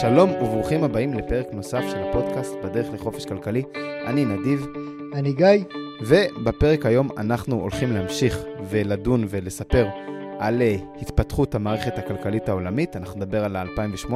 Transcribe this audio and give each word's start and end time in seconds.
שלום 0.00 0.30
וברוכים 0.30 0.84
הבאים 0.84 1.14
לפרק 1.14 1.46
נוסף 1.52 1.82
של 1.90 2.02
הפודקאסט 2.02 2.52
בדרך 2.64 2.86
לחופש 2.94 3.24
כלכלי. 3.26 3.62
אני 4.06 4.24
נדיב. 4.24 4.66
אני 5.14 5.32
גיא. 5.32 5.64
ובפרק 6.00 6.86
היום 6.86 7.08
אנחנו 7.16 7.60
הולכים 7.60 7.92
להמשיך 7.92 8.38
ולדון 8.70 9.24
ולספר 9.28 9.88
על 10.38 10.62
אה, 10.62 10.76
התפתחות 11.00 11.54
המערכת 11.54 11.98
הכלכלית 11.98 12.48
העולמית, 12.48 12.96
אנחנו 12.96 13.20
נדבר 13.20 13.44
על 13.44 13.56
ה-2008, 13.56 14.12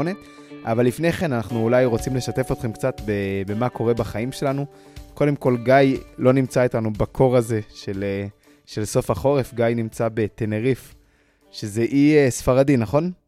אבל 0.65 0.87
לפני 0.87 1.13
כן 1.13 1.33
אנחנו 1.33 1.63
אולי 1.63 1.85
רוצים 1.85 2.17
לשתף 2.17 2.53
אתכם 2.53 2.73
קצת 2.73 3.01
במה 3.47 3.69
קורה 3.69 3.95
בחיים 3.95 4.33
שלנו. 4.33 4.67
קודם 5.15 5.37
כל, 5.37 5.57
גיא 5.65 5.97
לא 6.19 6.33
נמצא 6.33 6.63
איתנו 6.63 6.93
בקור 6.93 7.37
הזה 7.37 7.61
של, 7.75 8.05
אה, 8.05 8.27
של 8.67 8.85
סוף 8.85 9.11
החורף, 9.11 9.55
גיא 9.55 9.65
נמצא 9.65 10.09
בטנריף, 10.15 10.95
שזה 11.51 11.83
אי 11.83 12.17
אה, 12.17 12.31
ספרדי, 12.31 12.77
נכון? 12.77 13.22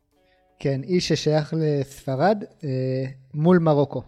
כן, 0.58 0.80
אי 0.82 1.00
ששייך 1.00 1.54
לספרד 1.56 2.44
אה, 2.64 3.04
מול 3.34 3.58
מרוקו, 3.58 4.02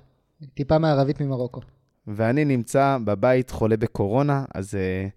טיפה 0.54 0.78
מערבית 0.78 1.20
ממרוקו. 1.20 1.60
ואני 2.06 2.44
נמצא 2.44 2.98
בבית 3.04 3.50
חולה 3.50 3.76
בקורונה, 3.76 4.44
אז, 4.54 4.74
אה, 4.74 5.08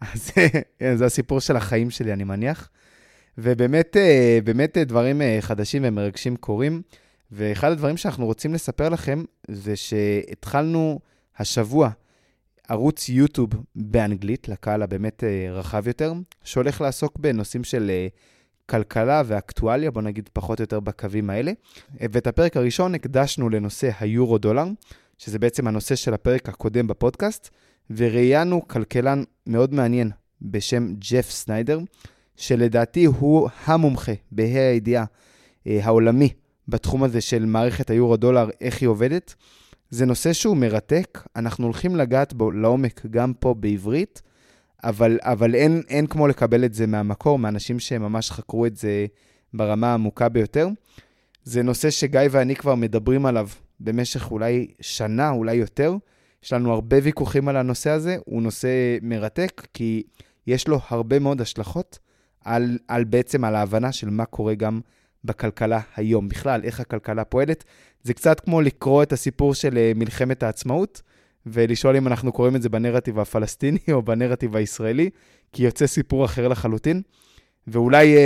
אז 0.12 0.30
אה, 0.82 0.96
זה 0.96 1.04
הסיפור 1.04 1.40
של 1.40 1.56
החיים 1.56 1.90
שלי, 1.90 2.12
אני 2.12 2.24
מניח. 2.24 2.70
ובאמת, 3.38 3.96
באמת 4.44 4.78
דברים 4.78 5.22
חדשים 5.40 5.82
ומרגשים 5.84 6.36
קורים. 6.36 6.82
ואחד 7.30 7.72
הדברים 7.72 7.96
שאנחנו 7.96 8.26
רוצים 8.26 8.54
לספר 8.54 8.88
לכם 8.88 9.24
זה 9.48 9.76
שהתחלנו 9.76 11.00
השבוע 11.38 11.90
ערוץ 12.68 13.08
יוטיוב 13.08 13.50
באנגלית, 13.76 14.48
לקהל 14.48 14.82
הבאמת 14.82 15.24
רחב 15.50 15.88
יותר, 15.88 16.12
שהולך 16.44 16.80
לעסוק 16.80 17.18
בנושאים 17.18 17.64
של 17.64 17.90
כלכלה 18.66 19.22
ואקטואליה, 19.26 19.90
בוא 19.90 20.02
נגיד 20.02 20.30
פחות 20.32 20.60
או 20.60 20.62
יותר 20.62 20.80
בקווים 20.80 21.30
האלה. 21.30 21.52
ואת 22.00 22.26
הפרק 22.26 22.56
הראשון 22.56 22.94
הקדשנו 22.94 23.48
לנושא 23.48 23.90
היורו-דולר, 24.00 24.64
שזה 25.18 25.38
בעצם 25.38 25.66
הנושא 25.66 25.94
של 25.94 26.14
הפרק 26.14 26.48
הקודם 26.48 26.86
בפודקאסט, 26.86 27.50
וראיינו 27.90 28.68
כלכלן 28.68 29.22
מאוד 29.46 29.74
מעניין 29.74 30.10
בשם 30.42 30.94
ג'ף 30.98 31.30
סניידר, 31.30 31.80
שלדעתי 32.36 33.04
הוא 33.04 33.48
המומחה, 33.64 34.12
בה"א 34.32 34.58
הידיעה 34.58 35.04
אה, 35.66 35.80
העולמי, 35.82 36.28
בתחום 36.68 37.02
הזה 37.04 37.20
של 37.20 37.44
מערכת 37.44 37.90
היורו-דולר, 37.90 38.48
איך 38.60 38.80
היא 38.80 38.88
עובדת. 38.88 39.34
זה 39.90 40.06
נושא 40.06 40.32
שהוא 40.32 40.56
מרתק, 40.56 41.22
אנחנו 41.36 41.64
הולכים 41.64 41.96
לגעת 41.96 42.32
בו 42.32 42.50
לעומק 42.50 43.06
גם 43.10 43.32
פה 43.34 43.54
בעברית, 43.54 44.22
אבל, 44.84 45.18
אבל 45.22 45.54
אין, 45.54 45.82
אין 45.88 46.06
כמו 46.06 46.28
לקבל 46.28 46.64
את 46.64 46.74
זה 46.74 46.86
מהמקור, 46.86 47.38
מאנשים 47.38 47.78
שממש 47.78 48.30
חקרו 48.30 48.66
את 48.66 48.76
זה 48.76 49.06
ברמה 49.54 49.90
העמוקה 49.90 50.28
ביותר. 50.28 50.68
זה 51.44 51.62
נושא 51.62 51.90
שגיא 51.90 52.20
ואני 52.30 52.56
כבר 52.56 52.74
מדברים 52.74 53.26
עליו 53.26 53.48
במשך 53.80 54.30
אולי 54.30 54.66
שנה, 54.80 55.30
אולי 55.30 55.54
יותר. 55.54 55.96
יש 56.44 56.52
לנו 56.52 56.72
הרבה 56.72 56.96
ויכוחים 57.02 57.48
על 57.48 57.56
הנושא 57.56 57.90
הזה, 57.90 58.16
הוא 58.24 58.42
נושא 58.42 58.68
מרתק, 59.02 59.66
כי 59.74 60.02
יש 60.46 60.68
לו 60.68 60.80
הרבה 60.88 61.18
מאוד 61.18 61.40
השלכות 61.40 61.98
על, 62.44 62.78
על 62.88 63.04
בעצם 63.04 63.44
על 63.44 63.54
ההבנה 63.54 63.92
של 63.92 64.10
מה 64.10 64.24
קורה 64.24 64.54
גם 64.54 64.80
בכלכלה 65.24 65.80
היום. 65.96 66.28
בכלל, 66.28 66.60
איך 66.64 66.80
הכלכלה 66.80 67.24
פועלת. 67.24 67.64
זה 68.02 68.14
קצת 68.14 68.40
כמו 68.40 68.60
לקרוא 68.60 69.02
את 69.02 69.12
הסיפור 69.12 69.54
של 69.54 69.78
אה, 69.78 69.92
מלחמת 69.94 70.42
העצמאות, 70.42 71.02
ולשאול 71.46 71.96
אם 71.96 72.06
אנחנו 72.06 72.32
קוראים 72.32 72.56
את 72.56 72.62
זה 72.62 72.68
בנרטיב 72.68 73.18
הפלסטיני 73.18 73.78
או 73.92 74.02
בנרטיב 74.02 74.56
הישראלי, 74.56 75.10
כי 75.52 75.62
יוצא 75.62 75.86
סיפור 75.86 76.24
אחר 76.24 76.48
לחלוטין. 76.48 77.02
ואולי 77.66 78.16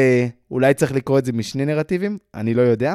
אה, 0.64 0.74
צריך 0.74 0.92
לקרוא 0.92 1.18
את 1.18 1.24
זה 1.24 1.32
משני 1.32 1.64
נרטיבים, 1.64 2.18
אני 2.34 2.54
לא 2.54 2.62
יודע, 2.62 2.94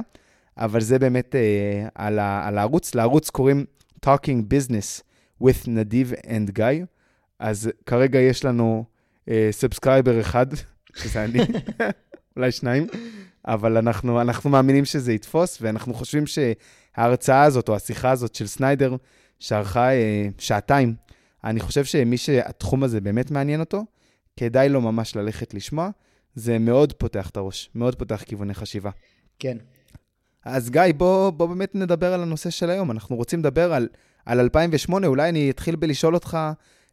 אבל 0.58 0.82
זה 0.82 1.00
באמת 1.00 1.36
אה, 1.36 1.88
על, 1.96 2.20
ה, 2.20 2.48
על 2.48 2.58
הערוץ. 2.58 2.96
לערוץ 2.96 3.30
קוראים 3.30 3.66
Talking 4.06 4.54
Business 4.54 5.02
with 5.44 5.68
נדיב 5.68 6.14
and 6.14 6.58
Guy, 6.58 6.86
אז 7.40 7.72
כרגע 7.86 8.20
יש 8.20 8.46
לנו 8.46 8.86
subscriber 9.52 10.16
אה, 10.16 10.22
אחד, 10.22 10.46
שזה 11.00 11.24
אני, 11.24 11.40
אולי 12.36 12.52
שניים, 12.52 12.88
אבל 13.46 13.78
אנחנו, 13.78 14.22
אנחנו 14.22 14.50
מאמינים 14.50 14.86
שזה 14.86 15.14
יתפוס, 15.14 15.58
ואנחנו 15.62 15.94
חושבים 15.94 16.24
שההרצאה 16.28 17.44
הזאת, 17.44 17.70
או 17.70 17.76
השיחה 17.76 18.12
הזאת 18.12 18.36
של 18.36 18.48
סניידר, 18.48 18.96
שארכה 19.44 19.92
אה, 19.92 20.28
שעתיים. 20.38 20.96
אני 21.44 21.60
חושב 21.60 21.86
שמי 21.86 22.18
שהתחום 22.18 22.84
הזה 22.84 23.02
באמת 23.02 23.32
מעניין 23.32 23.60
אותו, 23.60 23.86
כדאי 24.38 24.70
לו 24.70 24.82
ממש 24.82 25.16
ללכת 25.16 25.54
לשמוע. 25.54 25.90
זה 26.36 26.60
מאוד 26.60 26.94
פותח 26.94 27.30
את 27.30 27.38
הראש, 27.38 27.70
מאוד 27.76 27.96
פותח 27.96 28.24
כיווני 28.26 28.54
חשיבה. 28.54 28.90
כן. 29.40 29.58
אז 30.46 30.70
גיא, 30.70 30.82
בוא, 30.98 31.30
בוא 31.30 31.48
באמת 31.48 31.76
נדבר 31.76 32.14
על 32.14 32.22
הנושא 32.22 32.50
של 32.50 32.70
היום. 32.70 32.92
אנחנו 32.92 33.16
רוצים 33.16 33.40
לדבר 33.40 33.74
על, 33.74 33.88
על 34.26 34.40
2008, 34.40 35.08
אולי 35.08 35.30
אני 35.30 35.50
אתחיל 35.50 35.76
בלשאול 35.76 36.14
אותך, 36.14 36.38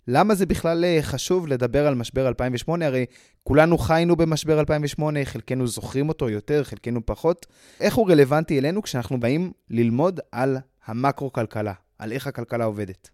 למה 0.08 0.34
זה 0.34 0.46
בכלל 0.46 0.84
אה, 0.84 0.98
חשוב 1.02 1.48
לדבר 1.48 1.86
על 1.86 1.94
משבר 1.94 2.28
2008? 2.28 2.86
הרי 2.86 3.06
כולנו 3.42 3.78
חיינו 3.78 4.16
במשבר 4.16 4.60
2008, 4.60 5.24
חלקנו 5.24 5.66
זוכרים 5.66 6.08
אותו 6.08 6.28
יותר, 6.28 6.64
חלקנו 6.64 7.06
פחות. 7.06 7.46
איך 7.80 7.94
הוא 7.94 8.10
רלוונטי 8.10 8.58
אלינו 8.58 8.82
כשאנחנו 8.82 9.20
באים 9.20 9.52
ללמוד 9.70 10.20
על 10.32 10.58
המקרו-כלכלה, 10.86 11.72
על 12.00 12.12
איך 12.12 12.26
הכלכלה 12.26 12.64
עובדת. 12.64 13.10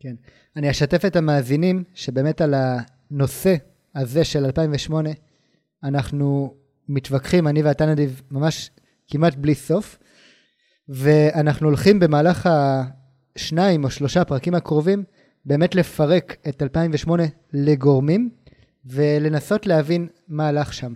כן. 0.00 0.14
אני 0.56 0.70
אשתף 0.70 1.04
את 1.04 1.16
המאזינים 1.16 1.84
שבאמת 1.94 2.40
על 2.40 2.54
הנושא 2.54 3.56
הזה 3.94 4.24
של 4.24 4.44
2008, 4.44 5.10
אנחנו 5.84 6.54
מתווכחים, 6.88 7.48
אני 7.48 7.62
ואתה 7.62 7.86
נדיב, 7.86 8.22
ממש 8.30 8.70
כמעט 9.08 9.34
בלי 9.34 9.54
סוף, 9.54 9.98
ואנחנו 10.88 11.68
הולכים 11.68 12.00
במהלך 12.00 12.48
השניים 13.36 13.84
או 13.84 13.90
שלושה 13.90 14.24
פרקים 14.24 14.54
הקרובים, 14.54 15.04
באמת 15.44 15.74
לפרק 15.74 16.36
את 16.48 16.62
2008 16.62 17.24
לגורמים, 17.52 18.30
ולנסות 18.84 19.66
להבין 19.66 20.08
מה 20.28 20.48
הלך 20.48 20.72
שם. 20.72 20.92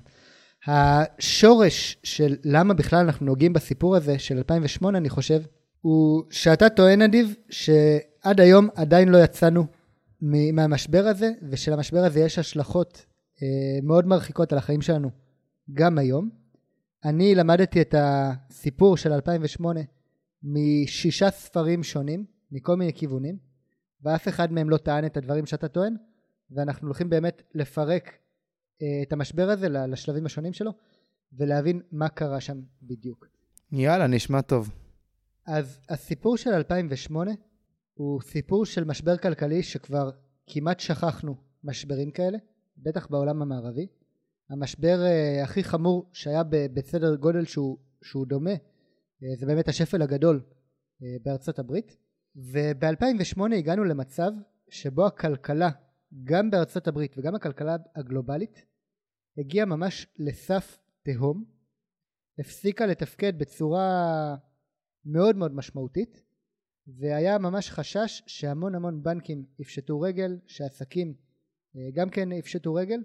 השורש 0.67 1.97
של 2.03 2.37
למה 2.45 2.75
בכלל 2.75 2.99
אנחנו 2.99 3.27
נוגעים 3.27 3.53
בסיפור 3.53 3.97
הזה 3.97 4.19
של 4.19 4.37
2008, 4.37 4.99
אני 4.99 5.11
חושב, 5.11 5.43
הוא 5.85 6.25
שאתה 6.31 6.69
טוען, 6.69 7.03
נדיב, 7.03 7.35
שעד 7.51 8.41
היום 8.41 8.69
עדיין 8.75 9.09
לא 9.09 9.19
יצאנו 9.19 9.67
מהמשבר 10.53 11.05
הזה, 11.07 11.31
ושלמשבר 11.51 11.99
הזה 11.99 12.21
יש 12.21 12.39
השלכות 12.39 13.07
אה, 13.43 13.47
מאוד 13.83 14.07
מרחיקות 14.07 14.53
על 14.53 14.59
החיים 14.59 14.83
שלנו 14.83 15.11
גם 15.73 15.99
היום. 15.99 16.31
אני 17.05 17.35
למדתי 17.35 17.81
את 17.81 17.95
הסיפור 17.99 18.97
של 18.97 19.13
2008 19.13 19.81
משישה 20.43 21.31
ספרים 21.31 21.83
שונים, 21.83 22.25
מכל 22.53 22.77
מיני 22.77 22.93
כיוונים, 22.93 23.39
ואף 24.03 24.29
אחד 24.29 24.53
מהם 24.53 24.71
לא 24.71 24.77
טען 24.77 25.07
את 25.07 25.17
הדברים 25.17 25.47
שאתה 25.47 25.69
טוען, 25.69 25.97
ואנחנו 26.51 26.89
הולכים 26.89 27.11
באמת 27.11 27.43
לפרק 27.55 28.13
אה, 28.83 29.03
את 29.03 29.13
המשבר 29.13 29.51
הזה 29.51 29.69
לשלבים 29.69 30.27
השונים 30.27 30.53
שלו, 30.53 30.71
ולהבין 31.33 31.81
מה 31.93 32.09
קרה 32.09 32.41
שם 32.41 32.61
בדיוק. 32.83 33.27
יאללה, 33.73 34.07
נשמע 34.07 34.41
טוב. 34.41 34.84
אז 35.47 35.81
הסיפור 35.89 36.37
של 36.37 36.51
2008 36.51 37.31
הוא 37.95 38.23
סיפור 38.23 38.67
של 38.67 38.85
משבר 38.85 39.17
כלכלי 39.17 39.63
שכבר 39.63 40.11
כמעט 40.47 40.81
שכחנו 40.81 41.37
משברים 41.65 42.11
כאלה, 42.11 42.39
בטח 42.77 43.07
בעולם 43.11 43.43
המערבי. 43.43 43.87
המשבר 44.51 44.99
uh, 45.05 45.45
הכי 45.45 45.65
חמור 45.65 46.11
שהיה 46.13 46.43
בסדר 46.75 47.17
גודל 47.17 47.45
שהוא, 47.45 47.79
שהוא 48.03 48.27
דומה 48.27 48.55
uh, 48.55 49.39
זה 49.39 49.47
באמת 49.47 49.69
השפל 49.69 50.03
הגדול 50.03 50.41
uh, 50.41 51.05
בארצות 51.23 51.59
הברית 51.59 51.97
וב-2008 52.37 53.55
הגענו 53.57 53.85
למצב 53.85 54.31
שבו 54.69 55.07
הכלכלה 55.07 55.71
גם 56.25 56.51
בארצות 56.51 56.89
הברית 56.89 57.19
וגם 57.19 57.35
הכלכלה 57.35 57.77
הגלובלית 57.97 58.65
הגיעה 59.39 59.67
ממש 59.67 60.07
לסף 60.19 60.79
תהום 61.03 61.45
הפסיקה 62.39 62.87
לתפקד 62.87 63.39
בצורה 63.39 64.37
מאוד 65.05 65.37
מאוד 65.37 65.55
משמעותית 65.55 66.23
והיה 66.87 67.39
ממש 67.39 67.71
חשש 67.71 68.23
שהמון 68.27 68.75
המון 68.75 69.03
בנקים 69.03 69.45
יפשטו 69.59 70.01
רגל, 70.01 70.39
שעסקים 70.47 71.15
אה, 71.77 71.89
גם 71.95 72.11
כן 72.11 72.33
יפשטו 72.33 72.75
רגל 72.75 73.01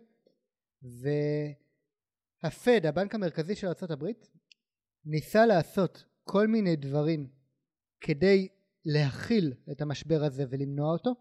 והפד, 2.44 2.86
הבנק 2.86 3.16
המרכזי 3.16 3.56
של 3.56 3.68
ארה"ב, 3.68 4.06
ניסה 5.06 5.46
לעשות 5.46 6.04
כל 6.24 6.48
מיני 6.48 6.76
דברים 6.76 7.28
כדי 8.02 8.48
להכיל 8.86 9.54
את 9.72 9.82
המשבר 9.82 10.24
הזה 10.24 10.46
ולמנוע 10.50 10.92
אותו 10.92 11.16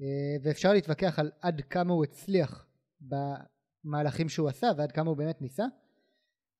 אה, 0.00 0.36
ואפשר 0.42 0.72
להתווכח 0.72 1.18
על 1.18 1.30
עד 1.40 1.60
כמה 1.60 1.92
הוא 1.92 2.04
הצליח 2.04 2.66
במהלכים 3.00 4.28
שהוא 4.28 4.48
עשה 4.48 4.66
ועד 4.76 4.92
כמה 4.92 5.10
הוא 5.10 5.16
באמת 5.16 5.42
ניסה 5.42 5.64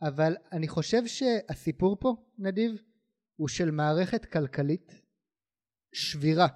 אבל 0.03 0.37
אני 0.53 0.69
חושב 0.69 1.07
שהסיפור 1.07 1.97
פה 2.01 2.17
נדיב 2.39 2.73
הוא 3.37 3.49
של 3.49 3.71
מערכת 3.71 4.25
כלכלית 4.25 5.01
שבירה, 5.93 6.47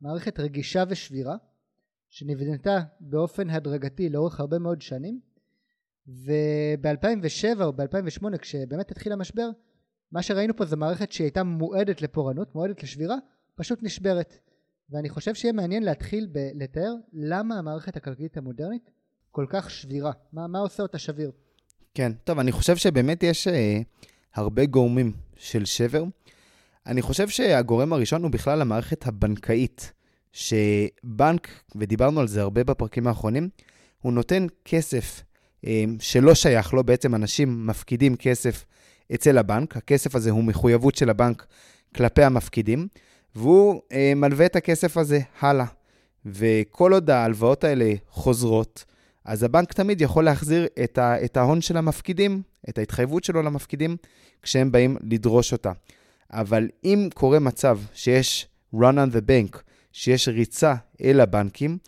מערכת 0.00 0.40
רגישה 0.40 0.84
ושבירה, 0.88 1.36
שנבנתה 2.10 2.78
באופן 3.00 3.50
הדרגתי 3.50 4.08
לאורך 4.08 4.40
הרבה 4.40 4.58
מאוד 4.58 4.82
שנים, 4.82 5.20
וב-2007 6.06 7.62
או 7.62 7.72
ב-2008 7.72 8.38
כשבאמת 8.38 8.90
התחיל 8.90 9.12
המשבר, 9.12 9.50
מה 10.12 10.22
שראינו 10.22 10.56
פה 10.56 10.64
זה 10.64 10.76
מערכת 10.76 11.12
שהיא 11.12 11.24
הייתה 11.24 11.42
מועדת 11.42 12.02
לפורענות, 12.02 12.54
מועדת 12.54 12.82
לשבירה, 12.82 13.16
פשוט 13.54 13.82
נשברת. 13.82 14.38
ואני 14.90 15.08
חושב 15.08 15.34
שיהיה 15.34 15.52
מעניין 15.52 15.82
להתחיל 15.82 16.28
ב- 16.32 16.50
לתאר 16.54 16.94
למה 17.12 17.58
המערכת 17.58 17.96
הכלכלית 17.96 18.36
המודרנית 18.36 18.90
כל 19.30 19.46
כך 19.48 19.70
שבירה. 19.70 20.12
מה, 20.32 20.46
מה 20.46 20.58
עושה 20.58 20.82
אותה 20.82 20.98
שביר? 20.98 21.30
כן, 21.94 22.12
טוב, 22.24 22.38
אני 22.38 22.52
חושב 22.52 22.76
שבאמת 22.76 23.22
יש 23.22 23.48
אה, 23.48 23.80
הרבה 24.34 24.66
גורמים 24.66 25.12
של 25.36 25.64
שבר. 25.64 26.04
אני 26.86 27.02
חושב 27.02 27.28
שהגורם 27.28 27.92
הראשון 27.92 28.22
הוא 28.22 28.30
בכלל 28.30 28.60
המערכת 28.60 29.06
הבנקאית, 29.06 29.92
שבנק, 30.32 31.48
ודיברנו 31.76 32.20
על 32.20 32.28
זה 32.28 32.42
הרבה 32.42 32.64
בפרקים 32.64 33.06
האחרונים, 33.06 33.48
הוא 34.02 34.12
נותן 34.12 34.46
כסף 34.64 35.22
אה, 35.66 35.84
שלא 36.00 36.34
שייך 36.34 36.74
לו, 36.74 36.84
בעצם 36.84 37.14
אנשים 37.14 37.66
מפקידים 37.66 38.16
כסף 38.16 38.64
אצל 39.14 39.38
הבנק, 39.38 39.76
הכסף 39.76 40.14
הזה 40.14 40.30
הוא 40.30 40.44
מחויבות 40.44 40.94
של 40.94 41.10
הבנק 41.10 41.46
כלפי 41.94 42.22
המפקידים, 42.22 42.88
והוא 43.34 43.80
אה, 43.92 44.12
מלווה 44.16 44.46
את 44.46 44.56
הכסף 44.56 44.96
הזה 44.96 45.20
הלאה. 45.40 45.66
וכל 46.26 46.92
עוד 46.92 47.10
ההלוואות 47.10 47.64
האלה 47.64 47.92
חוזרות, 48.08 48.84
אז 49.24 49.42
הבנק 49.42 49.72
תמיד 49.72 50.00
יכול 50.00 50.24
להחזיר 50.24 50.66
את, 51.24 51.36
ההון 51.36 51.60
של 51.60 51.76
המפקידים, 51.76 52.42
את 52.68 52.78
ההתחייבות 52.78 53.24
שלו 53.24 53.42
למפקידים, 53.42 53.96
כשהם 54.42 54.72
באים 54.72 54.96
לדרוש 55.10 55.52
אותה. 55.52 55.72
אבל 56.30 56.68
אם 56.84 57.08
קורה 57.14 57.38
מצב 57.38 57.78
שיש 57.94 58.48
run 58.74 58.78
on 58.78 59.14
the 59.14 59.20
bank, 59.28 59.58
שיש 59.92 60.28
ריצה 60.28 60.74
אל 61.04 61.20
הבנקים, 61.20 61.78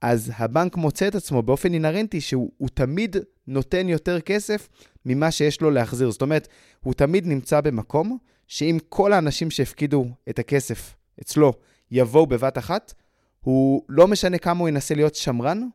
אז 0.00 0.32
הבנק 0.36 0.76
מוצא 0.76 1.08
את 1.08 1.14
עצמו 1.14 1.42
באופן 1.42 1.74
אינהרנטי 1.74 2.20
שהוא 2.20 2.68
תמיד 2.74 3.16
נותן 3.46 3.88
יותר 3.88 4.20
כסף 4.20 4.68
ממה 5.06 5.30
שיש 5.30 5.60
לו 5.60 5.70
להחזיר. 5.70 6.10
זאת 6.10 6.22
אומרת, 6.22 6.48
הוא 6.80 6.94
תמיד 6.94 7.26
נמצא 7.26 7.60
במקום 7.60 8.18
שאם 8.48 8.78
כל 8.88 9.12
האנשים 9.12 9.50
שהפקידו 9.50 10.06
את 10.28 10.38
הכסף 10.38 10.94
אצלו 11.22 11.52
יבואו 11.90 12.26
בבת 12.26 12.58
אחת, 12.58 12.94
הוא 13.40 13.82
לא 13.88 14.08
משנה 14.08 14.38
כמה 14.38 14.60
הוא 14.60 14.68
ינסה 14.68 14.94
להיות 14.94 15.14
שמרן, 15.14 15.68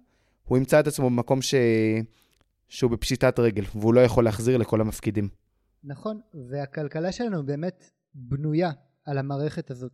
הוא 0.44 0.58
ימצא 0.58 0.80
את 0.80 0.88
עצמו 0.88 1.10
במקום 1.10 1.42
ש... 1.42 1.56
שהוא 2.70 2.92
בפשיטת 2.92 3.40
רגל, 3.40 3.64
והוא 3.76 3.94
לא 3.94 4.02
יכול 4.02 4.24
להחזיר 4.24 4.58
לכל 4.58 4.82
המפקידים. 4.82 5.30
נכון, 5.84 6.20
והכלכלה 6.50 7.12
שלנו 7.12 7.46
באמת 7.46 7.92
בנויה 8.14 8.72
על 9.06 9.18
המערכת 9.18 9.72
הזאת 9.72 9.92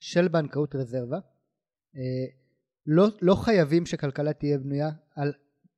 של 0.00 0.28
בנקאות 0.28 0.74
רזרבה. 0.74 1.16
אה, 1.96 2.26
לא, 2.86 3.06
לא 3.22 3.34
חייבים 3.34 3.86
שכלכלה 3.86 4.32
תהיה 4.32 4.58
בנויה 4.58 4.90
על 5.16 5.32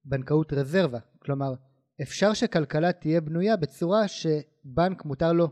בנקאות 0.04 0.52
רזרבה. 0.52 0.98
כלומר, 1.18 1.54
אפשר 2.02 2.34
שכלכלה 2.34 2.92
תהיה 2.92 3.20
בנויה 3.20 3.56
בצורה 3.56 4.08
שבנק 4.08 5.04
מותר 5.04 5.32
לו 5.32 5.48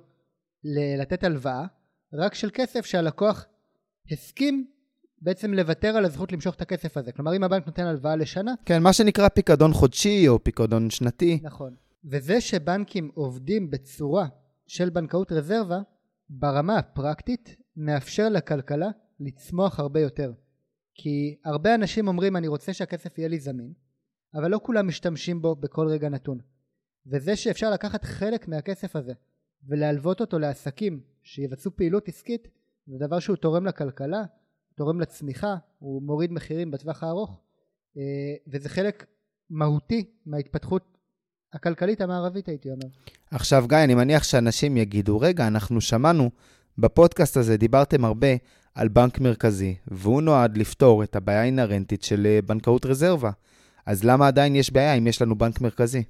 לתת 0.98 1.24
הלוואה, 1.24 1.66
רק 2.12 2.34
של 2.34 2.50
כסף 2.54 2.84
שהלקוח 2.86 3.46
הסכים 4.10 4.70
בעצם 5.22 5.54
לוותר 5.54 5.88
על 5.88 6.04
הזכות 6.04 6.32
למשוך 6.32 6.54
את 6.54 6.62
הכסף 6.62 6.96
הזה. 6.96 7.12
כלומר, 7.12 7.36
אם 7.36 7.44
הבנק 7.44 7.66
נותן 7.66 7.82
הלוואה 7.82 8.16
לשנה... 8.16 8.54
כן, 8.64 8.82
מה 8.82 8.92
שנקרא 8.92 9.28
פיקדון 9.28 9.72
חודשי 9.72 10.28
או 10.28 10.44
פיקדון 10.44 10.90
שנתי. 10.90 11.40
נכון. 11.42 11.74
וזה 12.04 12.40
שבנקים 12.40 13.10
עובדים 13.14 13.70
בצורה 13.70 14.26
של 14.66 14.90
בנקאות 14.90 15.32
רזרבה, 15.32 15.78
ברמה 16.30 16.78
הפרקטית, 16.78 17.56
מאפשר 17.76 18.28
לכלכלה 18.28 18.88
לצמוח 19.20 19.80
הרבה 19.80 20.00
יותר. 20.00 20.32
כי 20.94 21.36
הרבה 21.44 21.74
אנשים 21.74 22.08
אומרים, 22.08 22.36
אני 22.36 22.48
רוצה 22.48 22.72
שהכסף 22.72 23.18
יהיה 23.18 23.28
לי 23.28 23.38
זמין, 23.38 23.72
אבל 24.34 24.50
לא 24.50 24.60
כולם 24.62 24.88
משתמשים 24.88 25.42
בו 25.42 25.56
בכל 25.56 25.88
רגע 25.88 26.08
נתון. 26.08 26.38
וזה 27.06 27.36
שאפשר 27.36 27.70
לקחת 27.70 28.04
חלק 28.04 28.48
מהכסף 28.48 28.96
הזה 28.96 29.12
ולהלוות 29.68 30.20
אותו 30.20 30.38
לעסקים 30.38 31.00
שיבצעו 31.22 31.76
פעילות 31.76 32.08
עסקית, 32.08 32.48
זה 32.86 32.98
דבר 33.06 33.18
שהוא 33.18 33.36
תורם 33.36 33.66
לכלכלה, 33.66 34.24
תורם 34.76 35.00
לצמיחה, 35.00 35.56
הוא 35.78 36.02
מוריד 36.02 36.32
מחירים 36.32 36.70
בטווח 36.70 37.02
הארוך, 37.02 37.40
אה, 37.96 38.02
וזה 38.46 38.68
חלק 38.68 39.06
מהותי 39.50 40.04
מההתפתחות 40.26 40.98
הכלכלית 41.52 42.00
המערבית 42.00 42.48
הייתי 42.48 42.70
אומר. 42.70 42.86
עכשיו 43.30 43.64
גיא, 43.68 43.78
אני 43.84 43.94
מניח 43.94 44.22
שאנשים 44.22 44.76
יגידו, 44.76 45.20
רגע, 45.20 45.46
אנחנו 45.46 45.80
שמענו 45.80 46.30
בפודקאסט 46.78 47.36
הזה, 47.36 47.56
דיברתם 47.56 48.04
הרבה 48.04 48.28
על 48.74 48.88
בנק 48.88 49.20
מרכזי, 49.20 49.74
והוא 49.88 50.22
נועד 50.22 50.56
לפתור 50.56 51.02
את 51.02 51.16
הבעיה 51.16 51.40
האינהרנטית 51.40 52.02
של 52.02 52.26
אה, 52.26 52.42
בנקאות 52.42 52.86
רזרבה. 52.86 53.30
אז 53.86 54.04
למה 54.04 54.26
עדיין 54.26 54.56
יש 54.56 54.72
בעיה 54.72 54.94
אם 54.94 55.06
יש 55.06 55.22
לנו 55.22 55.38
בנק 55.38 55.60
מרכזי? 55.60 56.02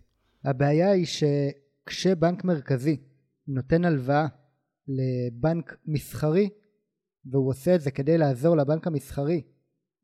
הבעיה 0.44 0.90
היא 0.90 1.06
שכשבנק 1.06 2.44
מרכזי 2.44 2.96
נותן 3.48 3.84
הלוואה 3.84 4.26
לבנק 4.88 5.76
מסחרי, 5.86 6.48
והוא 7.30 7.48
עושה 7.48 7.74
את 7.74 7.80
זה 7.80 7.90
כדי 7.90 8.18
לעזור 8.18 8.56
לבנק 8.56 8.86
המסחרי 8.86 9.42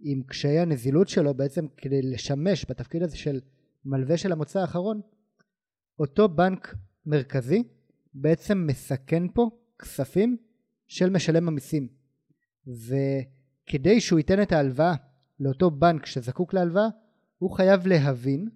עם 0.00 0.22
קשיי 0.22 0.58
הנזילות 0.58 1.08
שלו, 1.08 1.34
בעצם 1.34 1.66
כדי 1.76 2.02
לשמש 2.02 2.66
בתפקיד 2.68 3.02
הזה 3.02 3.16
של 3.16 3.40
מלווה 3.84 4.16
של 4.16 4.32
המוצא 4.32 4.60
האחרון, 4.60 5.00
אותו 5.98 6.28
בנק 6.28 6.74
מרכזי 7.06 7.62
בעצם 8.14 8.66
מסכן 8.66 9.28
פה 9.34 9.50
כספים 9.78 10.36
של 10.86 11.10
משלם 11.10 11.48
המיסים. 11.48 11.88
וכדי 12.66 14.00
שהוא 14.00 14.18
ייתן 14.18 14.42
את 14.42 14.52
ההלוואה 14.52 14.94
לאותו 15.40 15.70
בנק 15.70 16.06
שזקוק 16.06 16.54
להלוואה, 16.54 16.88
הוא 17.38 17.50
חייב 17.50 17.86
להבין 17.86 18.48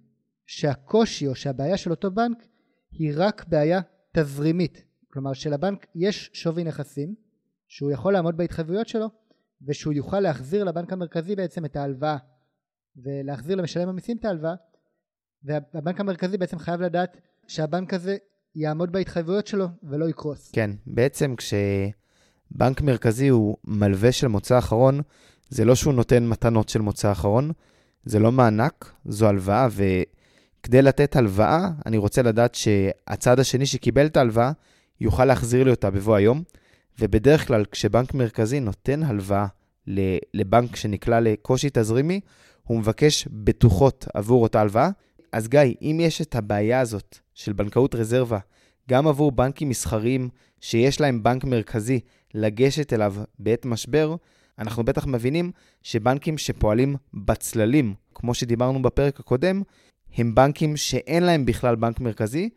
שהקושי 0.45 1.27
או 1.27 1.35
שהבעיה 1.35 1.77
של 1.77 1.91
אותו 1.91 2.11
בנק 2.11 2.37
היא 2.91 3.11
רק 3.15 3.45
בעיה 3.47 3.81
תזרימית. 4.11 4.83
כלומר 5.07 5.33
שלבנק 5.33 5.87
יש 5.95 6.29
שווי 6.33 6.63
נכסים 6.63 7.15
שהוא 7.67 7.91
יכול 7.91 8.13
לעמוד 8.13 8.37
בהתחייבויות 8.37 8.87
שלו 8.87 9.09
ושהוא 9.67 9.93
יוכל 9.93 10.19
להחזיר 10.19 10.63
לבנק 10.63 10.93
המרכזי 10.93 11.35
בעצם 11.35 11.65
את 11.65 11.75
ההלוואה 11.75 12.17
ולהחזיר 12.95 13.55
למשלם 13.55 13.89
המיסים 13.89 14.17
את 14.17 14.25
ההלוואה 14.25 14.55
והבנק 15.43 15.99
המרכזי 15.99 16.37
בעצם 16.37 16.59
חייב 16.59 16.81
לדעת 16.81 17.17
שהבנק 17.47 17.93
הזה 17.93 18.17
יעמוד 18.55 18.91
בהתחייבויות 18.91 19.47
שלו 19.47 19.67
ולא 19.83 20.09
יקרוס. 20.09 20.51
כן, 20.51 20.71
בעצם 20.87 21.35
כשבנק 21.35 22.81
מרכזי 22.81 23.27
הוא 23.27 23.57
מלווה 23.63 24.11
של 24.11 24.27
מוצא 24.27 24.57
אחרון, 24.57 25.01
זה 25.49 25.65
לא 25.65 25.75
שהוא 25.75 25.93
נותן 25.93 26.27
מתנות 26.27 26.69
של 26.69 26.81
מוצא 26.81 27.11
אחרון, 27.11 27.51
זה 28.05 28.19
לא 28.19 28.31
מענק, 28.31 28.93
זו 29.05 29.27
הלוואה, 29.27 29.67
וכדי 29.71 30.81
לתת 30.81 31.15
הלוואה, 31.15 31.69
אני 31.85 31.97
רוצה 31.97 32.21
לדעת 32.21 32.55
שהצד 32.55 33.39
השני 33.39 33.65
שקיבל 33.65 34.05
את 34.05 34.17
ההלוואה, 34.17 34.51
יוכל 35.01 35.25
להחזיר 35.25 35.63
לי 35.63 35.71
אותה 35.71 35.89
בבוא 35.89 36.15
היום. 36.15 36.43
ובדרך 36.99 37.47
כלל, 37.47 37.65
כשבנק 37.65 38.13
מרכזי 38.13 38.59
נותן 38.59 39.03
הלוואה 39.03 39.45
לבנק 40.33 40.75
שנקלע 40.75 41.19
לקושי 41.19 41.69
תזרימי, 41.73 42.19
הוא 42.63 42.79
מבקש 42.79 43.27
בטוחות 43.31 44.07
עבור 44.13 44.43
אותה 44.43 44.61
הלוואה. 44.61 44.89
אז 45.31 45.47
גיא, 45.47 45.61
אם 45.81 45.97
יש 46.01 46.21
את 46.21 46.35
הבעיה 46.35 46.79
הזאת 46.79 47.17
של 47.33 47.53
בנקאות 47.53 47.95
רזרבה, 47.95 48.39
גם 48.89 49.07
עבור 49.07 49.31
בנקים 49.31 49.69
מסחריים 49.69 50.29
שיש 50.61 51.01
להם 51.01 51.23
בנק 51.23 51.43
מרכזי 51.43 51.99
לגשת 52.33 52.93
אליו 52.93 53.15
בעת 53.39 53.65
משבר, 53.65 54.15
אנחנו 54.59 54.83
בטח 54.83 55.05
מבינים 55.05 55.51
שבנקים 55.83 56.37
שפועלים 56.37 56.95
בצללים, 57.13 57.93
כמו 58.15 58.33
שדיברנו 58.33 58.81
בפרק 58.81 59.19
הקודם, 59.19 59.61
הם 60.15 60.35
בנקים 60.35 60.77
שאין 60.77 61.23
להם 61.23 61.45
בכלל 61.45 61.75
בנק 61.75 61.99
מרכזי, 61.99 62.49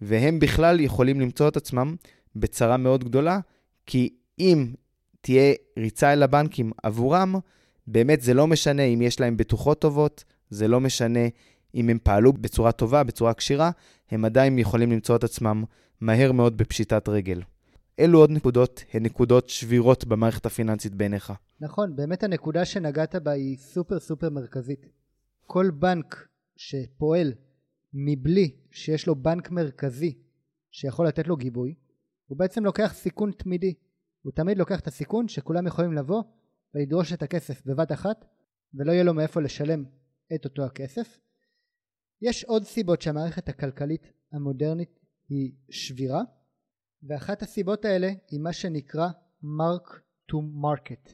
והם 0.00 0.38
בכלל 0.38 0.80
יכולים 0.80 1.20
למצוא 1.20 1.48
את 1.48 1.56
עצמם 1.56 1.94
בצרה 2.36 2.76
מאוד 2.76 3.04
גדולה, 3.04 3.40
כי 3.86 4.14
אם 4.38 4.74
תהיה 5.20 5.54
ריצה 5.78 6.12
אל 6.12 6.22
הבנקים 6.22 6.72
עבורם, 6.82 7.34
באמת 7.86 8.20
זה 8.20 8.34
לא 8.34 8.46
משנה 8.46 8.82
אם 8.82 9.02
יש 9.02 9.20
להם 9.20 9.36
בטוחות 9.36 9.80
טובות, 9.80 10.24
זה 10.50 10.68
לא 10.68 10.80
משנה 10.80 11.20
אם 11.74 11.88
הם 11.88 11.98
פעלו 12.02 12.32
בצורה 12.32 12.72
טובה, 12.72 13.04
בצורה 13.04 13.34
כשירה, 13.34 13.70
הם 14.10 14.24
עדיין 14.24 14.58
יכולים 14.58 14.92
למצוא 14.92 15.16
את 15.16 15.24
עצמם 15.24 15.64
מהר 16.00 16.32
מאוד 16.32 16.56
בפשיטת 16.56 17.08
רגל. 17.08 17.42
אילו 17.98 18.18
עוד 18.18 18.30
נקודות 18.30 18.84
הן 18.92 19.02
נקודות 19.02 19.48
שבירות 19.48 20.04
במערכת 20.04 20.46
הפיננסית 20.46 20.94
בעיניך? 20.94 21.32
נכון, 21.60 21.96
באמת 21.96 22.22
הנקודה 22.22 22.64
שנגעת 22.64 23.14
בה 23.14 23.30
היא 23.30 23.56
סופר 23.56 24.00
סופר 24.00 24.30
מרכזית. 24.30 24.86
כל 25.46 25.70
בנק 25.70 26.28
שפועל 26.56 27.32
מבלי 27.94 28.50
שיש 28.70 29.06
לו 29.06 29.14
בנק 29.14 29.50
מרכזי 29.50 30.14
שיכול 30.70 31.06
לתת 31.06 31.28
לו 31.28 31.36
גיבוי, 31.36 31.74
הוא 32.26 32.38
בעצם 32.38 32.64
לוקח 32.64 32.92
סיכון 32.94 33.32
תמידי. 33.32 33.74
הוא 34.22 34.32
תמיד 34.32 34.58
לוקח 34.58 34.80
את 34.80 34.86
הסיכון 34.86 35.28
שכולם 35.28 35.66
יכולים 35.66 35.92
לבוא 35.92 36.22
ולדרוש 36.74 37.12
את 37.12 37.22
הכסף 37.22 37.66
בבת 37.66 37.92
אחת 37.92 38.24
ולא 38.74 38.92
יהיה 38.92 39.04
לו 39.04 39.14
מאיפה 39.14 39.40
לשלם 39.40 39.84
את 40.34 40.44
אותו 40.44 40.64
הכסף. 40.64 41.18
יש 42.22 42.44
עוד 42.44 42.64
סיבות 42.64 43.02
שהמערכת 43.02 43.48
הכלכלית 43.48 44.12
המודרנית 44.32 44.98
היא 45.28 45.52
שבירה 45.70 46.22
ואחת 47.02 47.42
הסיבות 47.42 47.84
האלה 47.84 48.10
היא 48.30 48.40
מה 48.40 48.52
שנקרא 48.52 49.08
mark 49.42 49.90
to 50.32 50.36
market. 50.62 51.12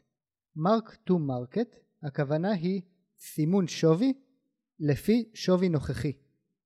mark 0.58 0.90
to 1.08 1.12
market 1.12 1.76
הכוונה 2.02 2.52
היא 2.52 2.82
סימון 3.18 3.66
שווי 3.66 4.12
לפי 4.80 5.30
שווי 5.34 5.68
נוכחי. 5.68 6.12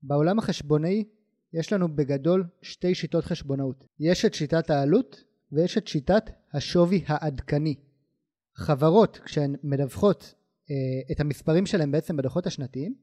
בעולם 0.02 0.38
החשבונאי 0.38 1.04
יש 1.54 1.72
לנו 1.72 1.96
בגדול 1.96 2.44
שתי 2.62 2.94
שיטות 2.94 3.24
חשבונאות. 3.24 3.84
יש 4.00 4.24
את 4.24 4.34
שיטת 4.34 4.70
העלות 4.70 5.24
ויש 5.52 5.78
את 5.78 5.88
שיטת 5.88 6.30
השווי 6.52 7.04
העדכני. 7.06 7.74
חברות, 8.54 9.18
כשהן 9.24 9.56
מדווחות 9.62 10.34
אה, 10.70 10.74
את 11.12 11.20
המספרים 11.20 11.66
שלהן 11.66 11.90
בעצם 11.90 12.16
בדוחות 12.16 12.46
השנתיים, 12.46 12.94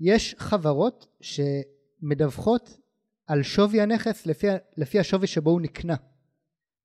יש 0.00 0.34
חברות 0.38 1.06
שמדווחות 1.20 2.78
על 3.26 3.42
שווי 3.42 3.80
הנכס 3.80 4.26
לפי, 4.26 4.46
לפי 4.76 4.98
השווי 4.98 5.26
שבו 5.26 5.50
הוא 5.50 5.60
נקנה. 5.60 5.96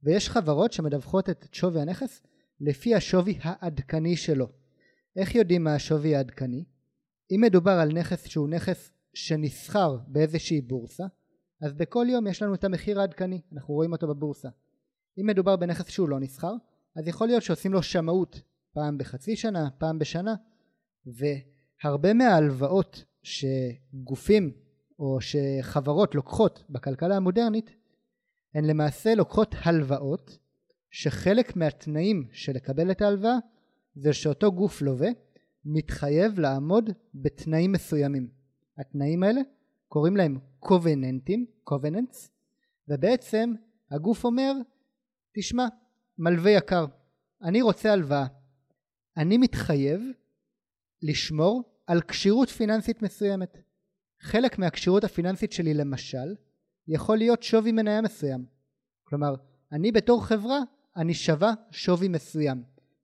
ויש 0.03 0.29
חברות 0.29 0.73
שמדווחות 0.73 1.29
את 1.29 1.47
שווי 1.51 1.81
הנכס 1.81 2.21
לפי 2.59 2.95
השווי 2.95 3.39
העדכני 3.41 4.17
שלו. 4.17 4.49
איך 5.15 5.35
יודעים 5.35 5.63
מה 5.63 5.75
השווי 5.75 6.15
העדכני? 6.15 6.63
אם 7.31 7.41
מדובר 7.41 7.71
על 7.71 7.91
נכס 7.91 8.27
שהוא 8.27 8.49
נכס 8.49 8.92
שנסחר 9.13 9.97
באיזושהי 10.07 10.61
בורסה, 10.61 11.03
אז 11.61 11.73
בכל 11.73 12.05
יום 12.09 12.27
יש 12.27 12.41
לנו 12.41 12.53
את 12.53 12.63
המחיר 12.63 12.99
העדכני, 12.99 13.41
אנחנו 13.53 13.73
רואים 13.73 13.91
אותו 13.91 14.07
בבורסה. 14.07 14.49
אם 15.17 15.27
מדובר 15.27 15.55
בנכס 15.55 15.89
שהוא 15.89 16.09
לא 16.09 16.19
נסחר, 16.19 16.53
אז 16.95 17.07
יכול 17.07 17.27
להיות 17.27 17.43
שעושים 17.43 17.73
לו 17.73 17.83
שמאות 17.83 18.41
פעם 18.73 18.97
בחצי 18.97 19.35
שנה, 19.35 19.69
פעם 19.77 19.99
בשנה, 19.99 20.35
והרבה 21.05 22.13
מההלוואות 22.13 23.05
שגופים 23.23 24.51
או 24.99 25.17
שחברות 25.21 26.15
לוקחות 26.15 26.63
בכלכלה 26.69 27.15
המודרנית, 27.15 27.69
הן 28.53 28.65
למעשה 28.65 29.15
לוקחות 29.15 29.55
הלוואות 29.63 30.37
שחלק 30.91 31.55
מהתנאים 31.55 32.27
של 32.31 32.51
לקבל 32.51 32.91
את 32.91 33.01
ההלוואה 33.01 33.37
זה 33.95 34.13
שאותו 34.13 34.51
גוף 34.51 34.81
לווה 34.81 35.09
מתחייב 35.65 36.39
לעמוד 36.39 36.89
בתנאים 37.15 37.71
מסוימים. 37.71 38.42
התנאים 38.77 39.23
האלה 39.23 39.41
קוראים 39.87 40.17
להם 40.17 40.39
קובננטים, 40.59 41.45
קובננטס, 41.63 42.31
ובעצם 42.87 43.53
הגוף 43.91 44.25
אומר, 44.25 44.53
תשמע, 45.35 45.67
מלווה 46.17 46.51
יקר, 46.51 46.85
אני 47.43 47.61
רוצה 47.61 47.93
הלוואה. 47.93 48.25
אני 49.17 49.37
מתחייב 49.37 50.01
לשמור 51.01 51.63
על 51.87 52.01
כשירות 52.01 52.49
פיננסית 52.49 53.01
מסוימת. 53.01 53.57
חלק 54.21 54.59
מהכשירות 54.59 55.03
הפיננסית 55.03 55.51
שלי 55.51 55.73
למשל 55.73 56.35
יכול 56.87 57.17
להיות 57.17 57.43
שווי 57.43 57.71
מניה 57.71 58.01
מסוים. 58.01 58.45
כלומר, 59.03 59.35
אני 59.71 59.91
בתור 59.91 60.25
חברה, 60.25 60.59
אני 60.97 61.13
שווה 61.13 61.53
שווי 61.71 62.07
מסוים. 62.07 62.63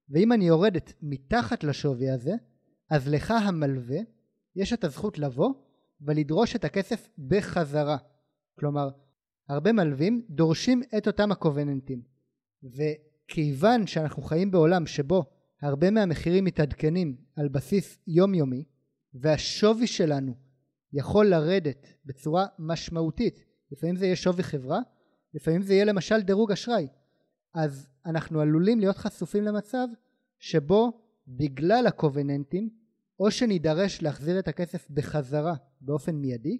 ואם 0.09 0.33
אני 0.33 0.47
יורדת 0.47 0.93
מתחת 1.01 1.63
לשווי 1.63 2.09
הזה, 2.09 2.33
אז 2.89 3.07
לך 3.07 3.31
המלווה 3.31 3.99
יש 4.55 4.73
את 4.73 4.83
הזכות 4.83 5.17
לבוא 5.17 5.53
ולדרוש 6.01 6.55
את 6.55 6.63
הכסף 6.63 7.09
בחזרה. 7.17 7.97
כלומר, 8.59 8.89
הרבה 9.49 9.71
מלווים 9.71 10.25
דורשים 10.29 10.81
את 10.97 11.07
אותם 11.07 11.31
הקובננטים. 11.31 12.01
וכיוון 12.63 13.87
שאנחנו 13.87 14.21
חיים 14.21 14.51
בעולם 14.51 14.85
שבו 14.85 15.23
הרבה 15.61 15.91
מהמחירים 15.91 16.45
מתעדכנים 16.45 17.15
על 17.35 17.47
בסיס 17.47 17.97
יומיומי, 18.07 18.63
והשווי 19.13 19.87
שלנו 19.87 20.33
יכול 20.93 21.25
לרדת 21.25 21.87
בצורה 22.05 22.45
משמעותית, 22.59 23.43
לפעמים 23.71 23.95
זה 23.95 24.05
יהיה 24.05 24.15
שווי 24.15 24.43
חברה, 24.43 24.79
לפעמים 25.33 25.61
זה 25.61 25.73
יהיה 25.73 25.85
למשל 25.85 26.21
דירוג 26.21 26.51
אשראי, 26.51 26.87
אז 27.53 27.87
אנחנו 28.05 28.41
עלולים 28.41 28.79
להיות 28.79 28.97
חשופים 28.97 29.43
למצב 29.43 29.87
שבו 30.39 31.01
בגלל 31.27 31.87
הקובננטים 31.87 32.69
או 33.19 33.31
שנידרש 33.31 34.01
להחזיר 34.01 34.39
את 34.39 34.47
הכסף 34.47 34.89
בחזרה 34.89 35.55
באופן 35.81 36.15
מיידי 36.15 36.57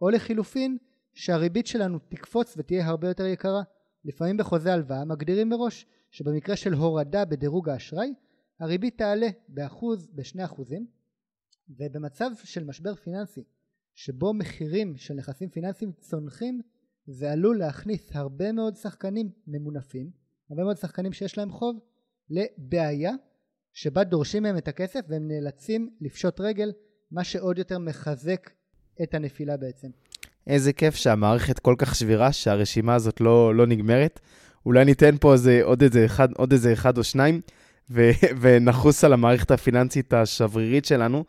או 0.00 0.10
לחילופין 0.10 0.78
שהריבית 1.14 1.66
שלנו 1.66 1.98
תקפוץ 1.98 2.54
ותהיה 2.56 2.86
הרבה 2.86 3.08
יותר 3.08 3.26
יקרה. 3.26 3.62
לפעמים 4.04 4.36
בחוזה 4.36 4.72
הלוואה 4.72 5.04
מגדירים 5.04 5.48
מראש 5.48 5.86
שבמקרה 6.10 6.56
של 6.56 6.72
הורדה 6.72 7.24
בדירוג 7.24 7.68
האשראי 7.68 8.14
הריבית 8.60 8.98
תעלה 8.98 9.28
באחוז, 9.48 10.08
בשני 10.14 10.44
אחוזים 10.44 10.86
ובמצב 11.68 12.30
של 12.44 12.64
משבר 12.64 12.94
פיננסי 12.94 13.44
שבו 13.94 14.34
מחירים 14.34 14.96
של 14.96 15.14
נכסים 15.14 15.48
פיננסיים 15.48 15.92
צונחים 15.92 16.60
זה 17.06 17.32
עלול 17.32 17.58
להכניס 17.58 18.16
הרבה 18.16 18.52
מאוד 18.52 18.76
שחקנים 18.76 19.30
ממונפים, 19.46 20.10
הרבה 20.50 20.64
מאוד 20.64 20.76
שחקנים 20.76 21.12
שיש 21.12 21.38
להם 21.38 21.50
חוב 21.50 21.78
לבעיה 22.30 23.12
שבה 23.72 24.04
דורשים 24.04 24.42
מהם 24.42 24.56
את 24.56 24.68
הכסף 24.68 25.00
והם 25.08 25.28
נאלצים 25.28 25.90
לפשוט 26.00 26.40
רגל 26.40 26.72
מה 27.10 27.24
שעוד 27.24 27.58
יותר 27.58 27.78
מחזק 27.78 28.50
את 29.02 29.14
הנפילה 29.14 29.56
בעצם. 29.56 29.88
איזה 30.46 30.72
כיף 30.72 30.94
שהמערכת 30.94 31.58
כל 31.58 31.74
כך 31.78 31.94
שבירה 31.94 32.32
שהרשימה 32.32 32.94
הזאת 32.94 33.20
לא, 33.20 33.54
לא 33.54 33.66
נגמרת. 33.66 34.20
אולי 34.66 34.84
ניתן 34.84 35.16
פה 35.20 35.32
איזה, 35.32 35.60
עוד, 35.62 35.82
איזה 35.82 36.04
אחד, 36.04 36.28
עוד 36.36 36.52
איזה 36.52 36.72
אחד 36.72 36.98
או 36.98 37.04
שניים 37.04 37.40
ו, 37.90 38.10
ונחוס 38.40 39.04
על 39.04 39.12
המערכת 39.12 39.50
הפיננסית 39.50 40.12
השברירית 40.14 40.84
שלנו. 40.84 41.24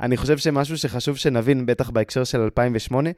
אני 0.00 0.16
חושב 0.16 0.38
שמשהו 0.38 0.78
שחשוב 0.78 1.16
שנבין, 1.16 1.66
בטח 1.66 1.90
בהקשר 1.90 2.24
של 2.24 2.40
2008, 2.40 3.10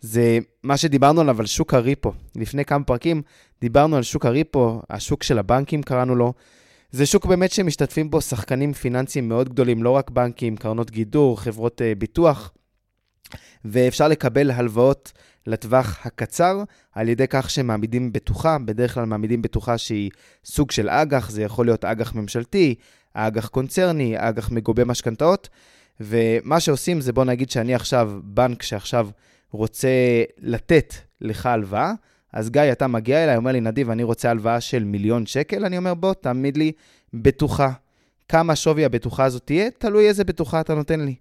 זה 0.00 0.38
מה 0.62 0.76
שדיברנו 0.76 1.20
עליו, 1.20 1.40
על 1.40 1.46
שוק 1.46 1.74
הריפו. 1.74 2.12
לפני 2.36 2.64
כמה 2.64 2.84
פרקים 2.84 3.22
דיברנו 3.60 3.96
על 3.96 4.02
שוק 4.02 4.26
הריפו, 4.26 4.82
השוק 4.90 5.22
של 5.22 5.38
הבנקים 5.38 5.82
קראנו 5.82 6.14
לו. 6.14 6.32
זה 6.96 7.06
שוק 7.06 7.26
באמת 7.26 7.52
שמשתתפים 7.52 8.10
בו 8.10 8.20
שחקנים 8.20 8.72
פיננסיים 8.72 9.28
מאוד 9.28 9.48
גדולים, 9.48 9.82
לא 9.82 9.90
רק 9.90 10.10
בנקים, 10.10 10.56
קרנות 10.56 10.90
גידור, 10.90 11.40
חברות 11.40 11.80
uh, 11.80 11.98
ביטוח, 11.98 12.52
ואפשר 13.64 14.08
לקבל 14.08 14.50
הלוואות 14.50 15.12
לטווח 15.46 16.06
הקצר 16.06 16.62
על 16.92 17.08
ידי 17.08 17.26
כך 17.28 17.50
שמעמידים 17.50 18.12
בטוחה, 18.12 18.58
בדרך 18.64 18.94
כלל 18.94 19.04
מעמידים 19.04 19.42
בטוחה 19.42 19.78
שהיא 19.78 20.10
סוג 20.44 20.70
של 20.70 20.88
אג"ח, 20.88 21.30
זה 21.30 21.42
יכול 21.42 21.66
להיות 21.66 21.84
אג"ח 21.84 22.14
ממשלתי, 22.14 22.74
אג"ח 23.14 23.48
קונצרני, 23.48 24.14
אג"ח 24.16 24.50
מגובה 24.50 24.84
משכנתאות, 24.84 25.48
ומה 26.00 26.60
שעושים 26.60 27.00
זה 27.00 27.12
בוא 27.12 27.24
נגיד 27.24 27.50
שאני 27.50 27.74
עכשיו 27.74 28.12
בנק 28.24 28.62
שעכשיו 28.62 29.08
רוצה 29.50 29.88
לתת 30.38 30.94
לך 31.20 31.46
הלוואה, 31.46 31.92
אז 32.36 32.50
גיא, 32.50 32.72
אתה 32.72 32.86
מגיע 32.86 33.24
אליי, 33.24 33.36
אומר 33.36 33.52
לי, 33.52 33.60
נדיב, 33.60 33.90
אני 33.90 34.02
רוצה 34.02 34.30
הלוואה 34.30 34.60
של 34.60 34.84
מיליון 34.84 35.26
שקל, 35.26 35.64
אני 35.64 35.78
אומר, 35.78 35.94
בוא, 35.94 36.14
תעמיד 36.14 36.56
לי 36.56 36.72
בטוחה. 37.14 37.72
כמה 38.28 38.56
שווי 38.56 38.84
הבטוחה 38.84 39.24
הזאת 39.24 39.42
תהיה, 39.44 39.70
תלוי 39.78 40.08
איזה 40.08 40.24
בטוחה 40.24 40.60
אתה 40.60 40.74
נותן 40.74 41.00
לי. 41.00 41.14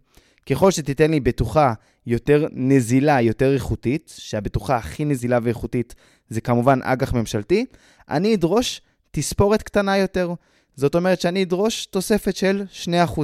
ככל 0.49 0.71
שתיתן 0.71 1.11
לי 1.11 1.19
בטוחה 1.19 1.73
יותר 2.07 2.47
נזילה, 2.51 3.21
יותר 3.21 3.53
איכותית, 3.53 4.13
שהבטוחה 4.17 4.75
הכי 4.75 5.05
נזילה 5.05 5.39
ואיכותית 5.43 5.95
זה 6.29 6.41
כמובן 6.41 6.79
אג"ח 6.83 7.13
ממשלתי, 7.13 7.65
אני 8.09 8.35
אדרוש 8.35 8.81
תספורת 9.11 9.63
קטנה 9.63 9.97
יותר. 9.97 10.33
זאת 10.75 10.95
אומרת 10.95 11.21
שאני 11.21 11.43
אדרוש 11.43 11.85
תוספת 11.85 12.35
של 12.35 12.63
2%. 12.83 13.21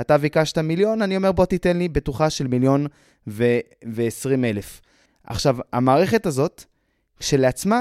אתה 0.00 0.18
ביקשת 0.18 0.58
מיליון, 0.58 1.02
אני 1.02 1.16
אומר 1.16 1.32
בוא 1.32 1.46
תיתן 1.46 1.76
לי 1.76 1.88
בטוחה 1.88 2.30
של 2.30 2.46
מיליון 2.46 2.86
ו-20 3.26 4.44
אלף. 4.44 4.80
עכשיו, 5.24 5.56
המערכת 5.72 6.26
הזאת, 6.26 6.64
כשלעצמה, 7.24 7.80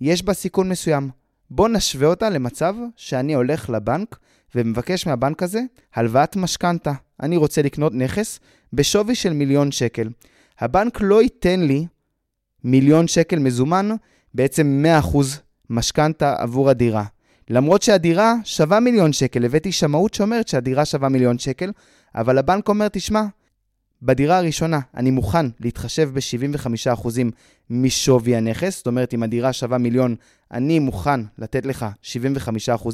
יש 0.00 0.22
בה 0.22 0.34
סיכון 0.34 0.68
מסוים. 0.68 1.10
בוא 1.50 1.68
נשווה 1.68 2.08
אותה 2.08 2.30
למצב 2.30 2.74
שאני 2.96 3.34
הולך 3.34 3.70
לבנק 3.70 4.18
ומבקש 4.54 5.06
מהבנק 5.06 5.42
הזה 5.42 5.60
הלוואת 5.94 6.36
משכנתה. 6.36 6.92
אני 7.22 7.36
רוצה 7.36 7.62
לקנות 7.62 7.94
נכס 7.94 8.40
בשווי 8.72 9.14
של 9.14 9.32
מיליון 9.32 9.72
שקל. 9.72 10.08
הבנק 10.58 10.98
לא 11.00 11.22
ייתן 11.22 11.60
לי 11.60 11.86
מיליון 12.64 13.08
שקל 13.08 13.38
מזומן, 13.38 13.88
בעצם 14.34 14.84
100% 15.12 15.16
משכנתה 15.70 16.34
עבור 16.38 16.70
הדירה. 16.70 17.04
למרות 17.50 17.82
שהדירה 17.82 18.34
שווה 18.44 18.80
מיליון 18.80 19.12
שקל, 19.12 19.44
הבאתי 19.44 19.72
שמאות 19.72 20.14
שאומרת 20.14 20.48
שהדירה 20.48 20.84
שווה 20.84 21.08
מיליון 21.08 21.38
שקל, 21.38 21.72
אבל 22.14 22.38
הבנק 22.38 22.68
אומר, 22.68 22.88
תשמע, 22.88 23.22
בדירה 24.02 24.38
הראשונה 24.38 24.80
אני 24.96 25.10
מוכן 25.10 25.46
להתחשב 25.60 26.10
ב-75% 26.14 27.08
משווי 27.70 28.36
הנכס, 28.36 28.76
זאת 28.76 28.86
אומרת, 28.86 29.14
אם 29.14 29.22
הדירה 29.22 29.52
שווה 29.52 29.78
מיליון, 29.78 30.14
אני 30.52 30.78
מוכן 30.78 31.20
לתת 31.38 31.66
לך 31.66 31.86
75%, 32.02 32.88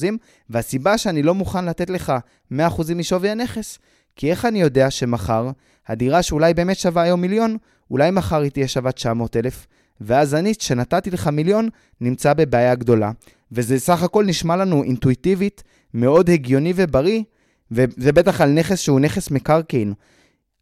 והסיבה 0.51 0.99
שאני 0.99 1.23
לא 1.23 1.35
מוכן 1.35 1.65
לתת 1.65 1.91
לך 1.91 2.13
100% 2.53 2.55
משווי 2.97 3.31
הנכס, 3.31 3.79
כי 4.17 4.31
איך 4.31 4.45
אני 4.45 4.61
יודע 4.61 4.91
שמחר, 4.91 5.51
הדירה 5.87 6.23
שאולי 6.23 6.55
באמת 6.55 6.77
שווה 6.77 7.03
היום 7.03 7.21
מיליון, 7.21 7.57
אולי 7.91 8.11
מחר 8.11 8.41
היא 8.41 8.51
תהיה 8.51 8.69
שווה 8.69 8.93
900,000, 8.93 9.67
ואז 10.01 10.35
אני, 10.35 10.53
שנתתי 10.59 11.11
לך 11.11 11.29
מיליון, 11.29 11.69
נמצא 12.01 12.35
בבעיה 12.35 12.75
גדולה. 12.75 13.11
וזה 13.53 13.79
סך 13.79 14.03
הכל 14.03 14.25
נשמע 14.25 14.57
לנו 14.57 14.83
אינטואיטיבית, 14.83 15.63
מאוד 15.95 16.31
הגיוני 16.31 16.73
ובריא, 16.77 17.23
וזה 17.71 18.13
בטח 18.13 18.41
על 18.41 18.51
נכס 18.51 18.81
שהוא 18.81 19.01
נכס 19.01 19.31
מקרקעין. 19.31 19.95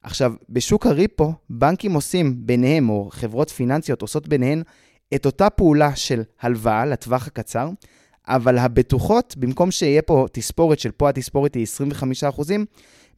עכשיו, 0.05 0.33
בשוק 0.49 0.87
הריפו, 0.87 1.33
בנקים 1.51 1.95
עושים 1.95 2.47
ביניהם, 2.47 2.89
או 2.89 3.09
חברות 3.13 3.51
פיננסיות 3.51 4.03
עושות 4.03 4.29
ביניהן, 4.29 4.63
את 5.15 5.27
אותה 5.27 5.51
פעולה 5.51 5.97
של 5.97 6.23
הלוואה 6.41 6.87
לטווח 6.87 7.27
הקצר, 7.27 7.69
אבל 8.29 8.59
הבטוחות, 8.59 9.35
במקום 9.37 9.71
שיהיה 9.71 10.03
פה 10.03 10.27
תספורת 10.33 10.79
של 10.79 10.91
פה 10.91 11.09
התספורת 11.09 11.55
היא 11.55 11.67
25%, 12.39 12.53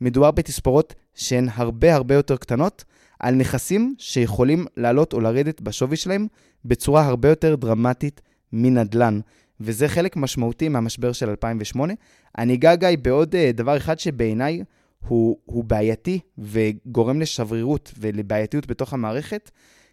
מדובר 0.00 0.31
בתספורות 0.31 0.95
שהן 1.14 1.49
הרבה 1.55 1.95
הרבה 1.95 2.14
יותר 2.14 2.37
קטנות, 2.37 2.85
על 3.21 3.35
נכסים 3.35 3.95
שיכולים 3.99 4.66
לעלות 4.76 5.12
או 5.12 5.21
לרדת 5.21 5.61
בשווי 5.61 5.97
שלהם 5.97 6.26
בצורה 6.64 7.07
הרבה 7.07 7.28
יותר 7.28 7.55
דרמטית 7.55 8.21
מנדל"ן. 8.52 9.21
וזה 9.61 9.88
חלק 9.88 10.16
משמעותי 10.16 10.69
מהמשבר 10.69 11.12
של 11.12 11.31
2008. 11.31 11.95
אני 12.38 12.55
אגע 12.55 12.75
גיא 12.75 12.88
בעוד 13.02 13.35
uh, 13.35 13.57
דבר 13.57 13.76
אחד 13.76 13.99
שבעיניי 13.99 14.62
הוא, 15.08 15.38
הוא 15.44 15.64
בעייתי 15.64 16.20
וגורם 16.38 17.20
לשברירות 17.20 17.92
ולבעייתיות 17.98 18.66
בתוך 18.66 18.92
המערכת, 18.92 19.50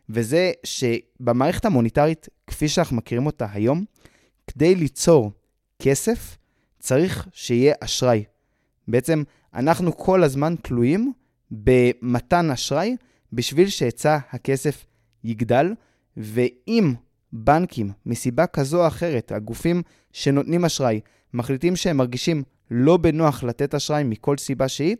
וזה 0.10 0.52
שבמערכת 0.64 1.66
המוניטרית, 1.66 2.30
כפי 2.48 2.68
שאנחנו 2.68 2.96
מכירים 2.96 3.26
אותה 3.26 3.48
היום, 3.54 3.84
כדי 4.48 4.76
ליצור 4.76 5.32
כסף, 5.82 6.38
צריך 6.80 7.28
שיהיה 7.32 7.74
אשראי. 7.80 8.24
בעצם 8.88 9.24
אנחנו 9.54 9.98
כל 9.98 10.24
הזמן 10.24 10.56
תלויים 10.62 11.14
במתן 11.52 12.52
אשראי 12.52 12.96
בשביל 13.34 13.70
שהיצע 13.70 14.18
הכסף 14.32 14.86
יגדל, 15.24 15.74
ואם 16.18 16.94
בנקים, 17.34 17.92
מסיבה 18.06 18.48
כזו 18.48 18.82
או 18.82 18.88
אחרת, 18.88 19.32
הגופים 19.32 19.82
שנותנים 20.12 20.66
אשראי, 20.66 21.00
מחליטים 21.34 21.76
שהם 21.76 21.98
מרגישים 21.98 22.44
לא 22.72 22.98
בנוח 22.98 23.44
לתת 23.44 23.76
אשראי 23.76 24.04
מכל 24.04 24.38
סיבה 24.38 24.68
שהיא, 24.68 24.96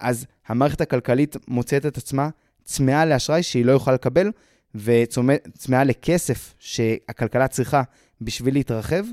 אז 0.00 0.26
המערכת 0.46 0.80
הכלכלית 0.80 1.36
מוצאת 1.48 1.86
את 1.86 1.96
עצמה 1.96 2.28
צמאה 2.64 3.04
לאשראי 3.04 3.42
שהיא 3.42 3.64
לא 3.64 3.72
יכולה 3.72 3.94
לקבל, 3.94 4.30
וצמאה 4.74 5.84
לכסף 5.84 6.54
שהכלכלה 6.58 7.48
צריכה 7.48 7.82
בשביל 8.20 8.54
להתרחב, 8.54 9.04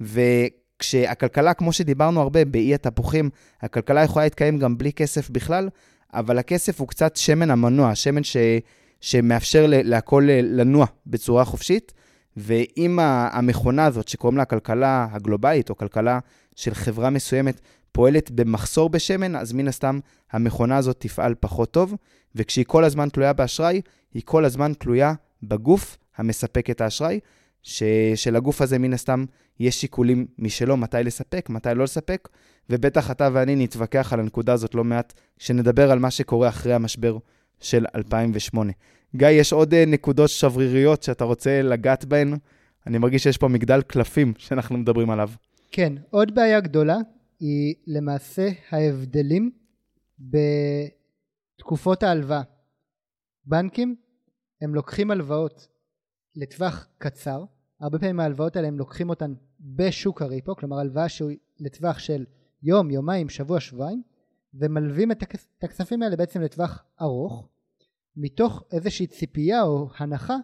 וכשהכלכלה, 0.00 1.54
כמו 1.54 1.72
שדיברנו 1.72 2.20
הרבה 2.20 2.44
באי 2.44 2.74
התפוחים, 2.74 3.30
הכלכלה 3.60 4.04
יכולה 4.04 4.24
להתקיים 4.24 4.58
גם 4.58 4.78
בלי 4.78 4.92
כסף 4.92 5.30
בכלל, 5.30 5.68
אבל 6.14 6.38
הכסף 6.38 6.80
הוא 6.80 6.88
קצת 6.88 7.16
שמן 7.16 7.50
המנוע, 7.50 7.94
שמן 7.94 8.24
ש... 8.24 8.36
שמאפשר 9.00 9.66
להכל 9.68 10.24
לנוע 10.28 10.86
בצורה 11.06 11.44
חופשית, 11.44 11.92
ואם 12.36 12.98
המכונה 13.02 13.84
הזאת, 13.84 14.08
שקוראים 14.08 14.36
לה 14.36 14.42
הכלכלה 14.42 15.06
הגלובלית, 15.10 15.70
או 15.70 15.76
כלכלה 15.76 16.18
של 16.56 16.74
חברה 16.74 17.10
מסוימת, 17.10 17.60
פועלת 17.92 18.30
במחסור 18.30 18.90
בשמן, 18.90 19.36
אז 19.36 19.52
מן 19.52 19.68
הסתם 19.68 19.98
המכונה 20.32 20.76
הזאת 20.76 20.96
תפעל 20.98 21.34
פחות 21.40 21.70
טוב, 21.70 21.94
וכשהיא 22.34 22.64
כל 22.68 22.84
הזמן 22.84 23.08
תלויה 23.08 23.32
באשראי, 23.32 23.80
היא 24.14 24.22
כל 24.24 24.44
הזמן 24.44 24.72
תלויה 24.78 25.14
בגוף 25.42 25.96
המספק 26.16 26.70
את 26.70 26.80
האשראי, 26.80 27.20
שלגוף 28.14 28.62
הזה 28.62 28.78
מן 28.78 28.92
הסתם 28.92 29.24
יש 29.60 29.80
שיקולים 29.80 30.26
משלו 30.38 30.76
מתי 30.76 30.96
לספק, 31.04 31.48
מתי 31.50 31.68
לא 31.74 31.84
לספק, 31.84 32.28
ובטח 32.70 33.10
אתה 33.10 33.28
ואני 33.32 33.56
נתווכח 33.56 34.12
על 34.12 34.20
הנקודה 34.20 34.52
הזאת 34.52 34.74
לא 34.74 34.84
מעט, 34.84 35.12
כשנדבר 35.38 35.90
על 35.90 35.98
מה 35.98 36.10
שקורה 36.10 36.48
אחרי 36.48 36.74
המשבר 36.74 37.18
של 37.60 37.86
2008. 37.94 38.72
גיא, 39.16 39.28
יש 39.28 39.52
עוד 39.52 39.72
uh, 39.72 39.76
נקודות 39.86 40.30
שבריריות 40.30 41.02
שאתה 41.02 41.24
רוצה 41.24 41.62
לגעת 41.62 42.04
בהן? 42.04 42.36
אני 42.86 42.98
מרגיש 42.98 43.22
שיש 43.22 43.38
פה 43.38 43.48
מגדל 43.48 43.82
קלפים 43.82 44.32
שאנחנו 44.38 44.78
מדברים 44.78 45.10
עליו. 45.10 45.30
כן, 45.76 45.92
עוד 46.10 46.34
בעיה 46.34 46.60
גדולה 46.60 46.96
היא 47.40 47.74
למעשה 47.86 48.48
ההבדלים 48.70 49.50
בתקופות 51.58 52.02
ההלוואה. 52.02 52.42
בנקים, 53.44 53.96
הם 54.60 54.74
לוקחים 54.74 55.10
הלוואות 55.10 55.68
לטווח 56.36 56.88
קצר, 56.98 57.44
הרבה 57.80 57.98
פעמים 57.98 58.20
ההלוואות 58.20 58.56
האלה 58.56 58.68
הם 58.68 58.78
לוקחים 58.78 59.10
אותן 59.10 59.34
בשוק 59.60 60.22
הריפו, 60.22 60.56
כלומר 60.56 60.78
הלוואה 60.78 61.08
שהיא 61.08 61.38
לטווח 61.60 61.98
של 61.98 62.24
יום, 62.62 62.90
יומיים, 62.90 63.28
שבוע, 63.28 63.60
שבועיים, 63.60 64.02
ומלווים 64.54 65.12
את 65.12 65.22
הכספים 65.62 66.02
האלה 66.02 66.16
בעצם 66.16 66.40
לטווח 66.40 66.84
ארוך, 67.00 67.48
מתוך 68.16 68.64
איזושהי 68.72 69.06
ציפייה 69.06 69.62
או 69.62 69.88
הנחה 69.98 70.36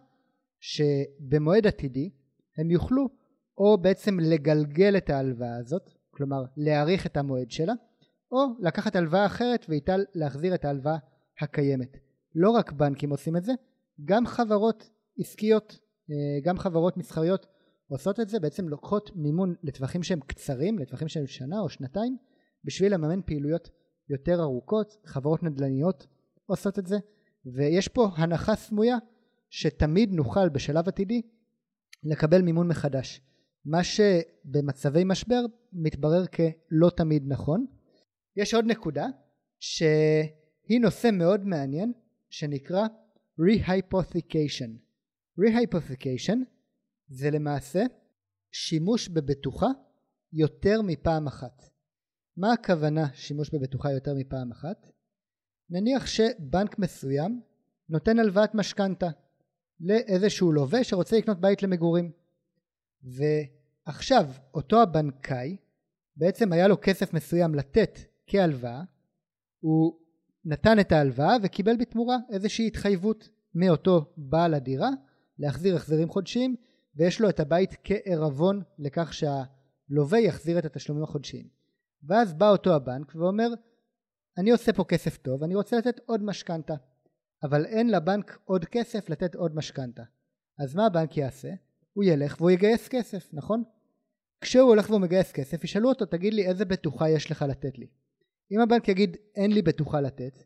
שבמועד 0.60 1.66
עתידי 1.66 2.10
הם 2.56 2.70
יוכלו 2.70 3.21
או 3.58 3.78
בעצם 3.78 4.20
לגלגל 4.20 4.96
את 4.96 5.10
ההלוואה 5.10 5.56
הזאת, 5.56 5.90
כלומר 6.10 6.44
להאריך 6.56 7.06
את 7.06 7.16
המועד 7.16 7.50
שלה, 7.50 7.72
או 8.32 8.38
לקחת 8.60 8.96
הלוואה 8.96 9.26
אחרת 9.26 9.66
ואיתה 9.68 9.96
להחזיר 10.14 10.54
את 10.54 10.64
ההלוואה 10.64 10.96
הקיימת. 11.40 11.96
לא 12.34 12.50
רק 12.50 12.72
בנקים 12.72 13.10
עושים 13.10 13.36
את 13.36 13.44
זה, 13.44 13.52
גם 14.04 14.26
חברות 14.26 14.90
עסקיות, 15.18 15.78
אה, 16.10 16.40
גם 16.42 16.58
חברות 16.58 16.96
מסחריות 16.96 17.46
עושות 17.88 18.20
את 18.20 18.28
זה, 18.28 18.40
בעצם 18.40 18.68
לוקחות 18.68 19.10
מימון 19.14 19.54
לטווחים 19.62 20.02
שהם 20.02 20.20
קצרים, 20.20 20.78
לטווחים 20.78 21.08
שהם 21.08 21.26
שנה 21.26 21.60
או 21.60 21.68
שנתיים, 21.68 22.16
בשביל 22.64 22.94
לממן 22.94 23.22
פעילויות 23.22 23.70
יותר 24.08 24.42
ארוכות, 24.42 24.96
חברות 25.04 25.42
נדל"ניות 25.42 26.06
עושות 26.46 26.78
את 26.78 26.86
זה, 26.86 26.98
ויש 27.46 27.88
פה 27.88 28.08
הנחה 28.16 28.54
סמויה 28.54 28.96
שתמיד 29.50 30.12
נוכל 30.12 30.48
בשלב 30.48 30.88
עתידי 30.88 31.22
לקבל 32.04 32.42
מימון 32.42 32.68
מחדש. 32.68 33.20
מה 33.64 33.84
שבמצבי 33.84 35.04
משבר 35.04 35.40
מתברר 35.72 36.26
כלא 36.26 36.90
תמיד 36.96 37.22
נכון. 37.26 37.66
יש 38.36 38.54
עוד 38.54 38.64
נקודה 38.64 39.06
שהיא 39.60 40.80
נושא 40.80 41.10
מאוד 41.12 41.44
מעניין 41.44 41.92
שנקרא 42.30 42.86
Rehypothecation. 43.40 44.70
Rehypothecation 45.40 46.38
זה 47.08 47.30
למעשה 47.30 47.82
שימוש 48.52 49.08
בבטוחה 49.08 49.68
יותר 50.32 50.82
מפעם 50.82 51.26
אחת. 51.26 51.62
מה 52.36 52.52
הכוונה 52.52 53.06
שימוש 53.14 53.54
בבטוחה 53.54 53.92
יותר 53.92 54.14
מפעם 54.14 54.50
אחת? 54.50 54.90
נניח 55.70 56.06
שבנק 56.06 56.78
מסוים 56.78 57.40
נותן 57.88 58.18
הלוואת 58.18 58.54
משכנתה 58.54 59.08
לאיזשהו 59.80 60.52
לווה 60.52 60.84
שרוצה 60.84 61.16
לקנות 61.16 61.40
בית 61.40 61.62
למגורים 61.62 62.12
ועכשיו 63.04 64.26
אותו 64.54 64.82
הבנקאי 64.82 65.56
בעצם 66.16 66.52
היה 66.52 66.68
לו 66.68 66.76
כסף 66.82 67.14
מסוים 67.14 67.54
לתת 67.54 67.98
כהלוואה 68.26 68.82
הוא 69.60 69.98
נתן 70.44 70.80
את 70.80 70.92
ההלוואה 70.92 71.36
וקיבל 71.42 71.76
בתמורה 71.76 72.16
איזושהי 72.30 72.66
התחייבות 72.66 73.28
מאותו 73.54 74.12
בעל 74.16 74.54
הדירה 74.54 74.90
להחזיר 75.38 75.76
החזרים 75.76 76.08
חודשיים 76.08 76.56
ויש 76.96 77.20
לו 77.20 77.28
את 77.28 77.40
הבית 77.40 77.76
כערבון 77.84 78.62
לכך 78.78 79.12
שהלווה 79.12 80.18
יחזיר 80.18 80.58
את 80.58 80.64
התשלומים 80.64 81.04
החודשיים 81.04 81.48
ואז 82.02 82.34
בא 82.34 82.50
אותו 82.50 82.74
הבנק 82.74 83.12
ואומר 83.14 83.48
אני 84.38 84.50
עושה 84.50 84.72
פה 84.72 84.84
כסף 84.84 85.16
טוב, 85.16 85.42
אני 85.42 85.54
רוצה 85.54 85.78
לתת 85.78 86.00
עוד 86.06 86.22
משכנתה, 86.22 86.74
אבל 87.42 87.64
אין 87.66 87.90
לבנק 87.90 88.38
עוד 88.44 88.64
כסף 88.64 89.10
לתת 89.10 89.34
עוד 89.34 89.56
משכנתה. 89.56 90.02
אז 90.58 90.74
מה 90.74 90.86
הבנק 90.86 91.16
יעשה? 91.16 91.48
הוא 91.92 92.04
ילך 92.04 92.36
והוא 92.38 92.50
יגייס 92.50 92.88
כסף, 92.88 93.28
נכון? 93.32 93.62
כשהוא 94.40 94.68
הולך 94.68 94.90
והוא 94.90 95.00
מגייס 95.00 95.32
כסף, 95.32 95.64
ישאלו 95.64 95.88
אותו, 95.88 96.06
תגיד 96.06 96.34
לי 96.34 96.46
איזה 96.46 96.64
בטוחה 96.64 97.10
יש 97.10 97.30
לך 97.30 97.42
לתת 97.42 97.78
לי. 97.78 97.86
אם 98.52 98.60
הבנק 98.60 98.88
יגיד 98.88 99.16
אין 99.36 99.52
לי 99.52 99.62
בטוחה 99.62 100.00
לתת, 100.00 100.38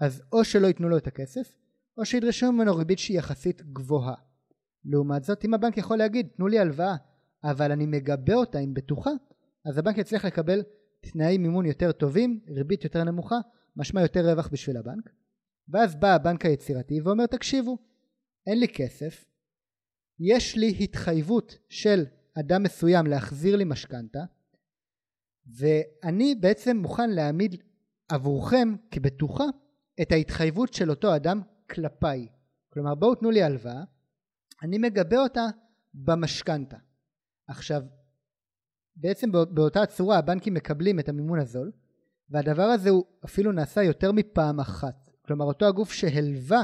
אז 0.00 0.22
או 0.32 0.44
שלא 0.44 0.66
ייתנו 0.66 0.88
לו 0.88 0.96
את 0.96 1.06
הכסף, 1.06 1.54
או 1.98 2.04
שידרשו 2.04 2.52
ממנו 2.52 2.76
ריבית 2.76 2.98
שהיא 2.98 3.18
יחסית 3.18 3.62
גבוהה. 3.62 4.14
לעומת 4.84 5.24
זאת, 5.24 5.44
אם 5.44 5.54
הבנק 5.54 5.76
יכול 5.76 5.98
להגיד, 5.98 6.28
תנו 6.36 6.46
לי 6.46 6.58
הלוואה, 6.58 6.96
אבל 7.44 7.72
אני 7.72 7.86
מגבה 7.86 8.34
אותה 8.34 8.58
עם 8.58 8.74
בטוחה, 8.74 9.10
אז 9.64 9.78
הבנק 9.78 9.98
יצליח 9.98 10.24
לקבל 10.24 10.62
תנאי 11.00 11.38
מימון 11.38 11.66
יותר 11.66 11.92
טובים, 11.92 12.40
ריבית 12.48 12.84
יותר 12.84 13.04
נמוכה, 13.04 13.36
משמע 13.76 14.02
יותר 14.02 14.30
רווח 14.30 14.48
בשביל 14.48 14.76
הבנק. 14.76 15.10
ואז 15.68 15.94
בא 15.94 16.14
הבנק 16.14 16.46
היצירתי 16.46 17.00
ואומר 17.00 17.26
תקשיבו, 17.26 17.78
אין 18.46 18.60
לי 18.60 18.68
כסף, 18.68 19.24
יש 20.18 20.56
לי 20.56 20.76
התחייבות 20.80 21.58
של 21.68 22.04
אדם 22.38 22.62
מסוים 22.62 23.06
להחזיר 23.06 23.56
לי 23.56 23.64
משכנתה, 23.64 24.24
ואני 25.46 26.34
בעצם 26.34 26.76
מוכן 26.76 27.10
להעמיד 27.10 27.62
עבורכם 28.08 28.74
כבטוחה 28.90 29.44
את 30.02 30.12
ההתחייבות 30.12 30.74
של 30.74 30.90
אותו 30.90 31.16
אדם 31.16 31.40
כלפיי. 31.70 32.28
כלומר 32.72 32.94
בואו 32.94 33.14
תנו 33.14 33.30
לי 33.30 33.42
הלוואה, 33.42 33.82
אני 34.62 34.78
מגבה 34.78 35.18
אותה 35.18 35.46
במשכנתה. 35.94 36.76
עכשיו 37.48 37.82
בעצם 38.96 39.32
באותה 39.32 39.86
צורה 39.86 40.18
הבנקים 40.18 40.54
מקבלים 40.54 41.00
את 41.00 41.08
המימון 41.08 41.38
הזול 41.38 41.72
והדבר 42.30 42.62
הזה 42.62 42.90
הוא 42.90 43.04
אפילו 43.24 43.52
נעשה 43.52 43.82
יותר 43.82 44.12
מפעם 44.12 44.60
אחת 44.60 45.10
כלומר 45.22 45.44
אותו 45.44 45.66
הגוף 45.66 45.92
שהלווה 45.92 46.62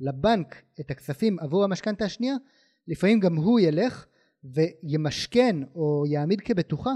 לבנק 0.00 0.62
את 0.80 0.90
הכספים 0.90 1.38
עבור 1.38 1.64
המשכנתה 1.64 2.04
השנייה 2.04 2.34
לפעמים 2.88 3.20
גם 3.20 3.36
הוא 3.36 3.60
ילך 3.60 4.06
וימשכן 4.44 5.56
או 5.74 6.04
יעמיד 6.06 6.40
כבטוחה 6.40 6.90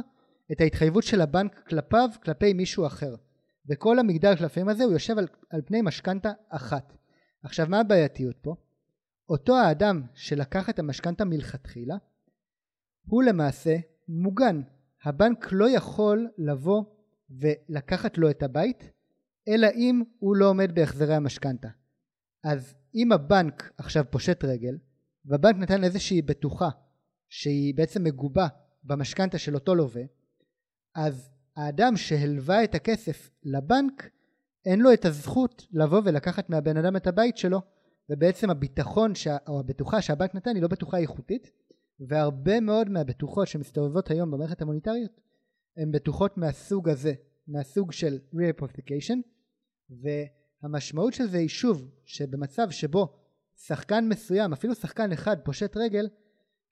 את 0.53 0.61
ההתחייבות 0.61 1.05
של 1.05 1.21
הבנק 1.21 1.63
כלפיו 1.69 2.09
כלפי 2.23 2.53
מישהו 2.53 2.87
אחר 2.87 3.15
וכל 3.69 3.99
המגדל 3.99 4.37
קלפים 4.37 4.69
הזה 4.69 4.85
הוא 4.85 4.93
יושב 4.93 5.19
על, 5.19 5.29
על 5.51 5.61
פני 5.63 5.83
משכנתה 5.83 6.33
אחת 6.49 6.93
עכשיו 7.43 7.67
מה 7.69 7.81
הבעייתיות 7.81 8.37
פה? 8.43 8.55
אותו 9.29 9.57
האדם 9.57 10.03
שלקח 10.15 10.71
את 10.71 10.79
המשכנתה 10.79 11.25
מלכתחילה 11.25 11.97
הוא 13.07 13.23
למעשה 13.23 13.77
מוגן. 14.09 14.63
הבנק 15.05 15.49
לא 15.53 15.71
יכול 15.71 16.29
לבוא 16.39 16.85
ולקחת 17.31 18.19
לו 18.19 18.31
את 18.31 18.43
הבית, 18.43 18.91
אלא 19.49 19.69
אם 19.75 20.03
הוא 20.19 20.37
לא 20.37 20.49
עומד 20.49 20.75
בהחזרי 20.75 21.15
המשכנתה. 21.15 21.69
אז 22.45 22.75
אם 22.95 23.13
הבנק 23.13 23.73
עכשיו 23.79 24.05
פושט 24.11 24.45
רגל, 24.45 24.77
והבנק 25.27 25.57
נתן 25.57 25.85
איזושהי 25.85 26.23
בטוחה 26.23 26.69
שהיא 27.29 27.75
בעצם 27.75 28.05
מגובה 28.05 28.47
במשכנתה 28.85 29.39
של 29.39 29.55
אותו 29.55 29.75
לווה, 29.75 30.03
אז 30.95 31.31
האדם 31.57 31.97
שהלווה 31.97 32.65
את 32.65 32.75
הכסף 32.75 33.31
לבנק, 33.43 34.11
אין 34.65 34.81
לו 34.81 34.93
את 34.93 35.05
הזכות 35.05 35.67
לבוא 35.73 36.01
ולקחת 36.05 36.51
מהבן 36.51 36.77
אדם 36.77 36.97
את 36.97 37.07
הבית 37.07 37.37
שלו, 37.37 37.61
ובעצם 38.11 38.51
הביטחון 38.51 39.15
שה, 39.15 39.37
או 39.49 39.61
הבטוחה 39.61 40.03
שהבנק 40.03 40.35
נתן 40.35 40.55
היא 40.55 40.63
לא 40.63 40.69
בטוחה 40.69 40.99
איכותית, 40.99 41.51
והרבה 42.01 42.61
מאוד 42.61 42.89
מהבטוחות 42.89 43.49
שמסתובבות 43.49 44.11
היום 44.11 44.31
במערכת 44.31 44.63
המוניטריות 44.63 45.21
הן 45.77 45.93
בטוחות 45.93 46.39
מהסוג 46.39 46.89
הזה, 46.89 47.15
מהסוג 47.49 47.93
של 47.93 48.19
re-application, 48.35 49.17
והמשמעות 49.91 51.15
של 51.15 51.27
זה 51.27 51.39
היא 51.39 51.49
שוב 51.49 51.91
שבמצב 52.05 52.71
שבו 52.71 53.26
שחקן 53.57 54.09
מסוים, 54.09 54.53
אפילו 54.53 54.75
שחקן 54.75 55.13
אחד 55.13 55.37
פושט 55.45 55.77
רגל, 55.77 56.09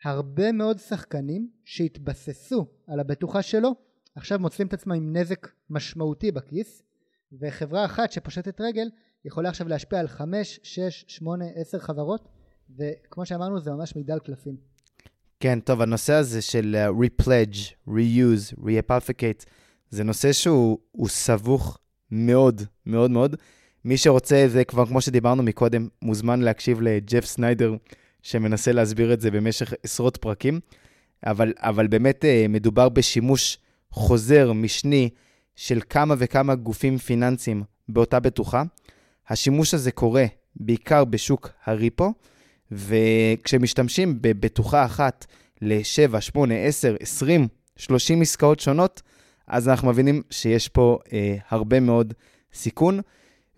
הרבה 0.04 0.52
מאוד 0.52 0.78
שחקנים 0.78 1.48
שהתבססו 1.64 2.66
על 2.86 3.00
הבטוחה 3.00 3.42
שלו 3.42 3.74
עכשיו 4.14 4.38
מוצאים 4.38 4.68
את 4.68 4.72
עצמם 4.72 4.92
עם 4.92 5.16
נזק 5.16 5.48
משמעותי 5.70 6.32
בכיס 6.32 6.82
וחברה 7.40 7.84
אחת 7.84 8.12
שפושטת 8.12 8.60
רגל 8.60 8.88
יכולה 9.24 9.48
עכשיו 9.48 9.68
להשפיע 9.68 10.00
על 10.00 10.08
5, 10.08 10.60
6, 10.62 11.04
8, 11.08 11.44
10 11.54 11.78
חברות 11.78 12.28
וכמו 12.78 13.26
שאמרנו 13.26 13.60
זה 13.60 13.70
ממש 13.70 13.96
מידל 13.96 14.18
קלפים. 14.18 14.56
כן, 15.40 15.60
טוב, 15.60 15.80
הנושא 15.80 16.12
הזה 16.12 16.42
של 16.42 16.76
uh, 16.76 17.04
repledge, 17.04 17.88
reuse, 17.88 18.56
re-apalficate, 18.60 19.44
זה 19.90 20.04
נושא 20.04 20.32
שהוא 20.32 20.78
סבוך 21.08 21.78
מאוד, 22.10 22.62
מאוד 22.86 23.10
מאוד. 23.10 23.36
מי 23.84 23.96
שרוצה, 23.96 24.44
זה 24.48 24.64
כבר 24.64 24.86
כמו 24.86 25.00
שדיברנו 25.00 25.42
מקודם, 25.42 25.88
מוזמן 26.02 26.40
להקשיב 26.40 26.80
לג'ף 26.80 27.24
סניידר, 27.24 27.74
שמנסה 28.22 28.72
להסביר 28.72 29.12
את 29.12 29.20
זה 29.20 29.30
במשך 29.30 29.72
עשרות 29.82 30.16
פרקים, 30.16 30.60
אבל, 31.26 31.52
אבל 31.56 31.86
באמת 31.86 32.24
uh, 32.24 32.48
מדובר 32.48 32.88
בשימוש 32.88 33.58
חוזר, 33.90 34.52
משני, 34.52 35.10
של 35.56 35.80
כמה 35.90 36.14
וכמה 36.18 36.54
גופים 36.54 36.98
פיננסיים 36.98 37.62
באותה 37.88 38.20
בטוחה. 38.20 38.62
השימוש 39.28 39.74
הזה 39.74 39.90
קורה 39.90 40.24
בעיקר 40.56 41.04
בשוק 41.04 41.50
הריפו, 41.64 42.12
וכשמשתמשים 42.72 44.18
בבטוחה 44.20 44.84
אחת 44.84 45.26
ל-7, 45.62 46.20
8, 46.20 46.54
10, 46.54 46.96
20, 47.00 47.48
30 47.76 48.22
עסקאות 48.22 48.60
שונות, 48.60 49.02
אז 49.46 49.68
אנחנו 49.68 49.88
מבינים 49.88 50.22
שיש 50.30 50.68
פה 50.68 50.98
אה, 51.12 51.36
הרבה 51.50 51.80
מאוד 51.80 52.14
סיכון. 52.54 53.00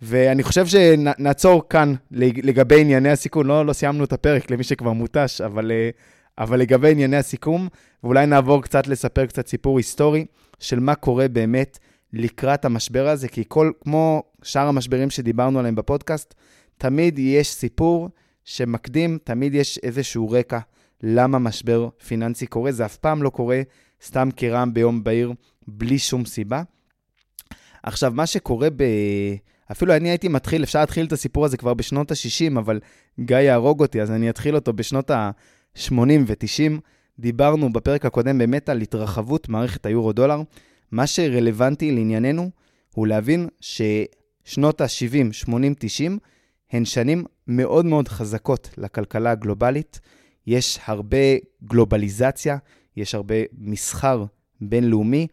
ואני 0.02 0.42
חושב 0.42 0.66
שנעצור 0.66 1.68
כאן 1.68 1.94
לגבי 2.10 2.80
ענייני 2.80 3.10
הסיכון. 3.10 3.46
לא, 3.46 3.66
לא 3.66 3.72
סיימנו 3.72 4.04
את 4.04 4.12
הפרק 4.12 4.50
למי 4.50 4.64
שכבר 4.64 4.92
מותש, 4.92 5.40
אבל, 5.40 5.72
אה, 5.72 5.90
אבל 6.38 6.60
לגבי 6.60 6.90
ענייני 6.90 7.16
הסיכום, 7.16 7.68
ואולי 8.04 8.26
נעבור 8.26 8.62
קצת 8.62 8.86
לספר 8.86 9.26
קצת 9.26 9.46
סיפור 9.46 9.76
היסטורי 9.76 10.26
של 10.60 10.80
מה 10.80 10.94
קורה 10.94 11.28
באמת 11.28 11.78
לקראת 12.12 12.64
המשבר 12.64 13.08
הזה, 13.08 13.28
כי 13.28 13.44
כל, 13.48 13.72
כמו 13.80 14.22
שאר 14.42 14.68
המשברים 14.68 15.10
שדיברנו 15.10 15.58
עליהם 15.58 15.74
בפודקאסט, 15.74 16.34
תמיד 16.78 17.18
יש 17.18 17.48
סיפור 17.48 18.08
שמקדים, 18.44 19.18
תמיד 19.24 19.54
יש 19.54 19.78
איזשהו 19.78 20.30
רקע 20.30 20.58
למה 21.02 21.38
משבר 21.38 21.88
פיננסי 22.06 22.46
קורה. 22.46 22.72
זה 22.72 22.84
אף 22.84 22.96
פעם 22.96 23.22
לא 23.22 23.30
קורה 23.30 23.62
סתם 24.04 24.28
כרעם 24.36 24.74
ביום 24.74 25.04
בהיר, 25.04 25.32
בלי 25.68 25.98
שום 25.98 26.24
סיבה. 26.24 26.62
עכשיו, 27.82 28.12
מה 28.14 28.26
שקורה 28.26 28.68
ב... 28.76 28.84
אפילו 29.72 29.96
אני 29.96 30.08
הייתי 30.08 30.28
מתחיל, 30.28 30.62
אפשר 30.62 30.80
להתחיל 30.80 31.06
את 31.06 31.12
הסיפור 31.12 31.44
הזה 31.44 31.56
כבר 31.56 31.74
בשנות 31.74 32.10
ה-60, 32.10 32.58
אבל 32.58 32.80
גיא 33.20 33.36
יהרוג 33.36 33.80
אותי, 33.80 34.02
אז 34.02 34.10
אני 34.10 34.30
אתחיל 34.30 34.54
אותו 34.54 34.72
בשנות 34.72 35.10
ה-80 35.10 35.92
ו-90. 36.26 36.80
דיברנו 37.18 37.72
בפרק 37.72 38.04
הקודם 38.04 38.38
באמת 38.38 38.68
על 38.68 38.80
התרחבות 38.80 39.48
מערכת 39.48 39.86
היורו-דולר. 39.86 40.42
מה 40.90 41.06
שרלוונטי 41.06 41.92
לענייננו 41.92 42.50
הוא 42.94 43.06
להבין 43.06 43.48
ששנות 43.60 44.80
ה-70, 44.80 45.32
80, 45.32 45.74
90 45.78 46.18
הן 46.72 46.84
שנים 46.84 47.24
מאוד 47.46 47.84
מאוד 47.84 48.08
חזקות 48.08 48.70
לכלכלה 48.78 49.30
הגלובלית. 49.30 50.00
יש 50.46 50.78
הרבה 50.86 51.16
גלובליזציה, 51.64 52.56
יש 52.96 53.14
הרבה 53.14 53.34
מסחר 53.58 54.24
בינלאומי. 54.60 55.26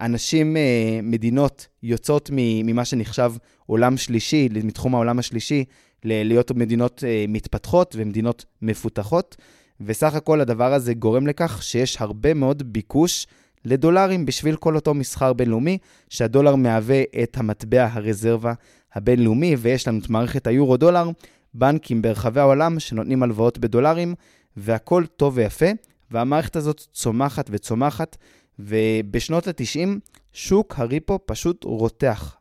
אנשים, 0.00 0.56
אה, 0.56 1.00
מדינות 1.02 1.66
יוצאות 1.82 2.30
ממה 2.32 2.84
שנחשב 2.84 3.32
עולם 3.66 3.96
שלישי, 3.96 4.48
מתחום 4.64 4.94
העולם 4.94 5.18
השלישי, 5.18 5.64
להיות 6.04 6.50
מדינות 6.50 7.04
אה, 7.06 7.24
מתפתחות 7.28 7.94
ומדינות 7.98 8.44
מפותחות, 8.62 9.36
וסך 9.80 10.14
הכל 10.14 10.40
הדבר 10.40 10.72
הזה 10.72 10.94
גורם 10.94 11.26
לכך 11.26 11.62
שיש 11.62 11.96
הרבה 12.00 12.34
מאוד 12.34 12.72
ביקוש 12.72 13.26
לדולרים 13.64 14.26
בשביל 14.26 14.56
כל 14.56 14.74
אותו 14.76 14.94
מסחר 14.94 15.32
בינלאומי, 15.32 15.78
שהדולר 16.08 16.56
מהווה 16.56 17.02
את 17.22 17.36
המטבע 17.38 17.88
הרזרבה 17.92 18.52
הבינלאומי, 18.94 19.56
ויש 19.58 19.88
לנו 19.88 19.98
את 19.98 20.10
מערכת 20.10 20.46
היורו-דולר, 20.46 21.10
בנקים 21.54 22.02
ברחבי 22.02 22.40
העולם 22.40 22.80
שנותנים 22.80 23.22
הלוואות 23.22 23.58
בדולרים, 23.58 24.14
והכול 24.56 25.06
טוב 25.06 25.36
ויפה, 25.36 25.66
והמערכת 26.10 26.56
הזאת 26.56 26.86
צומחת 26.92 27.46
וצומחת, 27.50 28.16
ובשנות 28.58 29.48
ה-90 29.48 29.88
שוק 30.32 30.74
הריפו 30.78 31.18
פשוט 31.26 31.64
רותח. 31.64 32.36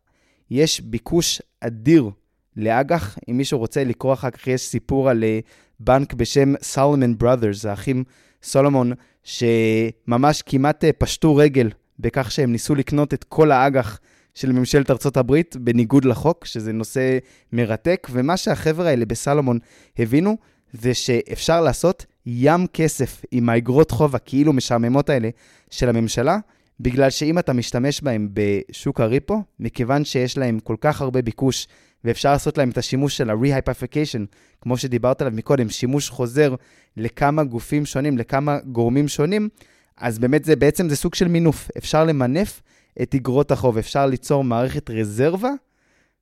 יש 0.52 0.82
ביקוש 0.82 1.42
אדיר 1.60 2.10
לאג"ח, 2.58 3.18
אם 3.30 3.38
מישהו 3.38 3.60
רוצה 3.60 3.84
לקרוא 3.84 4.14
אחר 4.14 4.30
כך, 4.30 4.48
יש 4.48 4.62
סיפור 4.62 5.10
על 5.10 5.24
אה, 5.24 5.40
בנק 5.80 6.14
בשם 6.14 6.54
סולומון 6.62 7.18
בראדרס, 7.18 7.66
האחים 7.66 8.04
סולומון, 8.44 8.92
שממש 9.24 10.42
כמעט 10.42 10.84
אה, 10.84 10.94
פשטו 10.94 11.36
רגל 11.36 11.70
בכך 12.00 12.32
שהם 12.32 12.52
ניסו 12.52 12.76
לקנות 12.76 13.14
את 13.14 13.24
כל 13.24 13.52
האג"ח 13.52 14.00
של 14.34 14.52
ממשלת 14.52 14.92
ארצות 14.92 15.18
הברית, 15.18 15.56
בניגוד 15.58 16.06
לחוק, 16.06 16.46
שזה 16.46 16.74
נושא 16.74 17.18
מרתק, 17.54 18.08
ומה 18.12 18.38
שהחבר'ה 18.38 18.90
האלה 18.90 19.06
בסלומון 19.06 19.60
הבינו, 20.00 20.38
זה 20.74 20.94
שאפשר 20.94 21.62
לעשות 21.62 22.06
ים 22.26 22.68
כסף 22.68 23.22
עם 23.32 23.50
האגרות 23.50 23.92
חוב 23.92 24.16
הכאילו 24.16 24.54
משעממות 24.54 25.10
האלה 25.10 25.30
של 25.70 25.90
הממשלה, 25.90 26.38
בגלל 26.80 27.10
שאם 27.10 27.40
אתה 27.40 27.54
משתמש 27.54 28.02
בהם 28.02 28.30
בשוק 28.34 29.02
הריפו, 29.02 29.44
מכיוון 29.60 30.06
שיש 30.06 30.38
להם 30.38 30.60
כל 30.60 30.76
כך 30.82 31.02
הרבה 31.02 31.22
ביקוש, 31.22 31.68
ואפשר 32.04 32.32
לעשות 32.32 32.58
להם 32.58 32.70
את 32.70 32.78
השימוש 32.78 33.18
של 33.18 33.30
ה-rehypification, 33.30 34.26
כמו 34.62 34.78
שדיברת 34.78 35.22
עליו 35.22 35.34
מקודם, 35.36 35.70
שימוש 35.70 36.10
חוזר 36.10 36.56
לכמה 36.98 37.44
גופים 37.44 37.86
שונים, 37.86 38.18
לכמה 38.18 38.60
גורמים 38.60 39.08
שונים, 39.08 39.50
אז 39.98 40.20
באמת 40.20 40.46
זה 40.46 40.56
בעצם 40.56 40.90
זה 40.90 40.96
סוג 40.96 41.16
של 41.16 41.28
מינוף. 41.28 41.70
אפשר 41.78 42.04
למנף 42.04 42.62
את 43.02 43.16
אגרות 43.16 43.52
החוב, 43.52 43.78
אפשר 43.78 44.06
ליצור 44.06 44.44
מערכת 44.44 44.90
רזרבה, 44.90 45.52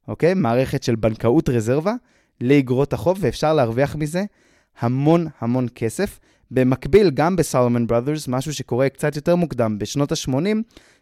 אוקיי? 0.07 0.33
מערכת 0.33 0.83
של 0.83 0.95
בנקאות 0.95 1.49
רזרבה 1.49 1.93
לאגרות 2.41 2.93
החוב, 2.93 3.17
ואפשר 3.21 3.53
להרוויח 3.53 3.95
מזה 3.95 4.23
המון 4.79 5.27
המון 5.39 5.67
כסף. 5.75 6.19
במקביל, 6.51 7.09
גם 7.09 7.35
בסלמן 7.35 7.87
בראדרס, 7.87 8.27
משהו 8.27 8.53
שקורה 8.53 8.89
קצת 8.89 9.15
יותר 9.15 9.35
מוקדם, 9.35 9.79
בשנות 9.79 10.11
ה-80, 10.11 10.33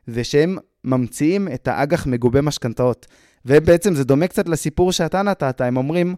זה 0.07 0.23
שהם 0.23 0.57
ממציאים 0.83 1.47
את 1.47 1.67
האג"ח 1.67 2.05
מגובה 2.07 2.41
משכנתאות. 2.41 3.07
ובעצם 3.45 3.95
זה 3.95 4.03
דומה 4.03 4.27
קצת 4.27 4.49
לסיפור 4.49 4.91
שאתה 4.91 5.21
נתת, 5.21 5.61
הם 5.61 5.77
אומרים, 5.77 6.15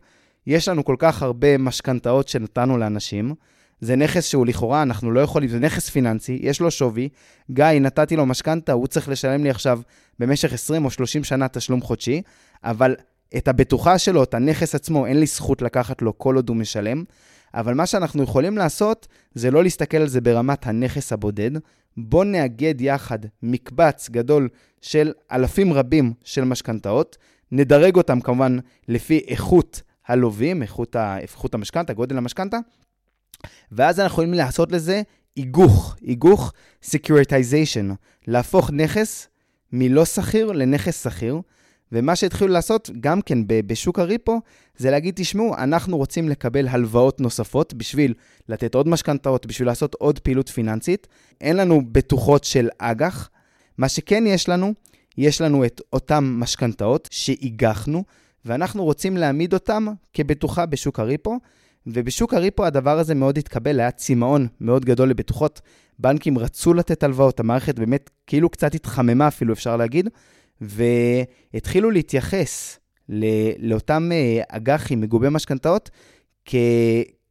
יש 0.48 0.68
לנו 0.68 0.86
כל 0.86 0.96
כך 1.00 1.24
הרבה 1.24 1.58
משכנתאות 1.58 2.28
שנתנו 2.28 2.78
לאנשים, 2.78 3.36
זה 3.82 3.96
נכס 3.96 4.26
שהוא 4.26 4.46
לכאורה, 4.46 4.82
אנחנו 4.82 5.12
לא 5.12 5.20
יכולים, 5.20 5.50
זה 5.50 5.60
נכס 5.60 5.90
פיננסי, 5.90 6.40
יש 6.42 6.62
לו 6.62 6.72
שווי. 6.72 7.10
גיא, 7.52 7.66
נתתי 7.66 8.16
לו 8.16 8.26
משכנתה, 8.26 8.72
הוא 8.72 8.88
צריך 8.88 9.10
לשלם 9.10 9.44
לי 9.44 9.50
עכשיו 9.50 9.82
במשך 10.20 10.54
20 10.54 10.86
או 10.86 10.92
30 10.92 11.24
שנה 11.24 11.48
תשלום 11.48 11.82
חודשי, 11.82 12.22
אבל 12.64 12.96
את 13.38 13.48
הבטוחה 13.48 13.98
שלו, 13.98 14.24
את 14.24 14.34
הנכס 14.34 14.76
עצמו, 14.76 15.06
אין 15.06 15.20
לי 15.20 15.26
זכות 15.26 15.62
לקחת 15.62 16.02
לו 16.02 16.18
כל 16.18 16.36
עוד 16.36 16.50
הוא 16.50 16.58
משלם. 16.58 17.04
אבל 17.54 17.74
מה 17.74 17.86
שאנחנו 17.86 18.24
יכולים 18.24 18.58
לעשות, 18.58 19.08
זה 19.34 19.52
לא 19.52 19.64
להסתכל 19.64 19.98
על 19.98 20.08
זה 20.08 20.22
ברמת 20.22 20.68
הנכס 20.68 21.14
הבודד. 21.14 21.52
בואו 21.98 22.24
נאגד 22.24 22.82
יחד 22.82 23.20
מקבץ 23.44 24.10
גדול 24.10 24.50
של 24.82 25.12
אלפים 25.32 25.74
רבים 25.74 26.14
של 26.24 26.44
משכנתאות, 26.44 27.18
נדרג 27.52 27.96
אותם 27.96 28.22
כמובן 28.22 28.58
לפי 28.88 29.18
איכות 29.28 29.82
הלווים, 30.08 30.62
איכות, 30.62 30.96
ה... 30.96 31.20
איכות 31.20 31.54
המשכנתה, 31.54 31.94
גודל 31.94 32.18
המשכנתה, 32.18 32.58
ואז 33.72 34.00
אנחנו 34.00 34.14
יכולים 34.14 34.34
לעשות 34.34 34.72
לזה 34.72 35.02
היגוך, 35.36 35.96
היגוך 36.02 36.54
securitization, 36.86 37.94
להפוך 38.28 38.72
נכס 38.72 39.28
מלא 39.72 40.06
שכיר 40.06 40.52
לנכס 40.52 41.04
שכיר. 41.04 41.42
ומה 41.92 42.16
שהתחילו 42.16 42.54
לעשות, 42.54 42.90
גם 43.00 43.22
כן 43.22 43.40
בשוק 43.48 44.00
הריפו, 44.00 44.42
זה 44.78 44.92
להגיד, 44.92 45.14
תשמעו, 45.18 45.56
אנחנו 45.58 45.98
רוצים 45.98 46.30
לקבל 46.30 46.68
הלוואות 46.68 47.22
נוספות 47.22 47.74
בשביל 47.74 48.14
לתת 48.50 48.76
עוד 48.76 48.88
משכנתאות, 48.88 49.46
בשביל 49.46 49.68
לעשות 49.68 49.96
עוד 49.96 50.20
פעילות 50.20 50.50
פיננסית. 50.50 51.08
אין 51.42 51.58
לנו 51.58 51.82
בטוחות 51.92 52.44
של 52.44 52.70
אג"ח. 52.78 53.30
מה 53.78 53.90
שכן 53.90 54.24
יש 54.28 54.50
לנו, 54.50 54.74
יש 55.18 55.42
לנו 55.42 55.66
את 55.66 55.82
אותן 55.94 56.24
משכנתאות 56.24 57.08
שהיגחנו, 57.12 58.04
ואנחנו 58.46 58.84
רוצים 58.84 59.18
להעמיד 59.18 59.54
אותם 59.54 59.88
כבטוחה 60.14 60.66
בשוק 60.66 61.00
הריפו, 61.00 61.40
ובשוק 61.88 62.34
הריפו 62.34 62.66
הדבר 62.66 63.00
הזה 63.00 63.16
מאוד 63.16 63.38
התקבל, 63.38 63.80
היה 63.80 63.92
צמאון 63.92 64.48
מאוד 64.62 64.86
גדול 64.86 65.10
לבטוחות. 65.10 65.62
בנקים 66.00 66.38
רצו 66.38 66.74
לתת 66.74 67.04
הלוואות, 67.04 67.40
המערכת 67.40 67.80
באמת 67.80 68.10
כאילו 68.28 68.50
קצת 68.50 68.76
התחממה 68.76 69.28
אפילו, 69.28 69.54
אפשר 69.54 69.78
להגיד, 69.78 70.10
והתחילו 70.62 71.92
להתייחס 71.92 72.80
לאותם 73.60 74.10
אה, 74.12 74.42
אג"חים 74.48 75.02
מגובי 75.02 75.28
משכנתאות 75.32 75.90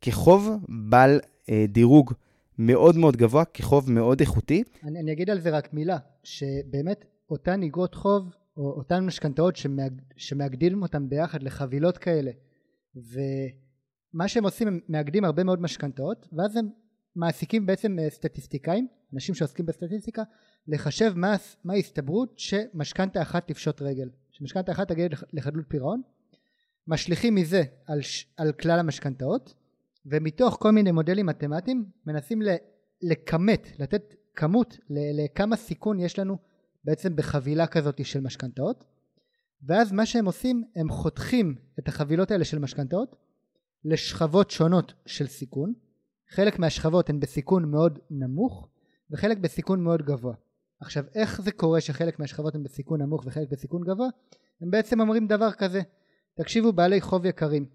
כחוב 0.00 0.50
בעל 0.68 1.20
אה, 1.50 1.64
דירוג 1.68 2.12
מאוד 2.58 2.96
מאוד 2.96 3.16
גבוה, 3.16 3.44
כחוב 3.44 3.90
מאוד 3.90 4.20
איכותי. 4.20 4.62
אני, 4.84 5.00
אני 5.00 5.12
אגיד 5.12 5.30
על 5.30 5.40
זה 5.40 5.50
רק 5.50 5.74
מילה, 5.74 5.98
שבאמת 6.22 7.04
אותן 7.30 7.62
איגרות 7.62 7.94
חוב, 7.94 8.34
או 8.56 8.70
אותן 8.70 9.06
משכנתאות 9.06 9.56
שמאג, 9.56 9.92
שמאגדים 10.16 10.82
אותן 10.82 11.08
ביחד 11.08 11.42
לחבילות 11.42 11.98
כאלה, 11.98 12.30
ומה 12.96 14.28
שהם 14.28 14.44
עושים, 14.44 14.68
הם 14.68 14.80
מאגדים 14.88 15.24
הרבה 15.24 15.44
מאוד 15.44 15.62
משכנתאות, 15.62 16.28
ואז 16.32 16.56
הם 16.56 16.68
מעסיקים 17.16 17.66
בעצם 17.66 17.98
אה, 17.98 18.10
סטטיסטיקאים, 18.10 18.86
אנשים 19.14 19.34
שעוסקים 19.34 19.66
בסטטיסטיקה, 19.66 20.22
לחשב 20.68 21.12
מה, 21.16 21.36
מה 21.64 21.72
ההסתברות 21.72 22.38
שמשכנתה 22.38 23.22
אחת 23.22 23.48
תפשוט 23.48 23.82
רגל, 23.82 24.08
שמשכנתה 24.30 24.72
אחת 24.72 24.88
תגיד 24.88 25.14
לחדלות 25.32 25.64
פירעון, 25.68 26.02
משליכים 26.86 27.34
מזה 27.34 27.62
על, 27.86 28.00
על 28.36 28.52
כלל 28.52 28.78
המשכנתאות, 28.78 29.54
ומתוך 30.06 30.56
כל 30.60 30.70
מיני 30.70 30.92
מודלים 30.92 31.26
מתמטיים 31.26 31.84
מנסים 32.06 32.42
לכמת, 33.02 33.68
לתת 33.78 34.14
כמות 34.34 34.78
לכמה 34.90 35.56
סיכון 35.56 36.00
יש 36.00 36.18
לנו 36.18 36.38
בעצם 36.84 37.16
בחבילה 37.16 37.66
כזאת 37.66 38.06
של 38.06 38.20
משכנתאות 38.20 38.84
ואז 39.62 39.92
מה 39.92 40.06
שהם 40.06 40.26
עושים 40.26 40.64
הם 40.76 40.90
חותכים 40.90 41.54
את 41.78 41.88
החבילות 41.88 42.30
האלה 42.30 42.44
של 42.44 42.58
משכנתאות 42.58 43.16
לשכבות 43.84 44.50
שונות 44.50 44.92
של 45.06 45.26
סיכון. 45.26 45.72
חלק 46.30 46.58
מהשכבות 46.58 47.10
הן 47.10 47.20
בסיכון 47.20 47.70
מאוד 47.70 47.98
נמוך 48.10 48.68
וחלק 49.10 49.38
בסיכון 49.38 49.84
מאוד 49.84 50.02
גבוה 50.02 50.34
עכשיו 50.80 51.04
איך 51.14 51.40
זה 51.40 51.52
קורה 51.52 51.80
שחלק 51.80 52.18
מהשכבות 52.18 52.54
הן 52.54 52.62
בסיכון 52.62 53.02
נמוך 53.02 53.22
וחלק 53.26 53.48
בסיכון 53.50 53.82
גבוה 53.84 54.08
הם 54.60 54.70
בעצם 54.70 55.00
אומרים 55.00 55.26
דבר 55.26 55.52
כזה 55.52 55.80
תקשיבו 56.34 56.72
בעלי 56.72 57.00
חוב 57.00 57.26
יקרים 57.26 57.66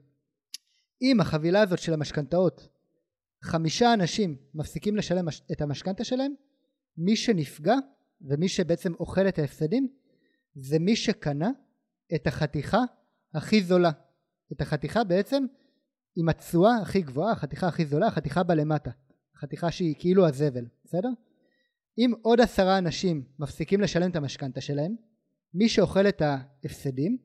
אם 1.02 1.20
החבילה 1.20 1.62
הזאת 1.62 1.80
של 1.80 1.94
המשכנתאות 1.94 2.68
חמישה 3.42 3.94
אנשים 3.94 4.36
מפסיקים 4.54 4.96
לשלם 4.96 5.28
את 5.52 5.62
המשכנתה 5.62 6.04
שלהם 6.04 6.34
מי 6.98 7.16
שנפגע 7.16 7.76
ומי 8.22 8.50
שבעצם 8.50 8.94
אוכל 9.00 9.28
את 9.28 9.40
ההפסדים 9.40 9.88
זה 10.56 10.80
מי 10.80 10.96
שקנה 10.96 11.50
את 12.16 12.28
החתיכה 12.28 12.80
הכי 13.34 13.64
זולה 13.64 13.92
את 14.52 14.62
החתיכה 14.62 15.04
בעצם 15.04 15.46
עם 16.16 16.30
התשואה 16.30 16.78
הכי 16.82 17.02
גבוהה 17.02 17.32
החתיכה 17.32 17.68
הכי 17.68 17.86
זולה 17.86 18.08
החתיכה 18.08 18.44
בלמטה 18.44 18.92
החתיכה 19.36 19.72
שהיא 19.72 19.96
כאילו 20.00 20.28
הזבל 20.28 20.66
בסדר? 20.86 21.10
אם 21.98 22.14
עוד 22.22 22.42
עשרה 22.42 22.78
אנשים 22.78 23.24
מפסיקים 23.40 23.82
לשלם 23.82 24.12
את 24.12 24.16
המשכנתה 24.16 24.62
שלהם 24.62 24.96
מי 25.54 25.70
שאוכל 25.70 26.08
את 26.08 26.22
ההפסדים 26.22 27.18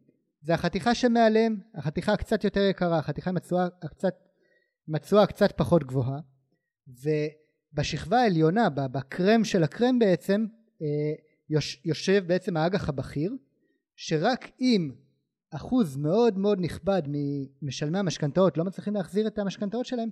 זה 0.42 0.54
החתיכה 0.54 0.94
שמעליהם, 0.94 1.61
החתיכה 1.74 2.12
הקצת 2.12 2.44
יותר 2.44 2.61
יקרה, 2.61 2.98
החתיכה 2.98 3.30
עם 3.30 3.37
התשואה 4.94 5.22
הקצת, 5.22 5.52
פחות 5.56 5.85
גבוהה 5.85 6.20
ובשכבה 6.88 8.20
העליונה, 8.20 8.68
בקרם 8.68 9.44
של 9.44 9.62
הקרם 9.62 9.98
בעצם 9.98 10.46
אה, 10.83 11.56
יושב 11.85 12.24
בעצם 12.26 12.56
האג"ח 12.56 12.88
הבכיר 12.88 13.33
שרק 13.96 14.50
אם 14.61 14.90
אחוז 15.50 15.96
מאוד 15.96 16.38
מאוד 16.38 16.59
נכבד 16.61 17.02
ממשלמי 17.62 17.98
המשכנתאות 17.98 18.56
לא 18.56 18.64
מצליחים 18.64 18.94
להחזיר 18.94 19.26
את 19.26 19.38
המשכנתאות 19.38 19.87
שלהם 19.87 20.09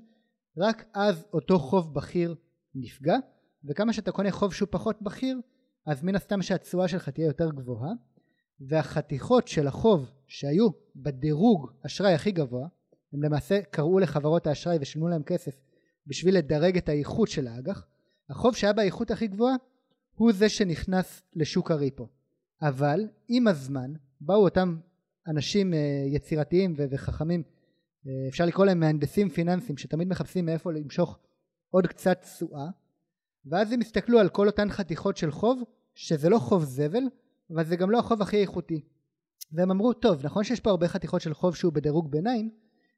רק 0.56 0.84
אז 0.94 1.26
אותו 1.32 1.58
חוב 1.58 1.94
בכיר 1.94 2.34
נפגע 2.74 3.16
וכמה 3.64 3.92
שאתה 3.92 4.12
קונה 4.12 4.30
חוב 4.30 4.54
שהוא 4.54 4.68
פחות 4.70 5.02
בכיר 5.02 5.40
אז 5.86 6.02
מן 6.02 6.14
הסתם 6.14 6.42
שהתשואה 6.42 6.88
שלך 6.88 7.08
תהיה 7.08 7.26
יותר 7.26 7.50
גבוהה 7.50 7.92
והחתיכות 8.60 9.48
של 9.48 9.66
החוב 9.66 10.10
שהיו 10.26 10.68
בדירוג 10.96 11.70
אשראי 11.86 12.14
הכי 12.14 12.32
גבוה 12.32 12.68
הם 13.12 13.22
למעשה 13.22 13.62
קראו 13.62 13.98
לחברות 13.98 14.46
האשראי 14.46 14.78
ושילמו 14.80 15.08
להם 15.08 15.22
כסף 15.22 15.60
בשביל 16.06 16.36
לדרג 16.36 16.76
את 16.76 16.88
האיכות 16.88 17.28
של 17.28 17.46
האג"ח 17.46 17.86
החוב 18.30 18.56
שהיה 18.56 18.72
באיכות 18.72 19.10
הכי 19.10 19.26
גבוהה 19.26 19.54
הוא 20.14 20.32
זה 20.32 20.48
שנכנס 20.48 21.22
לשוק 21.34 21.70
הריפו. 21.70 22.08
אבל 22.62 23.00
עם 23.28 23.48
הזמן 23.48 23.92
באו 24.20 24.44
אותם 24.44 24.76
אנשים 25.26 25.74
אה, 25.74 25.78
יצירתיים 26.06 26.74
וחכמים 26.76 27.42
אה, 28.06 28.28
אפשר 28.28 28.46
לקרוא 28.46 28.66
להם 28.66 28.80
מהנדסים 28.80 29.28
פיננסיים 29.28 29.78
שתמיד 29.78 30.08
מחפשים 30.08 30.46
מאיפה 30.46 30.72
למשוך 30.72 31.18
עוד 31.70 31.86
קצת 31.86 32.22
תשואה 32.22 32.68
ואז 33.46 33.72
הם 33.72 33.80
הסתכלו 33.80 34.18
על 34.18 34.28
כל 34.28 34.46
אותן 34.46 34.70
חתיכות 34.70 35.16
של 35.16 35.30
חוב 35.30 35.62
שזה 35.94 36.28
לא 36.28 36.38
חוב 36.38 36.64
זבל 36.64 37.02
אבל 37.50 37.64
זה 37.64 37.76
גם 37.76 37.90
לא 37.90 37.98
החוב 37.98 38.22
הכי 38.22 38.36
איכותי. 38.36 38.80
והם 39.52 39.70
אמרו, 39.70 39.92
טוב, 39.92 40.26
נכון 40.26 40.44
שיש 40.44 40.60
פה 40.60 40.70
הרבה 40.70 40.88
חתיכות 40.88 41.20
של 41.20 41.34
חוב 41.34 41.56
שהוא 41.56 41.72
בדירוג 41.72 42.10
ביניים, 42.10 42.50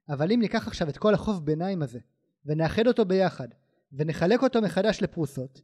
אבל 0.09 0.33
אם 0.33 0.41
ניקח 0.41 0.67
עכשיו 0.67 0.89
את 0.89 0.99
כל 0.99 1.15
החוב 1.15 1.47
ביניים 1.47 1.83
הזה, 1.83 1.99
ונאחד 2.47 2.87
אותו 2.87 3.05
ביחד, 3.05 3.49
ונחלק 3.93 4.43
אותו 4.43 4.63
מחדש 4.63 5.03
לפרוסות, 5.03 5.61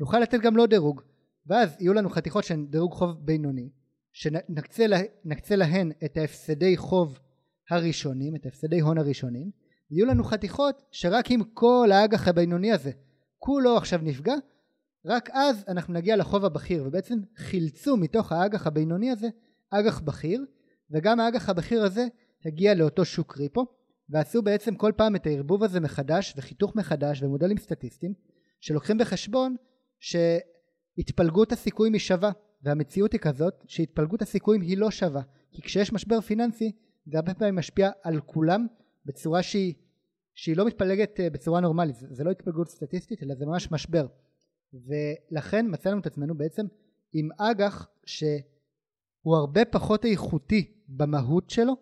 נוכל 0.00 0.18
לתת 0.18 0.40
גם 0.40 0.56
לו 0.56 0.66
דירוג, 0.66 1.00
ואז 1.46 1.76
יהיו 1.80 1.94
לנו 1.94 2.10
חתיכות 2.10 2.44
שהן 2.44 2.66
דירוג 2.66 2.92
חוב 2.92 3.26
בינוני, 3.26 3.70
שנקצה 4.12 4.86
לה, 4.86 5.00
להן 5.56 5.92
את 6.04 6.16
ההפסדי 6.16 6.76
חוב 6.76 7.18
הראשונים, 7.70 8.36
את 8.36 8.44
ההפסדי 8.44 8.80
הון 8.80 8.98
הראשונים, 8.98 9.50
ויהיו 9.90 10.06
לנו 10.06 10.24
חתיכות 10.24 10.82
שרק 10.90 11.30
אם 11.30 11.40
כל 11.54 11.88
האג"ח 11.92 12.28
הבינוני 12.28 12.72
הזה 12.72 12.90
כולו 13.38 13.76
עכשיו 13.76 14.00
נפגע, 14.02 14.34
רק 15.06 15.30
אז 15.32 15.64
אנחנו 15.68 15.94
נגיע 15.94 16.16
לחוב 16.16 16.44
הבכיר 16.44 16.84
ובעצם 16.86 17.18
חילצו 17.36 17.96
מתוך 17.96 18.32
האג"ח 18.32 18.66
הבינוני 18.66 19.10
הזה 19.10 19.28
אג"ח 19.70 20.00
בכיר 20.00 20.44
וגם 20.90 21.20
האג"ח 21.20 21.48
הבכיר 21.48 21.82
הזה 21.82 22.06
הגיע 22.44 22.74
לאותו 22.74 23.04
שוק 23.04 23.36
ריפו 23.36 23.66
ועשו 24.08 24.42
בעצם 24.42 24.74
כל 24.74 24.92
פעם 24.96 25.16
את 25.16 25.26
הערבוב 25.26 25.62
הזה 25.64 25.80
מחדש 25.80 26.34
וחיתוך 26.36 26.76
מחדש 26.76 27.22
ומודלים 27.22 27.58
סטטיסטיים 27.58 28.14
שלוקחים 28.60 28.98
בחשבון 28.98 29.56
שהתפלגות 30.00 31.52
הסיכויים 31.52 31.92
היא 31.92 32.00
שווה 32.00 32.30
והמציאות 32.62 33.12
היא 33.12 33.20
כזאת 33.20 33.64
שהתפלגות 33.66 34.22
הסיכויים 34.22 34.62
היא 34.62 34.78
לא 34.78 34.90
שווה 34.90 35.22
כי 35.50 35.62
כשיש 35.62 35.92
משבר 35.92 36.20
פיננסי 36.20 36.72
זה 37.06 37.18
הרבה 37.18 37.34
פעמים 37.34 37.56
משפיע 37.56 37.90
על 38.02 38.20
כולם 38.20 38.66
בצורה 39.04 39.42
שהיא, 39.42 39.74
שהיא 40.36 40.56
לא 40.56 40.66
מתפלגת 40.66 41.20
אה, 41.20 41.30
בצורה 41.30 41.60
נורמלית 41.60 41.96
זה 41.96 42.24
לא 42.24 42.30
התפלגות 42.30 42.68
סטטיסטית 42.68 43.22
אלא 43.22 43.34
זה 43.34 43.46
ממש 43.46 43.72
משבר 43.72 44.06
ולכן 44.74 45.66
מצאנו 45.68 46.00
את 46.00 46.06
עצמנו 46.06 46.34
בעצם 46.34 46.66
עם 47.12 47.28
אג"ח 47.38 47.88
שהוא 48.06 49.36
הרבה 49.36 49.64
פחות 49.64 50.04
איכותי 50.04 50.72
במהות 50.88 51.50
שלו 51.50 51.76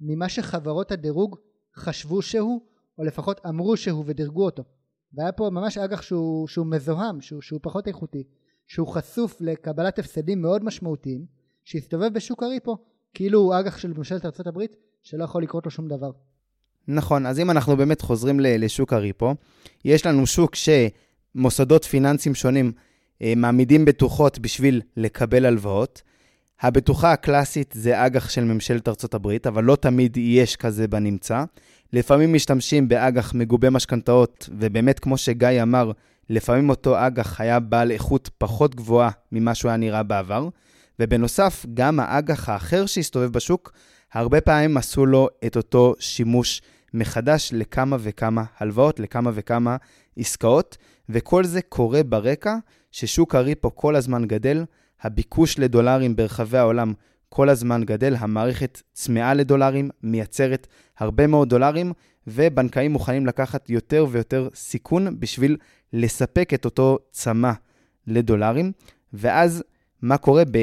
ממה 0.00 0.28
שחברות 0.28 0.92
הדירוג 0.92 1.38
חשבו 1.76 2.22
שהוא 2.22 2.60
או 2.98 3.04
לפחות 3.04 3.46
אמרו 3.46 3.76
שהוא 3.76 4.04
ודירגו 4.06 4.44
אותו 4.44 4.64
והיה 5.12 5.32
פה 5.32 5.50
ממש 5.52 5.78
אג"ח 5.78 6.02
שהוא, 6.02 6.48
שהוא 6.48 6.66
מזוהם 6.66 7.20
שהוא, 7.20 7.42
שהוא 7.42 7.60
פחות 7.62 7.88
איכותי 7.88 8.24
שהוא 8.66 8.88
חשוף 8.88 9.40
לקבלת 9.40 9.98
הפסדים 9.98 10.42
מאוד 10.42 10.64
משמעותיים 10.64 11.26
שהסתובב 11.64 12.14
בשוק 12.14 12.42
הריפו 12.42 12.76
כאילו 13.14 13.40
הוא 13.40 13.54
אג"ח 13.60 13.78
של 13.78 13.92
ממשלת 13.92 14.24
ארה"ב 14.24 14.60
שלא 15.02 15.24
יכול 15.24 15.42
לקרות 15.42 15.64
לו 15.64 15.70
שום 15.70 15.88
דבר. 15.88 16.10
נכון, 16.88 17.26
אז 17.26 17.40
אם 17.40 17.50
אנחנו 17.50 17.76
באמת 17.76 18.00
חוזרים 18.00 18.40
לשוק 18.40 18.92
הריפו, 18.92 19.34
יש 19.84 20.06
לנו 20.06 20.26
שוק 20.26 20.54
ש... 20.54 20.68
מוסדות 21.36 21.84
פיננסיים 21.84 22.34
שונים 22.34 22.72
אה, 23.22 23.32
מעמידים 23.36 23.84
בטוחות 23.84 24.38
בשביל 24.38 24.82
לקבל 24.96 25.46
הלוואות. 25.46 26.02
הבטוחה 26.60 27.12
הקלאסית 27.12 27.74
זה 27.76 28.06
אג"ח 28.06 28.28
של 28.28 28.44
ממשלת 28.44 28.88
ארצות 28.88 29.14
הברית, 29.14 29.46
אבל 29.46 29.64
לא 29.64 29.76
תמיד 29.76 30.16
יש 30.16 30.56
כזה 30.56 30.88
בנמצא. 30.88 31.44
לפעמים 31.92 32.32
משתמשים 32.32 32.88
באג"ח 32.88 33.34
מגובה 33.34 33.70
משכנתאות, 33.70 34.48
ובאמת, 34.58 34.98
כמו 34.98 35.16
שגיא 35.16 35.62
אמר, 35.62 35.92
לפעמים 36.30 36.68
אותו 36.68 37.06
אג"ח 37.06 37.40
היה 37.40 37.60
בעל 37.60 37.90
איכות 37.90 38.30
פחות 38.38 38.74
גבוהה 38.74 39.10
ממה 39.32 39.54
שהוא 39.54 39.68
היה 39.68 39.76
נראה 39.76 40.02
בעבר. 40.02 40.48
ובנוסף, 41.00 41.66
גם 41.74 42.00
האג"ח 42.00 42.48
האחר 42.48 42.86
שהסתובב 42.86 43.32
בשוק, 43.32 43.72
הרבה 44.12 44.40
פעמים 44.40 44.76
עשו 44.76 45.06
לו 45.06 45.28
את 45.46 45.56
אותו 45.56 45.94
שימוש 45.98 46.62
מחדש 46.96 47.50
לכמה 47.54 47.96
וכמה 48.00 48.44
הלוואות, 48.58 49.00
לכמה 49.00 49.30
וכמה 49.34 49.76
עסקאות, 50.16 50.76
וכל 51.08 51.44
זה 51.44 51.62
קורה 51.62 52.02
ברקע 52.02 52.56
ששוק 52.92 53.34
הריפו 53.34 53.76
כל 53.76 53.96
הזמן 53.96 54.24
גדל, 54.24 54.64
הביקוש 55.02 55.58
לדולרים 55.58 56.16
ברחבי 56.16 56.58
העולם 56.58 56.92
כל 57.28 57.48
הזמן 57.48 57.84
גדל, 57.84 58.14
המערכת 58.18 58.82
צמאה 58.92 59.34
לדולרים, 59.34 59.90
מייצרת 60.02 60.66
הרבה 60.98 61.26
מאוד 61.26 61.48
דולרים, 61.48 61.92
ובנקאים 62.26 62.92
מוכנים 62.92 63.26
לקחת 63.26 63.70
יותר 63.70 64.06
ויותר 64.10 64.48
סיכון 64.54 65.20
בשביל 65.20 65.56
לספק 65.92 66.54
את 66.54 66.64
אותו 66.64 66.98
צמא 67.10 67.52
לדולרים, 68.06 68.72
ואז 69.12 69.62
מה 70.02 70.16
קורה? 70.18 70.44
ב, 70.44 70.58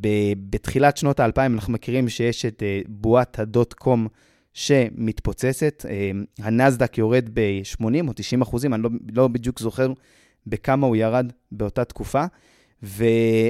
ב, 0.00 0.08
בתחילת 0.50 0.96
שנות 0.96 1.20
האלפיים, 1.20 1.54
אנחנו 1.54 1.72
מכירים 1.72 2.08
שיש 2.08 2.46
את 2.46 2.62
uh, 2.62 2.88
בועת 2.88 3.38
הדוט 3.38 3.72
קום 3.72 4.08
שמתפוצצת, 4.56 5.84
uh, 5.84 6.44
הנסדק 6.44 6.98
יורד 6.98 7.30
ב-80 7.32 8.08
או 8.08 8.12
90 8.12 8.42
אחוזים, 8.42 8.74
אני 8.74 8.82
לא, 8.82 8.90
לא 9.14 9.28
בדיוק 9.28 9.60
זוכר 9.60 9.92
בכמה 10.46 10.86
הוא 10.86 10.96
ירד 10.96 11.32
באותה 11.52 11.84
תקופה, 11.84 12.24
ו, 12.82 13.04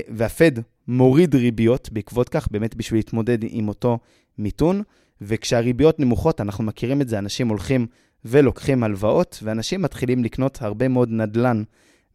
והפד 0.08 0.52
מוריד 0.88 1.34
ריביות 1.34 1.88
בעקבות 1.92 2.28
כך, 2.28 2.48
באמת 2.50 2.74
בשביל 2.74 2.98
להתמודד 2.98 3.38
עם 3.42 3.68
אותו 3.68 3.98
מיתון, 4.38 4.82
וכשהריביות 5.20 6.00
נמוכות, 6.00 6.40
אנחנו 6.40 6.64
מכירים 6.64 7.00
את 7.00 7.08
זה, 7.08 7.18
אנשים 7.18 7.48
הולכים 7.48 7.86
ולוקחים 8.24 8.82
הלוואות, 8.82 9.38
ואנשים 9.42 9.82
מתחילים 9.82 10.24
לקנות 10.24 10.58
הרבה 10.62 10.88
מאוד 10.88 11.10
נדל"ן 11.10 11.62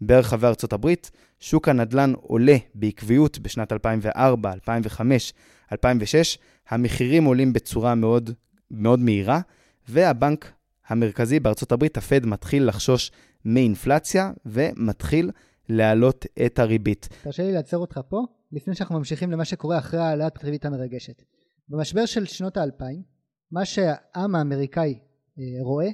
ברחבי 0.01 0.47
ארצות 0.47 0.73
הברית. 0.73 1.12
שוק 1.39 1.69
הנדל"ן 1.69 2.13
עולה 2.21 2.58
בעקביות 2.75 3.39
בשנת 3.39 3.71
2004, 3.71 4.54
2005, 4.54 5.34
2006. 5.71 6.38
המחירים 6.69 7.23
עולים 7.23 7.54
בצורה 7.54 7.95
מאוד, 7.95 8.32
מאוד 8.71 8.99
מהירה, 8.99 9.41
והבנק 9.89 10.51
המרכזי 10.88 11.39
בארצות 11.39 11.71
הברית, 11.71 11.97
הפד, 11.97 12.25
מתחיל 12.25 12.67
לחשוש 12.67 13.12
מאינפלציה 13.45 14.31
ומתחיל 14.45 15.31
להעלות 15.69 16.25
את 16.45 16.60
הריבית. 16.60 17.10
תרשה 17.23 17.43
לי 17.43 17.51
לעצור 17.51 17.81
אותך 17.81 17.99
פה, 18.10 18.25
לפני 18.51 18.75
שאנחנו 18.75 18.97
ממשיכים 18.97 19.31
למה 19.31 19.45
שקורה 19.45 19.77
אחרי 19.77 19.99
העלאת 19.99 20.43
הריבית 20.43 20.65
המרגשת. 20.65 21.23
במשבר 21.69 22.05
של 22.05 22.25
שנות 22.25 22.57
האלפיים, 22.57 23.03
מה 23.51 23.65
שהעם 23.65 24.36
האמריקאי 24.36 24.99
אה, 25.39 25.43
רואה 25.62 25.88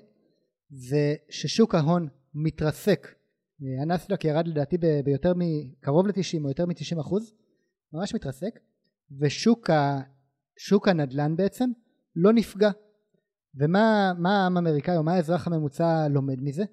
זה 0.70 1.16
ששוק 1.30 1.76
ההון 1.76 2.08
מתרסק 2.34 3.08
הנסדק 3.82 4.26
ירד 4.26 4.48
לדעתי 4.48 4.78
ביותר 5.06 5.34
מקרוב 5.36 6.08
ל-90 6.08 6.44
או 6.44 6.50
יותר 6.50 6.66
מ-90 6.66 7.02
אחוז 7.02 7.34
ממש 7.94 8.16
מתרסק 8.16 8.60
ושוק 9.20 9.70
ה, 9.70 10.00
שוק 10.58 10.88
הנדל"ן 10.88 11.36
בעצם 11.36 11.70
לא 12.18 12.34
נפגע. 12.34 12.70
ומה 13.56 14.12
העם 14.26 14.58
האמריקאי 14.58 14.98
או 14.98 15.04
מה 15.04 15.14
האזרח 15.14 15.48
הממוצע 15.48 16.08
לומד 16.10 16.42
מזה? 16.42 16.64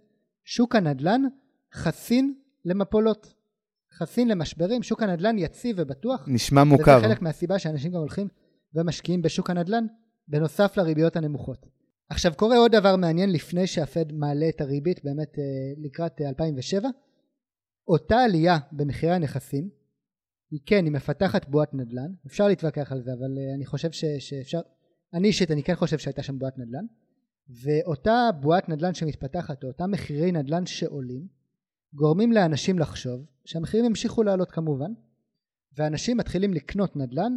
שוק 0.45 0.75
הנדל"ן 0.77 1.23
חסין 1.75 2.35
למפולות. 2.65 3.35
חסין 3.93 4.29
למשברים 4.29 4.83
שוק 4.83 5.03
הנדל"ן 5.03 5.39
יציב 5.39 5.77
ובטוח. 5.79 6.25
נשמע 6.29 6.65
מוכר. 6.65 6.97
וזה 6.99 7.09
חלק 7.09 7.23
מהסיבה 7.23 7.59
שאנשים 7.59 7.93
גם 7.93 8.01
הולכים 8.01 8.29
ומשקיעים 8.75 9.23
בשוק 9.23 9.51
הנדל"ן 9.51 9.87
בנוסף 10.29 10.77
לריביות 10.77 11.17
הנמוכות. 11.17 11.67
עכשיו 12.09 12.33
קורה 12.37 12.57
עוד 12.57 12.73
דבר 12.73 12.97
מעניין 12.97 13.33
לפני 13.33 13.67
שהפד 13.67 14.13
מעלה 14.13 14.49
את 14.49 14.61
הריבית 14.61 15.05
באמת 15.05 15.39
אה, 15.39 15.45
לקראת 15.77 16.21
2007 16.21 16.87
אה, 16.87 16.91
אותה 17.89 18.17
עלייה 18.17 18.59
במחירי 18.73 19.13
הנכסים 19.13 19.69
היא 20.51 20.61
כן 20.67 20.85
היא 20.85 20.93
מפתחת 20.93 21.49
בועת 21.49 21.75
נדל"ן. 21.75 22.13
אפשר 22.27 22.49
להתווכח 22.49 22.93
על 22.93 23.03
זה 23.03 23.13
אבל 23.13 23.39
אה, 23.39 23.55
אני 23.55 23.67
חושב 23.67 23.93
ש, 23.93 24.05
שאפשר 24.19 24.61
אני 25.15 25.29
אישית 25.29 25.51
אני 25.51 25.63
כן 25.63 25.75
חושב 25.75 25.99
שהייתה 25.99 26.23
שם 26.23 26.39
בועת 26.39 26.59
נדל"ן 26.59 26.85
ואותה 27.49 28.31
בועת 28.41 28.69
נדל"ן 28.69 28.95
שמתפתחת 28.95 29.65
או 29.65 29.69
אותם 29.69 29.91
מחירי 29.91 30.33
נדל"ן 30.33 30.67
שעולים 30.67 31.27
גורמים 31.95 32.33
לאנשים 32.33 32.79
לחשוב 32.79 33.27
שהמחירים 33.45 33.85
ימשיכו 33.85 34.23
לעלות 34.23 34.51
כמובן 34.51 34.93
ואנשים 35.77 36.17
מתחילים 36.17 36.55
לקנות 36.55 36.97
נדל"ן 36.97 37.33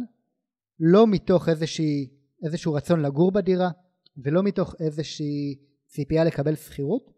לא 0.80 1.06
מתוך 1.06 1.48
איזושהי, 1.48 2.08
איזשהו 2.44 2.74
רצון 2.74 3.02
לגור 3.02 3.32
בדירה 3.32 3.70
ולא 4.16 4.42
מתוך 4.42 4.74
איזושהי 4.80 5.58
ציפייה 5.86 6.24
לקבל 6.24 6.54
שכירות 6.54 7.12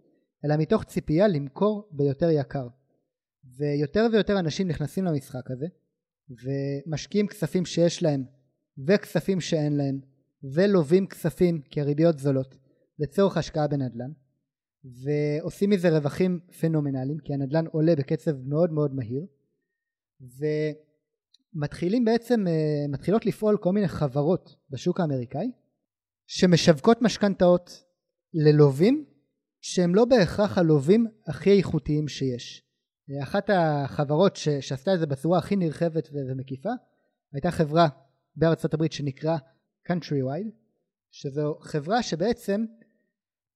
אלא 0.44 0.56
מתוך 0.56 0.84
ציפייה 0.84 1.28
למכור 1.28 1.88
ביותר 1.92 2.30
יקר. 2.30 2.68
ויותר 3.56 4.06
ויותר 4.12 4.38
אנשים 4.38 4.68
נכנסים 4.68 5.04
למשחק 5.04 5.50
הזה 5.50 5.66
ומשקיעים 6.30 7.26
כספים 7.26 7.66
שיש 7.66 8.02
להם 8.02 8.24
וכספים 8.86 9.40
שאין 9.40 9.76
להם 9.76 10.00
ולווים 10.42 11.06
כספים 11.06 11.62
כי 11.62 11.80
הריביות 11.80 12.18
זולות. 12.18 12.56
לצורך 12.98 13.36
השקעה 13.36 13.68
בנדל"ן. 13.68 14.10
ועושים 14.84 15.70
מזה 15.70 15.88
רווחים 15.88 16.40
פנומנליים 16.60 17.18
כי 17.18 17.34
הנדל"ן 17.34 17.66
עולה 17.66 17.96
בקצב 17.96 18.30
מאוד 18.44 18.72
מאוד 18.72 18.94
מהיר. 18.94 19.26
ומתחילים 21.54 22.04
בעצם 22.04 22.46
אה, 22.46 22.84
מתחילות 22.88 23.26
לפעול 23.26 23.56
כל 23.56 23.72
מיני 23.72 23.88
חברות 23.88 24.56
בשוק 24.70 25.00
האמריקאי 25.00 25.50
שמשווקות 26.26 27.02
משכנתאות 27.02 27.84
ללווים 28.34 29.04
שהם 29.60 29.94
לא 29.94 30.04
בהכרח 30.04 30.58
הלווים 30.58 31.06
הכי 31.26 31.58
איכותיים 31.58 32.08
שיש. 32.08 32.62
אחת 33.22 33.50
החברות 33.52 34.36
ש, 34.36 34.48
שעשתה 34.48 34.94
את 34.94 35.00
זה 35.00 35.06
בצורה 35.06 35.38
הכי 35.38 35.56
נרחבת 35.56 36.08
ומקיפה 36.12 36.70
הייתה 37.32 37.50
חברה 37.50 37.88
בארצות 38.36 38.74
הברית 38.74 38.92
שנקרא 38.92 39.36
Countrywide 39.90 40.50
שזו 41.10 41.58
חברה 41.60 42.02
שבעצם 42.02 42.64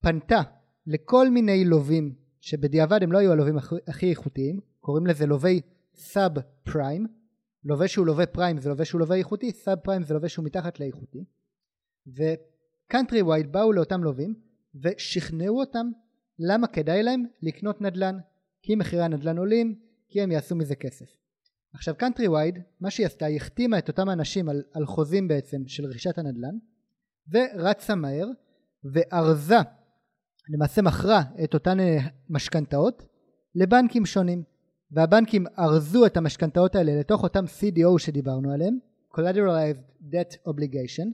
פנתה 0.01 0.43
לכל 0.87 1.31
מיני 1.31 1.65
לווים 1.65 2.15
שבדיעבד 2.41 3.03
הם 3.03 3.13
לא 3.13 3.19
היו 3.19 3.33
הלווים 3.33 3.57
הכי 3.87 4.11
איכותיים 4.11 4.61
קוראים 4.81 5.07
לזה 5.07 5.27
לווי 5.27 5.61
סאב 5.95 6.33
פריים 6.63 7.07
לווה 7.65 7.89
שהוא 7.89 8.07
לווה 8.07 8.27
פריים 8.27 8.59
זה 8.59 8.69
לווה 8.69 8.85
שהוא 8.85 9.01
לווה 9.01 9.17
איכותי 9.17 9.53
סאב 9.53 9.79
פריים 9.79 10.03
זה 10.03 10.15
לווה 10.15 10.29
שהוא 10.29 10.45
מתחת 10.45 10.81
לאיכותי. 10.81 11.25
Countrywide 12.87 13.53
באו 13.53 13.73
לאותם 13.73 14.05
לווים 14.05 14.35
ושכנעו 14.75 15.61
אותם 15.61 15.87
למה 16.39 16.67
כדאי 16.67 17.03
להם 17.03 17.25
לקנות 17.43 17.81
נדל"ן 17.81 18.19
כי 18.63 18.75
מחירי 18.75 19.03
הנדל"ן 19.03 19.39
עולים 19.39 19.79
כי 20.09 20.23
הם 20.23 20.33
יעשו 20.33 20.57
מזה 20.57 20.75
כסף 20.75 21.24
עכשיו 21.75 21.95
Countrywide 21.95 22.59
מה 22.81 22.91
שהיא 22.91 23.07
עשתה 23.07 23.27
היא 23.27 23.37
החתימה 23.37 23.79
את 23.79 23.89
אותם 23.89 24.11
אנשים 24.11 24.49
על, 24.49 24.63
על 24.73 24.87
חוזים 24.87 25.29
בעצם 25.29 25.63
של 25.67 25.87
רכישת 25.87 26.19
הנדל"ן 26.19 26.57
ורצה 27.33 27.95
מהר 27.95 28.29
וארזה 28.85 29.57
למעשה 30.49 30.83
מכרה 30.83 31.23
את 31.45 31.55
אותן 31.55 31.81
אה, 31.81 31.99
משכנתאות 32.29 33.03
לבנקים 33.55 34.07
שונים. 34.07 34.43
והבנקים 34.91 35.47
ארזו 35.59 36.07
את 36.07 36.17
המשכנתאות 36.17 36.75
האלה 36.75 37.01
לתוך 37.01 37.23
אותם 37.23 37.45
CDO 37.45 37.99
שדיברנו 37.99 38.53
עליהם 38.53 38.79
Collateralized 39.15 40.13
Debt 40.13 40.49
Obligation 40.49 41.09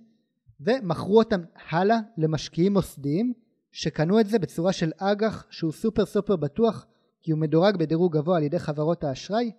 ומכרו 0.61 1.19
אותם 1.19 1.41
הלאה 1.71 1.99
למשקיעים 2.19 2.73
מוסדיים 2.73 3.33
שקנו 3.73 4.21
את 4.21 4.27
זה 4.27 4.39
בצורה 4.39 4.73
של 4.73 4.93
אג"ח 4.99 5.47
שהוא 5.51 5.73
סופר 5.73 6.07
סופר 6.07 6.37
בטוח 6.37 6.87
כי 7.23 7.33
הוא 7.33 7.41
מדורג 7.41 7.77
בדירוג 7.77 8.17
גבוה 8.17 8.37
על 8.37 8.43
ידי 8.43 8.59
חברות 8.59 9.05
האשראי 9.05 9.51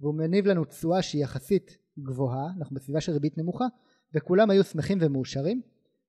והוא 0.00 0.14
מניב 0.14 0.46
לנו 0.46 0.64
תשואה 0.64 1.02
שהיא 1.02 1.22
יחסית 1.22 1.78
גבוהה, 1.98 2.46
אנחנו 2.58 2.76
בסביבה 2.76 3.00
של 3.00 3.12
ריבית 3.12 3.38
נמוכה 3.38 3.64
וכולם 4.14 4.50
היו 4.50 4.64
שמחים 4.64 4.98
ומאושרים 5.00 5.60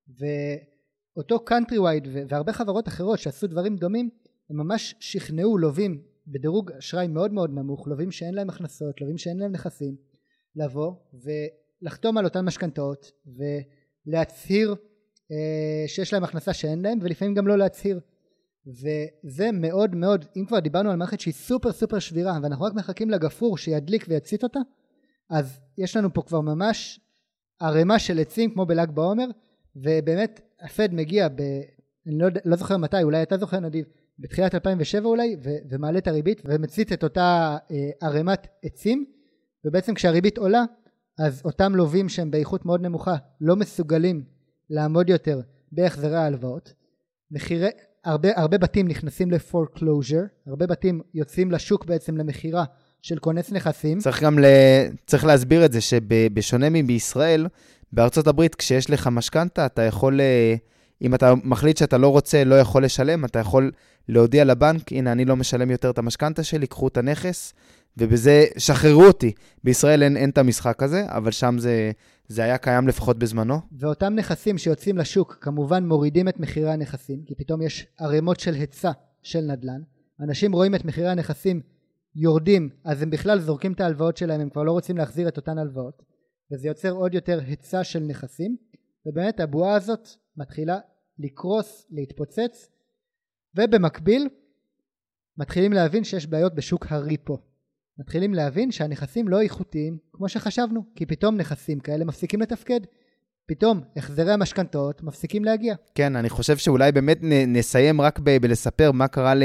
ואותו 0.07 1.39
Countrywide 1.45 2.07
והרבה 2.29 2.53
חברות 2.53 2.87
אחרות 2.87 3.19
שעשו 3.19 3.47
דברים 3.47 3.75
דומים 3.75 4.09
הם 4.49 4.57
ממש 4.57 4.95
שכנעו 4.99 5.57
לווים 5.57 6.01
בדירוג 6.27 6.71
אשראי 6.71 7.07
מאוד 7.07 7.31
מאוד 7.31 7.49
נמוך, 7.53 7.87
לווים 7.87 8.11
שאין 8.11 8.33
להם 8.33 8.49
הכנסות, 8.49 9.01
לווים 9.01 9.17
שאין 9.17 9.37
להם 9.37 9.51
נכסים 9.51 9.95
לבוא 10.55 10.93
ולחתום 11.13 12.17
על 12.17 12.25
אותן 12.25 12.45
משכנתאות 12.45 13.11
ו... 13.27 13.43
להצהיר 14.07 14.75
אה, 15.31 15.87
שיש 15.87 16.13
להם 16.13 16.23
הכנסה 16.23 16.53
שאין 16.53 16.81
להם 16.81 16.99
ולפעמים 17.01 17.33
גם 17.33 17.47
לא 17.47 17.57
להצהיר 17.57 17.99
וזה 18.67 19.51
מאוד 19.53 19.95
מאוד 19.95 20.25
אם 20.37 20.45
כבר 20.45 20.59
דיברנו 20.59 20.89
על 20.89 20.95
מערכת 20.95 21.19
שהיא 21.19 21.33
סופר 21.33 21.71
סופר 21.71 21.99
שבירה 21.99 22.39
ואנחנו 22.43 22.65
רק 22.65 22.73
מחכים 22.73 23.09
לגפרור 23.09 23.57
שידליק 23.57 24.05
ויצית 24.07 24.43
אותה 24.43 24.59
אז 25.29 25.59
יש 25.77 25.97
לנו 25.97 26.13
פה 26.13 26.21
כבר 26.21 26.41
ממש 26.41 26.99
ערימה 27.59 27.99
של 27.99 28.19
עצים 28.19 28.53
כמו 28.53 28.65
בל"ג 28.65 28.91
בעומר 28.91 29.25
ובאמת 29.75 30.41
הפד 30.61 30.93
מגיע 30.93 31.27
ב... 31.27 31.41
אני 32.07 32.17
לא, 32.17 32.27
לא 32.45 32.55
זוכר 32.55 32.77
מתי 32.77 33.03
אולי 33.03 33.23
אתה 33.23 33.37
זוכר 33.37 33.59
נדיב 33.59 33.85
בתחילת 34.19 34.55
2007 34.55 35.09
אולי 35.09 35.35
ו, 35.43 35.49
ומעלה 35.69 35.97
את 35.97 36.07
הריבית 36.07 36.41
ומצית 36.45 36.93
את 36.93 37.03
אותה 37.03 37.57
אה, 37.71 38.07
ערימת 38.07 38.47
עצים 38.63 39.05
ובעצם 39.65 39.93
כשהריבית 39.93 40.37
עולה 40.37 40.63
אז 41.19 41.41
אותם 41.45 41.75
לווים 41.75 42.09
שהם 42.09 42.31
באיכות 42.31 42.65
מאוד 42.65 42.81
נמוכה 42.81 43.15
לא 43.41 43.55
מסוגלים 43.55 44.23
לעמוד 44.69 45.09
יותר 45.09 45.41
בהחזרי 45.71 46.15
ההלוואות. 46.15 46.73
מחירי 47.31 47.69
הרבה, 48.07 48.29
הרבה 48.35 48.57
בתים 48.57 48.87
נכנסים 48.87 49.31
לפורקלוז'ר 49.31 50.21
הרבה 50.47 50.67
בתים 50.67 51.01
יוצאים 51.13 51.51
לשוק 51.51 51.85
בעצם 51.85 52.17
למכירה 52.17 52.63
של 53.01 53.19
כונס 53.19 53.51
נכסים. 53.51 53.99
צריך 53.99 54.23
גם 54.23 54.39
ל... 54.39 54.45
צריך 55.05 55.25
להסביר 55.25 55.65
את 55.65 55.73
זה 55.73 55.81
שבשונה 55.81 56.69
מבישראל 56.69 57.47
בארצות 57.93 58.27
הברית 58.27 58.55
כשיש 58.55 58.89
לך 58.89 59.07
משכנתה 59.07 59.65
אתה 59.65 59.81
יכול 59.81 60.21
אה, 60.21 60.55
אם 61.01 61.15
אתה 61.15 61.33
מחליט 61.43 61.77
שאתה 61.77 61.97
לא 61.97 62.07
רוצה 62.07 62.43
לא 62.43 62.55
יכול 62.55 62.83
לשלם 62.83 63.25
אתה 63.25 63.39
יכול 63.39 63.71
להודיע 64.09 64.43
לבנק 64.43 64.91
הנה 64.91 65.11
אני 65.11 65.25
לא 65.25 65.35
משלם 65.35 65.71
יותר 65.71 65.89
את 65.89 65.97
המשכנתה 65.97 66.43
שלי 66.43 66.67
קחו 66.67 66.87
את 66.87 66.97
הנכס 66.97 67.53
ובזה 67.97 68.45
שחררו 68.57 69.03
אותי. 69.03 69.31
בישראל 69.63 70.03
אין, 70.03 70.17
אין 70.17 70.29
את 70.29 70.37
המשחק 70.37 70.83
הזה, 70.83 71.05
אבל 71.07 71.31
שם 71.31 71.55
זה, 71.59 71.91
זה 72.27 72.43
היה 72.43 72.57
קיים 72.57 72.87
לפחות 72.87 73.19
בזמנו. 73.19 73.59
ואותם 73.71 74.13
נכסים 74.15 74.57
שיוצאים 74.57 74.97
לשוק 74.97 75.37
כמובן 75.41 75.85
מורידים 75.85 76.27
את 76.27 76.39
מחירי 76.39 76.71
הנכסים, 76.71 77.23
כי 77.25 77.35
פתאום 77.35 77.61
יש 77.61 77.87
ערימות 77.99 78.39
של 78.39 78.53
היצע 78.53 78.91
של 79.23 79.41
נדל"ן. 79.41 79.81
אנשים 80.19 80.51
רואים 80.51 80.75
את 80.75 80.85
מחירי 80.85 81.09
הנכסים 81.09 81.61
יורדים, 82.15 82.69
אז 82.83 83.01
הם 83.01 83.09
בכלל 83.09 83.39
זורקים 83.39 83.73
את 83.73 83.81
ההלוואות 83.81 84.17
שלהם, 84.17 84.41
הם 84.41 84.49
כבר 84.49 84.63
לא 84.63 84.71
רוצים 84.71 84.97
להחזיר 84.97 85.27
את 85.27 85.37
אותן 85.37 85.57
הלוואות, 85.57 86.03
וזה 86.51 86.67
יוצר 86.67 86.91
עוד 86.91 87.13
יותר 87.13 87.39
היצע 87.45 87.83
של 87.83 87.99
נכסים, 87.99 88.57
ובאמת 89.05 89.39
הבועה 89.39 89.75
הזאת 89.75 90.09
מתחילה 90.37 90.77
לקרוס, 91.19 91.87
להתפוצץ, 91.91 92.69
ובמקביל 93.55 94.29
מתחילים 95.37 95.73
להבין 95.73 96.03
שיש 96.03 96.27
בעיות 96.27 96.55
בשוק 96.55 96.85
הריפו. 96.89 97.37
מתחילים 97.99 98.33
להבין 98.33 98.71
שהנכסים 98.71 99.27
לא 99.27 99.41
איכותיים 99.41 99.97
כמו 100.13 100.29
שחשבנו, 100.29 100.83
כי 100.95 101.05
פתאום 101.05 101.37
נכסים 101.37 101.79
כאלה 101.79 102.05
מפסיקים 102.05 102.41
לתפקד. 102.41 102.79
פתאום 103.45 103.81
החזרי 103.97 104.31
המשכנתאות 104.31 105.03
מפסיקים 105.03 105.45
להגיע. 105.45 105.75
כן, 105.95 106.15
אני 106.15 106.29
חושב 106.29 106.57
שאולי 106.57 106.91
באמת 106.91 107.19
נ, 107.21 107.57
נסיים 107.57 108.01
רק 108.01 108.19
ב, 108.23 108.37
בלספר 108.37 108.91
מה 108.91 109.07
קרה 109.07 109.35
ל, 109.35 109.43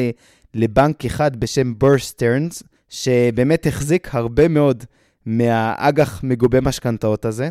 לבנק 0.54 1.04
אחד 1.04 1.36
בשם 1.36 1.78
בר 1.78 1.98
סטרנס, 1.98 2.62
שבאמת 2.88 3.66
החזיק 3.66 4.14
הרבה 4.14 4.48
מאוד 4.48 4.84
מהאג"ח 5.26 6.24
מגובה 6.24 6.60
משכנתאות 6.60 7.24
הזה, 7.24 7.48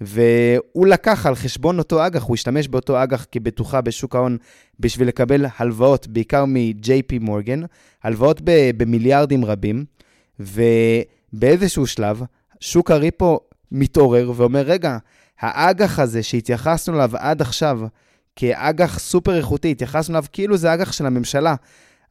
והוא 0.00 0.86
לקח 0.86 1.26
על 1.26 1.34
חשבון 1.34 1.78
אותו 1.78 2.06
אג"ח, 2.06 2.22
הוא 2.22 2.34
השתמש 2.34 2.68
באותו 2.68 3.02
אג"ח 3.02 3.26
כבטוחה 3.32 3.80
בשוק 3.80 4.16
ההון 4.16 4.36
בשביל 4.80 5.08
לקבל 5.08 5.46
הלוואות, 5.58 6.06
בעיקר 6.06 6.44
מ-JP 6.44 7.18
מורגן, 7.20 7.62
הלוואות 8.02 8.40
במיליארדים 8.76 9.44
רבים, 9.44 9.84
ובאיזשהו 10.40 11.86
שלב 11.86 12.22
שוק 12.60 12.90
הריפו 12.90 13.40
מתעורר 13.72 14.32
ואומר, 14.36 14.60
רגע, 14.60 14.98
האג"ח 15.40 15.98
הזה 15.98 16.22
שהתייחסנו 16.22 16.94
אליו 16.94 17.10
עד 17.16 17.40
עכשיו 17.40 17.80
כאג"ח 18.36 18.98
סופר 18.98 19.36
איכותי, 19.36 19.70
התייחסנו 19.70 20.14
אליו 20.14 20.24
כאילו 20.32 20.56
זה 20.56 20.74
אג"ח 20.74 20.92
של 20.92 21.06
הממשלה. 21.06 21.54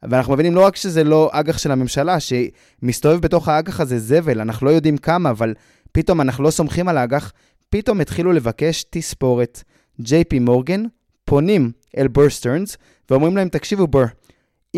ואנחנו 0.02 0.32
מבינים 0.32 0.54
לא 0.54 0.64
רק 0.64 0.76
שזה 0.76 1.04
לא 1.04 1.30
אג"ח 1.32 1.58
של 1.58 1.70
הממשלה, 1.70 2.16
שמסתובב 2.20 3.20
בתוך 3.20 3.48
האג"ח 3.48 3.80
הזה 3.80 3.98
זבל, 3.98 4.40
אנחנו 4.40 4.66
לא 4.66 4.70
יודעים 4.70 4.96
כמה, 4.96 5.30
אבל 5.30 5.54
פתאום 5.92 6.20
אנחנו 6.20 6.44
לא 6.44 6.50
סומכים 6.50 6.88
על 6.88 6.98
האג"ח, 6.98 7.32
פתאום 7.70 8.00
התחילו 8.00 8.32
לבקש 8.32 8.84
תספורת. 8.90 9.62
JP 10.02 10.40
מורגן 10.40 10.82
פונים 11.24 11.72
אל 11.96 12.08
בר 12.08 12.30
סטרנס 12.30 12.76
ואומרים 13.10 13.36
להם, 13.36 13.48
תקשיבו 13.48 13.86
בר, 13.86 14.04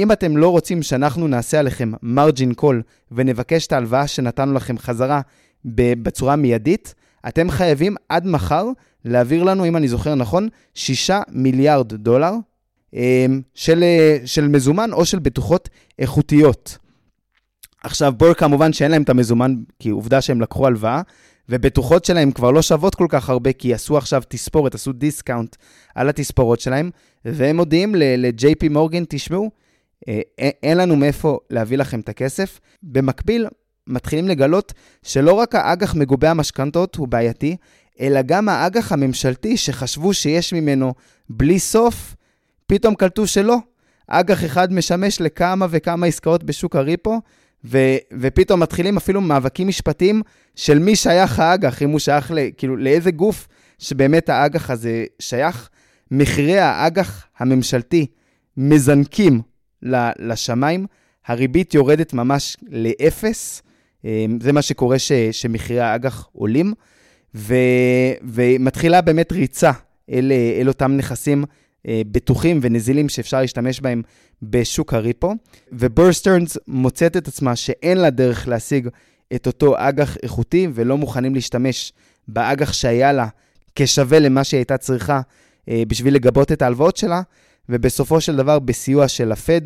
אם 0.03 0.13
אתם 0.13 0.37
לא 0.37 0.49
רוצים 0.49 0.83
שאנחנו 0.83 1.29
נעשה 1.29 1.59
עליכם 1.59 1.93
margin 2.03 2.55
call 2.55 2.83
ונבקש 3.13 3.67
את 3.67 3.73
ההלוואה 3.73 4.07
שנתנו 4.07 4.55
לכם 4.55 4.79
חזרה 4.79 5.21
בצורה 5.65 6.37
מיידית, 6.37 6.95
אתם 7.29 7.51
חייבים 7.51 7.97
עד 8.09 8.27
מחר 8.27 8.67
להעביר 9.05 9.43
לנו, 9.43 9.65
אם 9.67 9.77
אני 9.77 9.89
זוכר 9.89 10.15
נכון, 10.15 10.49
6 10.75 11.11
מיליארד 11.29 11.95
דולר 11.95 12.33
אמ, 12.95 13.41
של, 13.55 13.85
של 14.25 14.49
מזומן 14.49 14.93
או 14.93 15.05
של 15.05 15.19
בטוחות 15.19 15.69
איכותיות. 15.99 16.79
עכשיו, 17.85 18.13
בר 18.17 18.35
כמובן 18.35 18.73
שאין 18.73 18.91
להם 18.91 19.03
את 19.03 19.09
המזומן, 19.09 19.55
כי 19.79 19.89
עובדה 19.89 20.21
שהם 20.21 20.41
לקחו 20.41 20.67
הלוואה, 20.67 21.03
ובטוחות 21.49 22.05
שלהם 22.05 22.31
כבר 22.33 22.51
לא 22.51 22.63
שוות 22.63 22.95
כל 22.95 23.07
כך 23.09 23.31
הרבה, 23.31 23.53
כי 23.53 23.75
עשו 23.75 23.99
עכשיו 23.99 24.23
תספורת, 24.29 24.75
עשו 24.75 24.93
discount 24.93 25.57
על 25.95 26.09
התספורות 26.09 26.61
שלהם, 26.61 26.91
והם 27.25 27.57
מודיעים 27.57 27.95
ל-JP 27.95 28.69
מורגן, 28.71 29.05
תשמעו, 29.09 29.45
אה, 29.45 29.60
אין 30.63 30.79
לנו 30.79 30.97
מאיפה 30.97 31.39
להביא 31.51 31.79
לכם 31.79 32.01
את 32.01 32.09
הכסף. 32.09 32.61
במקביל, 32.83 33.47
מתחילים 33.87 34.29
לגלות 34.29 34.73
שלא 35.03 35.33
רק 35.33 35.55
האג"ח 35.55 35.95
מגובי 35.95 36.27
המשכנתות 36.29 36.97
הוא 36.97 37.09
בעייתי, 37.09 37.57
אלא 38.01 38.23
גם 38.23 38.49
האג"ח 38.49 38.93
הממשלתי 38.93 39.57
שחשבו 39.57 40.15
שיש 40.15 40.53
ממנו 40.53 40.95
בלי 41.31 41.59
סוף, 41.59 42.15
פתאום 42.67 42.95
קלטו 42.95 43.27
שלא. 43.27 43.57
אג"ח 44.07 44.45
אחד 44.45 44.73
משמש 44.73 45.21
לכמה 45.21 45.67
וכמה 45.71 46.07
עסקאות 46.07 46.45
בשוק 46.45 46.77
הריפו, 46.77 47.21
ו- 47.65 47.97
ופתאום 48.21 48.61
מתחילים 48.61 48.97
אפילו 48.97 49.21
מאבקים 49.21 49.69
משפטיים 49.69 50.23
של 50.55 50.79
מי 50.79 50.97
שייך 50.97 51.39
האג"ח, 51.39 51.83
אם 51.83 51.91
הוא 51.91 51.99
שייך 51.99 52.31
ל- 52.31 52.51
כאילו, 52.57 52.77
לאיזה 52.77 53.11
גוף 53.11 53.49
שבאמת 53.79 54.29
האג"ח 54.29 54.71
הזה 54.71 55.05
שייך. 55.19 55.69
מחירי 56.11 56.59
האג"ח 56.59 57.27
הממשלתי 57.39 58.07
מזנקים 58.57 59.41
לשמיים, 60.19 60.87
הריבית 61.27 61.75
יורדת 61.75 62.13
ממש 62.13 62.57
לאפס, 62.69 63.63
אמ, 64.05 64.39
זה 64.43 64.53
מה 64.53 64.63
שקורה 64.63 64.99
ש, 64.99 65.13
שמחירי 65.13 65.81
האג"ח 65.81 66.29
עולים, 66.33 66.73
ו, 67.35 67.55
ומתחילה 68.23 69.01
באמת 69.01 69.33
ריצה 69.33 69.71
אל, 70.11 70.33
אל 70.61 70.69
אותם 70.69 70.97
נכסים 70.97 71.45
אה, 71.89 72.03
בטוחים 72.11 72.59
ונזילים 72.63 73.09
שאפשר 73.09 73.41
להשתמש 73.41 73.81
בהם 73.81 74.03
בשוק 74.43 74.95
הריפו, 74.95 75.35
ובר 75.73 76.13
סטרנס 76.13 76.59
מוצאת 76.69 77.17
את 77.17 77.29
עצמה 77.29 77.57
שאין 77.57 77.99
לה 77.99 78.11
דרך 78.11 78.49
להשיג 78.49 78.89
את 79.35 79.47
אותו 79.47 79.75
אג"ח 79.79 80.17
איכותי, 80.23 80.69
ולא 80.75 80.99
מוכנים 80.99 81.35
להשתמש 81.35 81.93
באג"ח 82.29 82.73
שהיה 82.73 83.13
לה 83.13 83.27
כשווה 83.75 84.19
למה 84.19 84.45
שהיא 84.45 84.59
הייתה 84.59 84.77
צריכה 84.77 85.21
אה, 85.69 85.83
בשביל 85.89 86.15
לגבות 86.15 86.53
את 86.53 86.63
ההלוואות 86.63 86.97
שלה, 86.97 87.23
ובסופו 87.71 88.21
של 88.21 88.37
דבר, 88.37 88.59
בסיוע 88.59 89.09
של 89.09 89.33
הפד, 89.33 89.61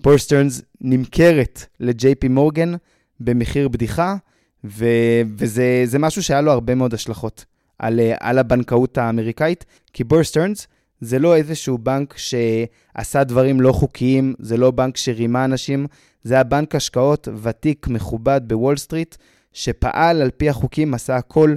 בר 0.00 0.18
סטרנס 0.18 0.62
נמכרת 0.80 1.66
לג'יי-פי 1.80 2.28
מורגן 2.28 2.74
במחיר 3.20 3.68
בדיחה, 3.68 4.16
ו- 4.64 5.22
וזה 5.36 5.98
משהו 5.98 6.22
שהיה 6.22 6.40
לו 6.40 6.52
הרבה 6.52 6.74
מאוד 6.74 6.94
השלכות 6.94 7.44
על, 7.78 8.00
אה, 8.00 8.14
על 8.20 8.38
הבנקאות 8.38 8.98
האמריקאית, 8.98 9.64
כי 9.92 10.04
בר 10.04 10.24
סטרנס 10.24 10.66
זה 11.00 11.18
לא 11.18 11.36
איזשהו 11.36 11.78
בנק 11.78 12.14
שעשה 12.16 13.24
דברים 13.24 13.60
לא 13.60 13.72
חוקיים, 13.72 14.34
זה 14.38 14.56
לא 14.56 14.70
בנק 14.70 14.96
שרימה 14.96 15.44
אנשים, 15.44 15.86
זה 16.22 16.34
היה 16.34 16.44
בנק 16.44 16.74
השקעות 16.74 17.28
ותיק, 17.42 17.88
מכובד 17.88 18.40
בוול 18.46 18.76
סטריט, 18.76 19.16
שפעל 19.52 20.22
על 20.22 20.30
פי 20.30 20.48
החוקים, 20.48 20.94
עשה 20.94 21.16
הכל 21.16 21.54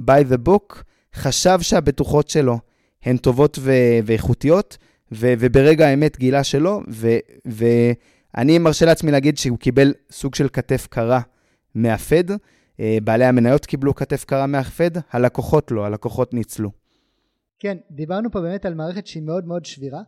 by 0.00 0.32
the 0.32 0.48
book, 0.48 0.82
חשב 1.14 1.58
שהבטוחות 1.62 2.28
שלו 2.28 2.58
הן 3.02 3.16
טובות 3.16 3.58
ו- 3.62 3.98
ואיכותיות, 4.04 4.78
ו- 5.12 5.34
וברגע 5.38 5.86
האמת 5.86 6.18
גילה 6.18 6.44
שלא, 6.44 6.80
ואני 7.44 8.58
מרשה 8.58 8.86
לעצמי 8.86 9.10
להגיד 9.10 9.38
שהוא 9.38 9.58
קיבל 9.58 9.94
סוג 10.10 10.34
של 10.34 10.48
כתף 10.48 10.86
קרה 10.90 11.20
מהפד. 11.74 12.24
אה, 12.80 12.98
בעלי 13.04 13.24
המניות 13.24 13.66
קיבלו 13.66 13.94
כתף 13.94 14.24
קרה 14.24 14.46
מהפד, 14.46 14.90
הלקוחות 15.10 15.70
לא, 15.70 15.86
הלקוחות 15.86 16.34
ניצלו. 16.34 16.70
כן, 17.58 17.78
דיברנו 17.90 18.30
פה 18.30 18.40
באמת 18.40 18.66
על 18.66 18.74
מערכת 18.74 19.06
שהיא 19.06 19.22
מאוד 19.22 19.46
מאוד 19.46 19.64
שבירה, 19.64 20.02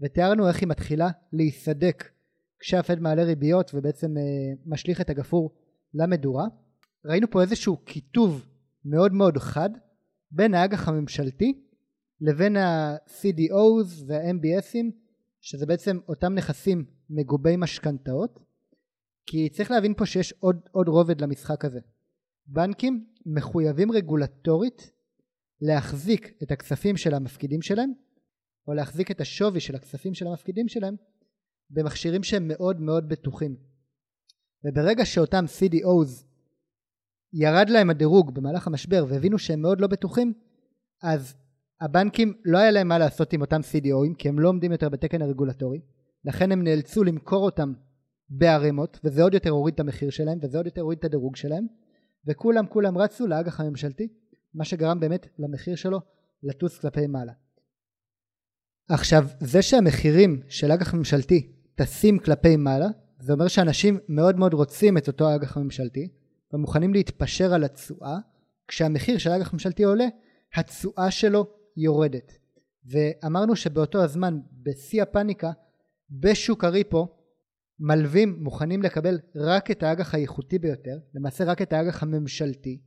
ותיארנו 0.00 0.48
איך 0.48 0.60
היא 0.60 0.68
מתחילה 0.68 1.08
להיסדק 1.32 2.08
כשהפד 2.60 3.00
מעלה 3.00 3.22
ריביות 3.22 3.70
ובעצם 3.74 4.16
אה, 4.16 4.22
משליך 4.66 5.00
את 5.00 5.10
הגפור 5.10 5.50
למדורה. 5.94 6.44
ראינו 7.04 7.30
פה 7.30 7.42
איזשהו 7.42 7.76
קיטוב 7.76 8.46
מאוד 8.84 9.12
מאוד 9.12 9.38
חד 9.38 9.70
בין 10.30 10.54
האג"ח 10.54 10.88
הממשלתי 10.88 11.60
לבין 12.20 12.56
ה-CDOs 12.56 14.04
וה-MBSים 14.06 14.86
שזה 15.40 15.66
בעצם 15.66 15.98
אותם 16.08 16.34
נכסים 16.34 16.84
מגובי 17.10 17.56
משכנתאות 17.56 18.40
כי 19.26 19.48
צריך 19.48 19.70
להבין 19.70 19.94
פה 19.94 20.06
שיש 20.06 20.34
עוד, 20.40 20.60
עוד 20.72 20.88
רובד 20.88 21.20
למשחק 21.20 21.64
הזה. 21.64 21.80
בנקים 22.46 23.06
מחויבים 23.26 23.92
רגולטורית 23.92 24.92
להחזיק 25.60 26.42
את 26.42 26.50
הכספים 26.50 26.96
של 26.96 27.14
המפקידים 27.14 27.62
שלהם 27.62 27.92
או 28.68 28.74
להחזיק 28.74 29.10
את 29.10 29.20
השווי 29.20 29.60
של 29.60 29.74
הכספים 29.74 30.14
של 30.14 30.26
המפקידים 30.26 30.68
שלהם 30.68 30.96
במכשירים 31.70 32.22
שהם 32.22 32.48
מאוד 32.48 32.80
מאוד 32.80 33.08
בטוחים 33.08 33.56
וברגע 34.64 35.04
שאותם 35.04 35.44
CDOs 35.44 36.24
ירד 37.32 37.70
להם 37.70 37.90
הדירוג 37.90 38.34
במהלך 38.34 38.66
המשבר 38.66 39.06
והבינו 39.08 39.38
שהם 39.38 39.62
מאוד 39.62 39.80
לא 39.80 39.86
בטוחים 39.86 40.32
אז 41.02 41.34
הבנקים 41.80 42.34
לא 42.44 42.58
היה 42.58 42.70
להם 42.70 42.88
מה 42.88 42.98
לעשות 42.98 43.32
עם 43.32 43.40
אותם 43.40 43.60
CDOים 43.60 44.14
כי 44.18 44.28
הם 44.28 44.38
לא 44.38 44.48
עומדים 44.48 44.72
יותר 44.72 44.88
בתקן 44.88 45.22
הרגולטורי. 45.22 45.80
לכן 46.24 46.52
הם 46.52 46.64
נאלצו 46.64 47.04
למכור 47.04 47.44
אותם 47.44 47.72
בערימות 48.28 49.00
וזה 49.04 49.22
עוד 49.22 49.34
יותר 49.34 49.50
הוריד 49.50 49.74
את 49.74 49.80
המחיר 49.80 50.10
שלהם 50.10 50.38
וזה 50.42 50.56
עוד 50.56 50.66
יותר 50.66 50.80
הוריד 50.80 50.98
את 50.98 51.04
הדירוג 51.04 51.36
שלהם. 51.36 51.66
וכולם 52.26 52.66
כולם 52.66 52.98
רצו 52.98 53.26
לאג"ח 53.26 53.60
הממשלתי 53.60 54.08
מה 54.54 54.64
שגרם 54.64 55.00
באמת 55.00 55.26
למחיר 55.38 55.76
שלו 55.76 56.00
לטוס 56.42 56.78
כלפי 56.78 57.06
מעלה. 57.06 57.32
עכשיו 58.88 59.26
זה 59.40 59.62
שהמחירים 59.62 60.42
של 60.48 60.72
אג"ח 60.72 60.94
ממשלתי 60.94 61.52
טסים 61.74 62.18
כלפי 62.18 62.56
מעלה 62.56 62.88
זה 63.20 63.32
אומר 63.32 63.48
שאנשים 63.48 63.98
מאוד 64.08 64.36
מאוד 64.36 64.54
רוצים 64.54 64.98
את 64.98 65.08
אותו 65.08 65.34
אג"ח 65.34 65.56
הממשלתי 65.56 66.08
ומוכנים 66.52 66.94
להתפשר 66.94 67.54
על 67.54 67.64
התשואה. 67.64 68.18
כשהמחיר 68.68 69.18
של 69.18 69.30
אג"ח 69.30 69.52
ממשלתי 69.52 69.84
עולה 69.84 70.06
התשואה 70.54 71.10
שלו 71.10 71.57
יורדת. 71.78 72.32
ואמרנו 72.84 73.56
שבאותו 73.56 74.02
הזמן 74.02 74.40
בשיא 74.62 75.02
הפאניקה 75.02 75.50
בשוק 76.10 76.64
הריפו 76.64 77.08
מלווים 77.80 78.36
מוכנים 78.40 78.82
לקבל 78.82 79.18
רק 79.36 79.70
את 79.70 79.82
האג"ח 79.82 80.14
האיכותי 80.14 80.58
ביותר 80.58 80.98
למעשה 81.14 81.44
רק 81.44 81.62
את 81.62 81.72
האג"ח 81.72 82.02
הממשלתי. 82.02 82.80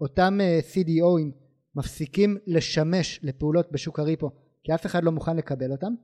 אותם 0.00 0.38
אה, 0.40 0.60
CDOים 0.72 1.30
מפסיקים 1.74 2.36
לשמש 2.46 3.20
לפעולות 3.22 3.72
בשוק 3.72 3.98
הריפו 3.98 4.30
כי 4.62 4.74
אף 4.74 4.86
אחד 4.86 5.04
לא 5.04 5.12
מוכן 5.12 5.36
לקבל 5.36 5.72
אותם. 5.72 5.94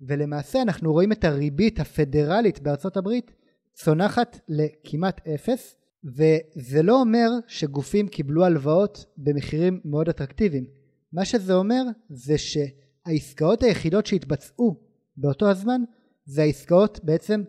ולמעשה 0.00 0.62
אנחנו 0.62 0.92
רואים 0.92 1.12
את 1.12 1.24
הריבית 1.24 1.80
הפדרלית 1.80 2.60
בארצות 2.60 2.96
הברית 2.96 3.32
צונחת 3.72 4.40
לכמעט 4.48 5.28
אפס, 5.28 5.76
וזה 6.04 6.82
לא 6.82 7.00
אומר 7.00 7.28
שגופים 7.46 8.08
קיבלו 8.08 8.44
הלוואות 8.44 9.04
במחירים 9.16 9.80
מאוד 9.84 10.08
אטרקטיביים. 10.08 10.81
מה 11.12 11.24
שזה 11.24 11.54
אומר 11.54 11.82
זה 12.08 12.34
שהעסקאות 12.38 13.62
היחידות 13.62 14.06
שהתבצעו 14.06 14.76
באותו 15.16 15.50
הזמן 15.50 15.80
זה 16.24 16.42
העסקאות 16.42 17.00
בעצם 17.04 17.42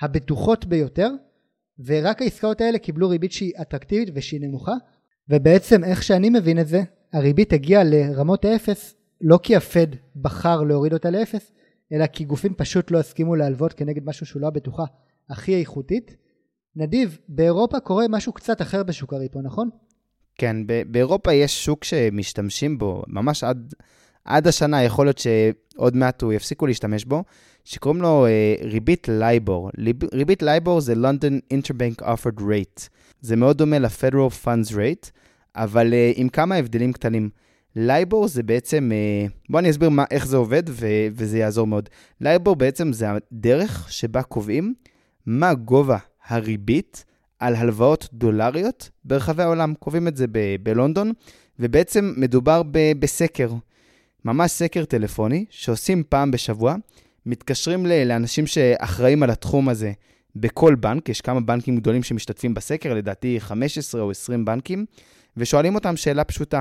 הבטוחות 0.00 0.66
ביותר 0.66 1.10
ורק 1.84 2.22
העסקאות 2.22 2.60
האלה 2.60 2.78
קיבלו 2.78 3.08
ריבית 3.08 3.32
שהיא 3.32 3.52
אטרקטיבית 3.60 4.08
ושהיא 4.14 4.40
נמוכה 4.40 4.74
ובעצם 5.28 5.84
איך 5.84 6.02
שאני 6.02 6.30
מבין 6.30 6.60
את 6.60 6.68
זה 6.68 6.82
הריבית 7.12 7.52
הגיעה 7.52 7.84
לרמות 7.84 8.44
האפס 8.44 8.94
לא 9.20 9.38
כי 9.42 9.56
הפד 9.56 9.86
בחר 10.16 10.62
להוריד 10.62 10.92
אותה 10.92 11.10
לאפס 11.10 11.52
אלא 11.92 12.06
כי 12.06 12.24
גופים 12.24 12.54
פשוט 12.54 12.90
לא 12.90 12.98
הסכימו 12.98 13.36
להלוות 13.36 13.72
כנגד 13.72 14.04
משהו 14.04 14.26
שהוא 14.26 14.42
לא 14.42 14.46
הבטוחה 14.46 14.84
הכי 15.30 15.60
איכותית. 15.60 16.16
נדיב, 16.76 17.18
באירופה 17.28 17.80
קורה 17.80 18.08
משהו 18.08 18.32
קצת 18.32 18.62
אחר 18.62 18.82
בשוק 18.82 19.12
הריפו, 19.12 19.42
נכון? 19.42 19.70
כן, 20.38 20.56
באירופה 20.90 21.32
יש 21.32 21.64
שוק 21.64 21.84
שמשתמשים 21.84 22.78
בו 22.78 23.02
ממש 23.08 23.44
עד, 23.44 23.74
עד 24.24 24.46
השנה, 24.46 24.82
יכול 24.82 25.06
להיות 25.06 25.18
שעוד 25.18 25.96
מעט 25.96 26.22
הוא 26.22 26.32
יפסיקו 26.32 26.66
להשתמש 26.66 27.04
בו, 27.04 27.24
שקוראים 27.64 28.02
לו 28.02 28.26
אה, 28.26 28.64
ריבית 28.64 29.08
לייבור. 29.08 29.70
ריבית 30.12 30.42
לייבור 30.42 30.80
זה 30.80 30.94
London 30.94 31.54
Interbank 31.54 32.02
Offered 32.02 32.40
Rate. 32.40 32.88
זה 33.20 33.36
מאוד 33.36 33.58
דומה 33.58 33.78
ל-Federal 33.78 34.44
Funds 34.44 34.72
Rate, 34.72 35.10
אבל 35.56 35.92
אה, 35.92 36.18
עם 36.18 36.28
כמה 36.28 36.54
הבדלים 36.54 36.92
קטנים. 36.92 37.30
לייבור 37.76 38.28
זה 38.28 38.42
בעצם, 38.42 38.90
אה, 38.92 39.30
בואו 39.48 39.60
אני 39.60 39.70
אסביר 39.70 39.88
מה, 39.88 40.04
איך 40.10 40.26
זה 40.26 40.36
עובד 40.36 40.62
ו- 40.68 41.06
וזה 41.12 41.38
יעזור 41.38 41.66
מאוד. 41.66 41.88
לייבור 42.20 42.56
בעצם 42.56 42.92
זה 42.92 43.06
הדרך 43.10 43.86
שבה 43.92 44.22
קובעים 44.22 44.74
מה 45.26 45.54
גובה 45.54 45.98
הריבית 46.26 47.04
על 47.38 47.54
הלוואות 47.54 48.08
דולריות 48.12 48.90
ברחבי 49.04 49.42
העולם. 49.42 49.74
קובעים 49.74 50.08
את 50.08 50.16
זה 50.16 50.26
ב- 50.32 50.56
בלונדון, 50.62 51.12
ובעצם 51.58 52.14
מדובר 52.16 52.62
ב- 52.70 52.92
בסקר, 52.98 53.50
ממש 54.24 54.50
סקר 54.50 54.84
טלפוני, 54.84 55.44
שעושים 55.50 56.02
פעם 56.08 56.30
בשבוע, 56.30 56.74
מתקשרים 57.26 57.86
לאנשים 57.86 58.46
שאחראים 58.46 59.22
על 59.22 59.30
התחום 59.30 59.68
הזה 59.68 59.92
בכל 60.36 60.74
בנק, 60.74 61.08
יש 61.08 61.20
כמה 61.20 61.40
בנקים 61.40 61.76
גדולים 61.76 62.02
שמשתתפים 62.02 62.54
בסקר, 62.54 62.94
לדעתי 62.94 63.36
15 63.40 64.00
או 64.00 64.10
20 64.10 64.44
בנקים, 64.44 64.86
ושואלים 65.36 65.74
אותם 65.74 65.96
שאלה 65.96 66.24
פשוטה. 66.24 66.60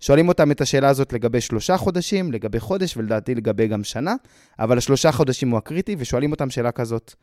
שואלים 0.00 0.28
אותם 0.28 0.50
את 0.50 0.60
השאלה 0.60 0.88
הזאת 0.88 1.12
לגבי 1.12 1.40
שלושה 1.40 1.76
חודשים, 1.76 2.32
לגבי 2.32 2.60
חודש 2.60 2.96
ולדעתי 2.96 3.34
לגבי 3.34 3.68
גם 3.68 3.84
שנה, 3.84 4.14
אבל 4.58 4.78
השלושה 4.78 5.12
חודשים 5.12 5.50
הוא 5.50 5.58
הקריטי, 5.58 5.96
ושואלים 5.98 6.32
אותם 6.32 6.50
שאלה 6.50 6.72
כזאת. 6.72 7.14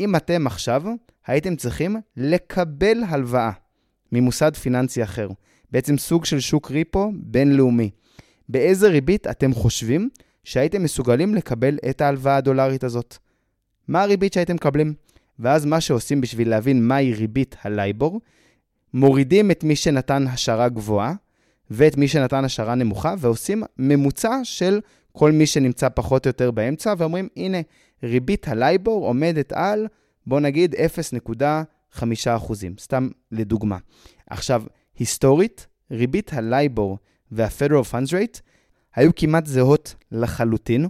אם 0.00 0.16
אתם 0.16 0.46
עכשיו 0.46 0.82
הייתם 1.26 1.56
צריכים 1.56 1.96
לקבל 2.16 2.98
הלוואה 3.08 3.50
ממוסד 4.12 4.56
פיננסי 4.56 5.02
אחר, 5.02 5.28
בעצם 5.70 5.98
סוג 5.98 6.24
של 6.24 6.40
שוק 6.40 6.70
ריפו 6.70 7.12
בינלאומי, 7.14 7.90
באיזה 8.48 8.88
ריבית 8.88 9.26
אתם 9.26 9.54
חושבים 9.54 10.08
שהייתם 10.44 10.82
מסוגלים 10.82 11.34
לקבל 11.34 11.78
את 11.90 12.00
ההלוואה 12.00 12.36
הדולרית 12.36 12.84
הזאת? 12.84 13.16
מה 13.88 14.02
הריבית 14.02 14.32
שהייתם 14.32 14.54
מקבלים? 14.54 14.94
ואז 15.38 15.64
מה 15.64 15.80
שעושים 15.80 16.20
בשביל 16.20 16.50
להבין 16.50 16.88
מהי 16.88 17.14
ריבית 17.14 17.56
הלייבור, 17.62 18.20
מורידים 18.94 19.50
את 19.50 19.64
מי 19.64 19.76
שנתן 19.76 20.26
השערה 20.26 20.68
גבוהה 20.68 21.14
ואת 21.70 21.96
מי 21.96 22.08
שנתן 22.08 22.44
השערה 22.44 22.74
נמוכה, 22.74 23.14
ועושים 23.18 23.62
ממוצע 23.78 24.40
של 24.42 24.80
כל 25.12 25.32
מי 25.32 25.46
שנמצא 25.46 25.88
פחות 25.88 26.26
או 26.26 26.28
יותר 26.28 26.50
באמצע, 26.50 26.94
ואומרים, 26.98 27.28
הנה, 27.36 27.58
ריבית 28.02 28.48
הלייבור 28.48 29.06
עומדת 29.06 29.52
על, 29.52 29.86
בוא 30.26 30.40
נגיד, 30.40 30.74
0.5 30.74 32.02
סתם 32.78 33.08
לדוגמה. 33.32 33.78
עכשיו, 34.30 34.62
היסטורית, 34.98 35.66
ריבית 35.90 36.32
הלייבור 36.32 36.98
וה-Federal 37.32 37.92
Funds 37.92 38.10
Rate 38.10 38.40
היו 38.94 39.10
כמעט 39.16 39.46
זהות 39.46 39.94
לחלוטין, 40.12 40.86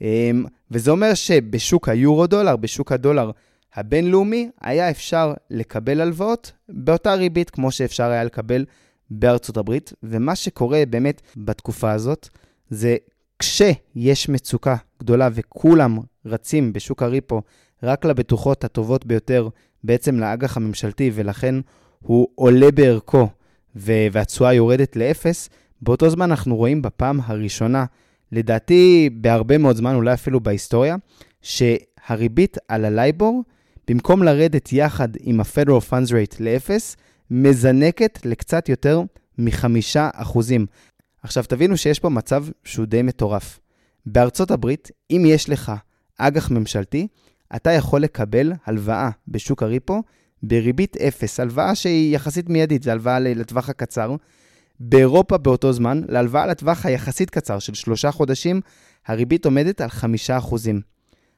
אמ, 0.00 0.44
וזה 0.70 0.90
אומר 0.90 1.14
שבשוק 1.14 1.88
היורו-דולר, 1.88 2.56
בשוק 2.56 2.92
הדולר 2.92 3.30
הבינלאומי, 3.74 4.50
היה 4.60 4.90
אפשר 4.90 5.34
לקבל 5.50 6.00
הלוואות 6.00 6.52
באותה 6.68 7.14
ריבית 7.14 7.50
כמו 7.50 7.70
שאפשר 7.70 8.10
היה 8.10 8.24
לקבל 8.24 8.64
בארצות 9.10 9.56
הברית, 9.56 9.92
ומה 10.02 10.36
שקורה 10.36 10.82
באמת 10.90 11.22
בתקופה 11.36 11.92
הזאת, 11.92 12.28
זה 12.70 12.96
כשיש 13.42 14.28
מצוקה 14.28 14.76
גדולה 15.00 15.28
וכולם 15.32 15.98
רצים 16.26 16.72
בשוק 16.72 17.02
הריפו 17.02 17.42
רק 17.82 18.04
לבטוחות 18.04 18.64
הטובות 18.64 19.06
ביותר, 19.06 19.48
בעצם 19.84 20.20
לאג"ח 20.20 20.56
הממשלתי, 20.56 21.10
ולכן 21.14 21.54
הוא 21.98 22.28
עולה 22.34 22.70
בערכו 22.70 23.28
והתשואה 23.74 24.52
יורדת 24.52 24.96
לאפס, 24.96 25.48
באותו 25.80 26.10
זמן 26.10 26.30
אנחנו 26.30 26.56
רואים 26.56 26.82
בפעם 26.82 27.20
הראשונה, 27.24 27.84
לדעתי 28.32 29.10
בהרבה 29.12 29.58
מאוד 29.58 29.76
זמן, 29.76 29.94
אולי 29.94 30.14
אפילו 30.14 30.40
בהיסטוריה, 30.40 30.96
שהריבית 31.42 32.56
על 32.68 32.84
הלייבור, 32.84 33.42
במקום 33.88 34.22
לרדת 34.22 34.72
יחד 34.72 35.08
עם 35.20 35.40
ה-Federal 35.40 35.90
Funds 35.90 36.10
Rate 36.10 36.36
לאפס, 36.40 36.96
מזנקת 37.30 38.18
לקצת 38.24 38.68
יותר 38.68 39.02
מחמישה 39.38 40.10
אחוזים. 40.14 40.66
עכשיו 41.22 41.44
תבינו 41.48 41.76
שיש 41.76 41.98
פה 41.98 42.08
מצב 42.08 42.46
שהוא 42.64 42.86
די 42.86 43.02
מטורף. 43.02 43.60
בארצות 44.06 44.50
הברית, 44.50 44.90
אם 45.10 45.22
יש 45.26 45.48
לך 45.48 45.72
אג"ח 46.18 46.50
ממשלתי, 46.50 47.06
אתה 47.56 47.70
יכול 47.70 48.00
לקבל 48.00 48.52
הלוואה 48.64 49.10
בשוק 49.28 49.62
הריפו 49.62 50.02
בריבית 50.42 50.96
אפס, 50.96 51.40
הלוואה 51.40 51.74
שהיא 51.74 52.14
יחסית 52.14 52.48
מיידית, 52.48 52.82
זו 52.82 52.90
הלוואה 52.90 53.18
לטווח 53.18 53.68
הקצר. 53.68 54.16
באירופה 54.80 55.38
באותו 55.38 55.72
זמן, 55.72 56.02
להלוואה 56.08 56.46
לטווח 56.46 56.86
היחסית 56.86 57.30
קצר 57.30 57.58
של 57.58 57.74
שלושה 57.74 58.10
חודשים, 58.10 58.60
הריבית 59.06 59.44
עומדת 59.44 59.80
על 59.80 59.88
חמישה 59.88 60.38
אחוזים. 60.38 60.80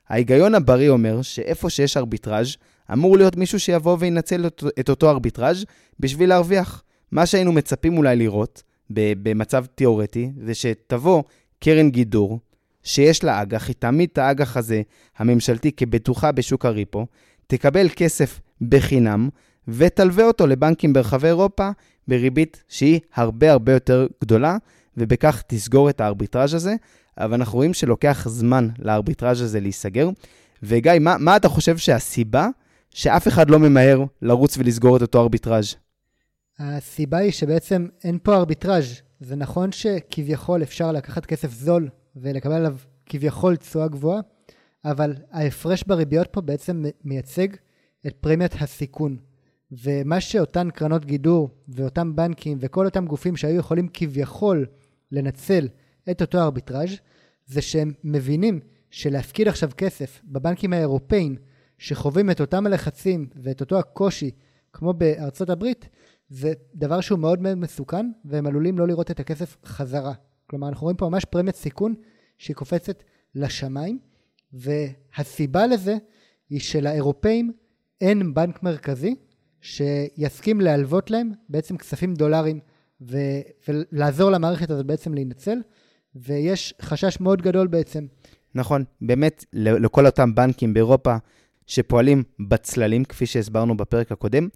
ההיגיון 0.08 0.54
הבריא 0.54 0.90
אומר 0.90 1.22
שאיפה 1.22 1.70
שיש 1.70 1.96
ארביטראז', 1.96 2.56
אמור 2.92 3.16
להיות 3.16 3.36
מישהו 3.36 3.60
שיבוא 3.60 3.96
וינצל 4.00 4.46
את 4.80 4.88
אותו 4.88 5.10
ארביטראז' 5.10 5.64
בשביל 6.00 6.28
להרוויח. 6.28 6.82
מה 7.12 7.26
שהיינו 7.26 7.52
מצפים 7.52 7.98
אולי 7.98 8.16
לראות, 8.16 8.62
במצב 8.90 9.64
תיאורטי, 9.74 10.30
זה 10.44 10.54
שתבוא 10.54 11.22
קרן 11.60 11.90
גידור, 11.90 12.40
שיש 12.82 13.24
לה 13.24 13.42
אג"ח, 13.42 13.68
היא 13.68 13.74
תעמיד 13.78 14.08
את 14.12 14.18
האג"ח 14.18 14.56
הזה, 14.56 14.82
הממשלתי, 15.18 15.72
כבטוחה 15.72 16.32
בשוק 16.32 16.64
הריפו, 16.64 17.06
תקבל 17.46 17.88
כסף 17.96 18.40
בחינם, 18.68 19.28
ותלווה 19.68 20.24
אותו 20.24 20.46
לבנקים 20.46 20.92
ברחבי 20.92 21.28
אירופה 21.28 21.70
בריבית 22.08 22.62
שהיא 22.68 23.00
הרבה 23.14 23.52
הרבה 23.52 23.72
יותר 23.72 24.06
גדולה, 24.20 24.56
ובכך 24.96 25.42
תסגור 25.46 25.90
את 25.90 26.00
הארביטראז' 26.00 26.54
הזה. 26.54 26.74
אבל 27.18 27.34
אנחנו 27.34 27.56
רואים 27.56 27.74
שלוקח 27.74 28.26
זמן 28.28 28.68
לארביטראז' 28.78 29.40
הזה 29.40 29.60
להיסגר. 29.60 30.08
וגיא, 30.62 30.92
מה, 31.00 31.16
מה 31.18 31.36
אתה 31.36 31.48
חושב 31.48 31.76
שהסיבה 31.76 32.48
שאף 32.90 33.28
אחד 33.28 33.50
לא 33.50 33.58
ממהר 33.58 34.04
לרוץ 34.22 34.58
ולסגור 34.58 34.96
את 34.96 35.02
אותו 35.02 35.22
ארביטראז'? 35.22 35.74
הסיבה 36.58 37.18
היא 37.18 37.32
שבעצם 37.32 37.86
אין 38.04 38.18
פה 38.22 38.36
ארביטראז'. 38.36 39.02
זה 39.20 39.36
נכון 39.36 39.72
שכביכול 39.72 40.62
אפשר 40.62 40.92
לקחת 40.92 41.26
כסף 41.26 41.52
זול 41.52 41.88
ולקבל 42.16 42.52
עליו 42.52 42.76
כביכול 43.06 43.56
תשואה 43.56 43.88
גבוהה, 43.88 44.20
אבל 44.84 45.14
ההפרש 45.30 45.84
בריביות 45.86 46.26
פה 46.30 46.40
בעצם 46.40 46.84
מייצג 47.04 47.48
את 48.06 48.14
פרמיית 48.20 48.54
הסיכון. 48.60 49.16
ומה 49.72 50.20
שאותן 50.20 50.70
קרנות 50.70 51.04
גידור 51.04 51.48
ואותם 51.68 52.16
בנקים 52.16 52.58
וכל 52.60 52.84
אותם 52.84 53.06
גופים 53.06 53.36
שהיו 53.36 53.56
יכולים 53.56 53.88
כביכול 53.92 54.66
לנצל 55.12 55.68
את 56.10 56.20
אותו 56.20 56.38
ארביטראז' 56.38 56.90
זה 57.46 57.62
שהם 57.62 57.92
מבינים 58.04 58.60
שלהפקיד 58.90 59.48
עכשיו 59.48 59.70
כסף 59.76 60.20
בבנקים 60.24 60.72
האירופאים 60.72 61.36
שחווים 61.78 62.30
את 62.30 62.40
אותם 62.40 62.66
הלחצים 62.66 63.28
ואת 63.36 63.60
אותו 63.60 63.78
הקושי 63.78 64.30
כמו 64.72 64.92
בארצות 64.92 65.50
הברית 65.50 65.88
זה 66.28 66.52
דבר 66.74 67.00
שהוא 67.00 67.18
מאוד 67.18 67.42
מאוד 67.42 67.54
מסוכן 67.54 68.10
והם 68.24 68.46
עלולים 68.46 68.78
לא 68.78 68.88
לראות 68.88 69.10
את 69.10 69.20
הכסף 69.20 69.56
חזרה. 69.64 70.12
כלומר 70.46 70.68
אנחנו 70.68 70.84
רואים 70.84 70.96
פה 70.96 71.08
ממש 71.08 71.24
פרמיית 71.24 71.56
סיכון 71.56 71.94
שהיא 72.38 72.56
קופצת 72.56 73.02
לשמיים 73.34 73.98
והסיבה 74.52 75.66
לזה 75.66 75.96
היא 76.50 76.60
שלאירופאים 76.60 77.52
אין 78.00 78.34
בנק 78.34 78.62
מרכזי 78.62 79.14
שיסכים 79.60 80.60
להלוות 80.60 81.10
להם 81.10 81.32
בעצם 81.48 81.76
כספים 81.76 82.14
דולרים 82.14 82.60
ו- 83.00 83.40
ולעזור 83.68 84.30
למערכת 84.30 84.70
הזאת 84.70 84.86
בעצם 84.86 85.14
להינצל 85.14 85.58
ויש 86.14 86.74
חשש 86.82 87.20
מאוד 87.20 87.42
גדול 87.42 87.66
בעצם. 87.66 88.06
נכון, 88.54 88.84
באמת 89.00 89.44
לכל 89.52 90.06
אותם 90.06 90.34
בנקים 90.34 90.74
באירופה 90.74 91.16
שפועלים 91.66 92.22
בצללים, 92.48 93.04
כפי 93.04 93.26
שהסברנו 93.26 93.76
בפרק 93.76 94.12
הקודם, 94.12 94.48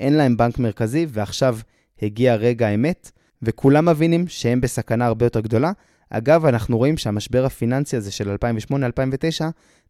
אין 0.00 0.14
להם 0.14 0.36
בנק 0.36 0.58
מרכזי, 0.58 1.06
ועכשיו 1.08 1.58
הגיע 2.02 2.34
רגע 2.34 2.66
האמת, 2.68 3.10
וכולם 3.42 3.88
מבינים 3.88 4.28
שהם 4.28 4.60
בסכנה 4.60 5.06
הרבה 5.06 5.26
יותר 5.26 5.40
גדולה. 5.40 5.72
אגב, 6.10 6.46
אנחנו 6.46 6.78
רואים 6.78 6.96
שהמשבר 6.96 7.44
הפיננסי 7.44 7.96
הזה 7.96 8.12
של 8.12 8.36
2008-2009 8.70 8.74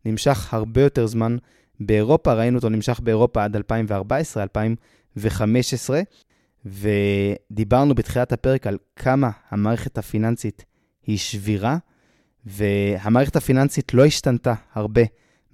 נמשך 0.05 0.55
הרבה 0.55 0.83
יותר 0.83 1.07
זמן 1.07 1.37
באירופה, 1.81 2.33
ראינו 2.33 2.57
אותו 2.57 2.69
נמשך 2.69 3.01
באירופה 3.01 3.45
עד 3.45 3.57
2014, 3.57 4.43
2015, 4.43 6.01
ודיברנו 6.67 7.95
בתחילת 7.95 8.33
הפרק 8.33 8.67
על 8.67 8.79
כמה 8.97 9.31
המערכת 9.51 9.99
הפיננסית 9.99 10.65
היא 11.07 11.19
שבירה, 11.19 11.77
והמערכת 12.47 13.37
הפיננסית 13.37 13.95
לא 13.95 14.05
השתנתה 14.05 14.55
הרבה 14.75 15.03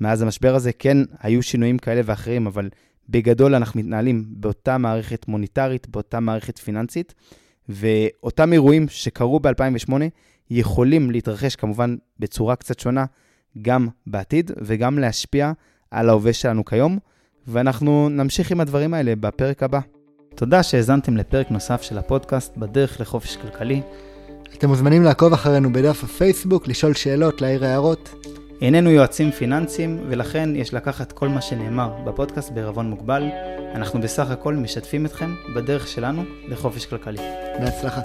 מאז 0.00 0.22
המשבר 0.22 0.54
הזה. 0.54 0.72
כן, 0.72 0.98
היו 1.20 1.42
שינויים 1.42 1.78
כאלה 1.78 2.00
ואחרים, 2.04 2.46
אבל 2.46 2.68
בגדול 3.08 3.54
אנחנו 3.54 3.80
מתנהלים 3.80 4.24
באותה 4.28 4.78
מערכת 4.78 5.28
מוניטרית, 5.28 5.88
באותה 5.88 6.20
מערכת 6.20 6.58
פיננסית, 6.58 7.14
ואותם 7.68 8.52
אירועים 8.52 8.88
שקרו 8.88 9.40
ב-2008 9.40 9.92
יכולים 10.50 11.10
להתרחש 11.10 11.56
כמובן 11.56 11.96
בצורה 12.18 12.56
קצת 12.56 12.80
שונה 12.80 13.04
גם 13.62 13.88
בעתיד 14.06 14.50
וגם 14.56 14.98
להשפיע 14.98 15.52
על 15.90 16.08
ההווה 16.08 16.32
שלנו 16.32 16.64
כיום, 16.64 16.98
ואנחנו 17.46 18.08
נמשיך 18.08 18.50
עם 18.50 18.60
הדברים 18.60 18.94
האלה 18.94 19.16
בפרק 19.16 19.62
הבא. 19.62 19.80
תודה 20.34 20.62
שהאזנתם 20.62 21.16
לפרק 21.16 21.50
נוסף 21.50 21.82
של 21.82 21.98
הפודקאסט 21.98 22.56
בדרך 22.56 23.00
לחופש 23.00 23.36
כלכלי. 23.36 23.82
אתם 24.58 24.68
מוזמנים 24.68 25.02
לעקוב 25.02 25.32
אחרינו 25.32 25.72
בדף 25.72 26.04
הפייסבוק, 26.04 26.68
לשאול 26.68 26.94
שאלות, 26.94 27.40
להעיר 27.40 27.64
הערות. 27.64 28.14
איננו 28.62 28.90
יועצים 28.90 29.30
פיננסיים, 29.30 29.98
ולכן 30.08 30.56
יש 30.56 30.74
לקחת 30.74 31.12
כל 31.12 31.28
מה 31.28 31.40
שנאמר 31.40 31.90
בפודקאסט 32.04 32.52
בערבון 32.52 32.90
מוגבל. 32.90 33.28
אנחנו 33.74 34.00
בסך 34.00 34.30
הכל 34.30 34.54
משתפים 34.54 35.06
אתכם 35.06 35.34
בדרך 35.54 35.88
שלנו 35.88 36.24
לחופש 36.48 36.86
כלכלי. 36.86 37.20
בהצלחה. 37.60 38.00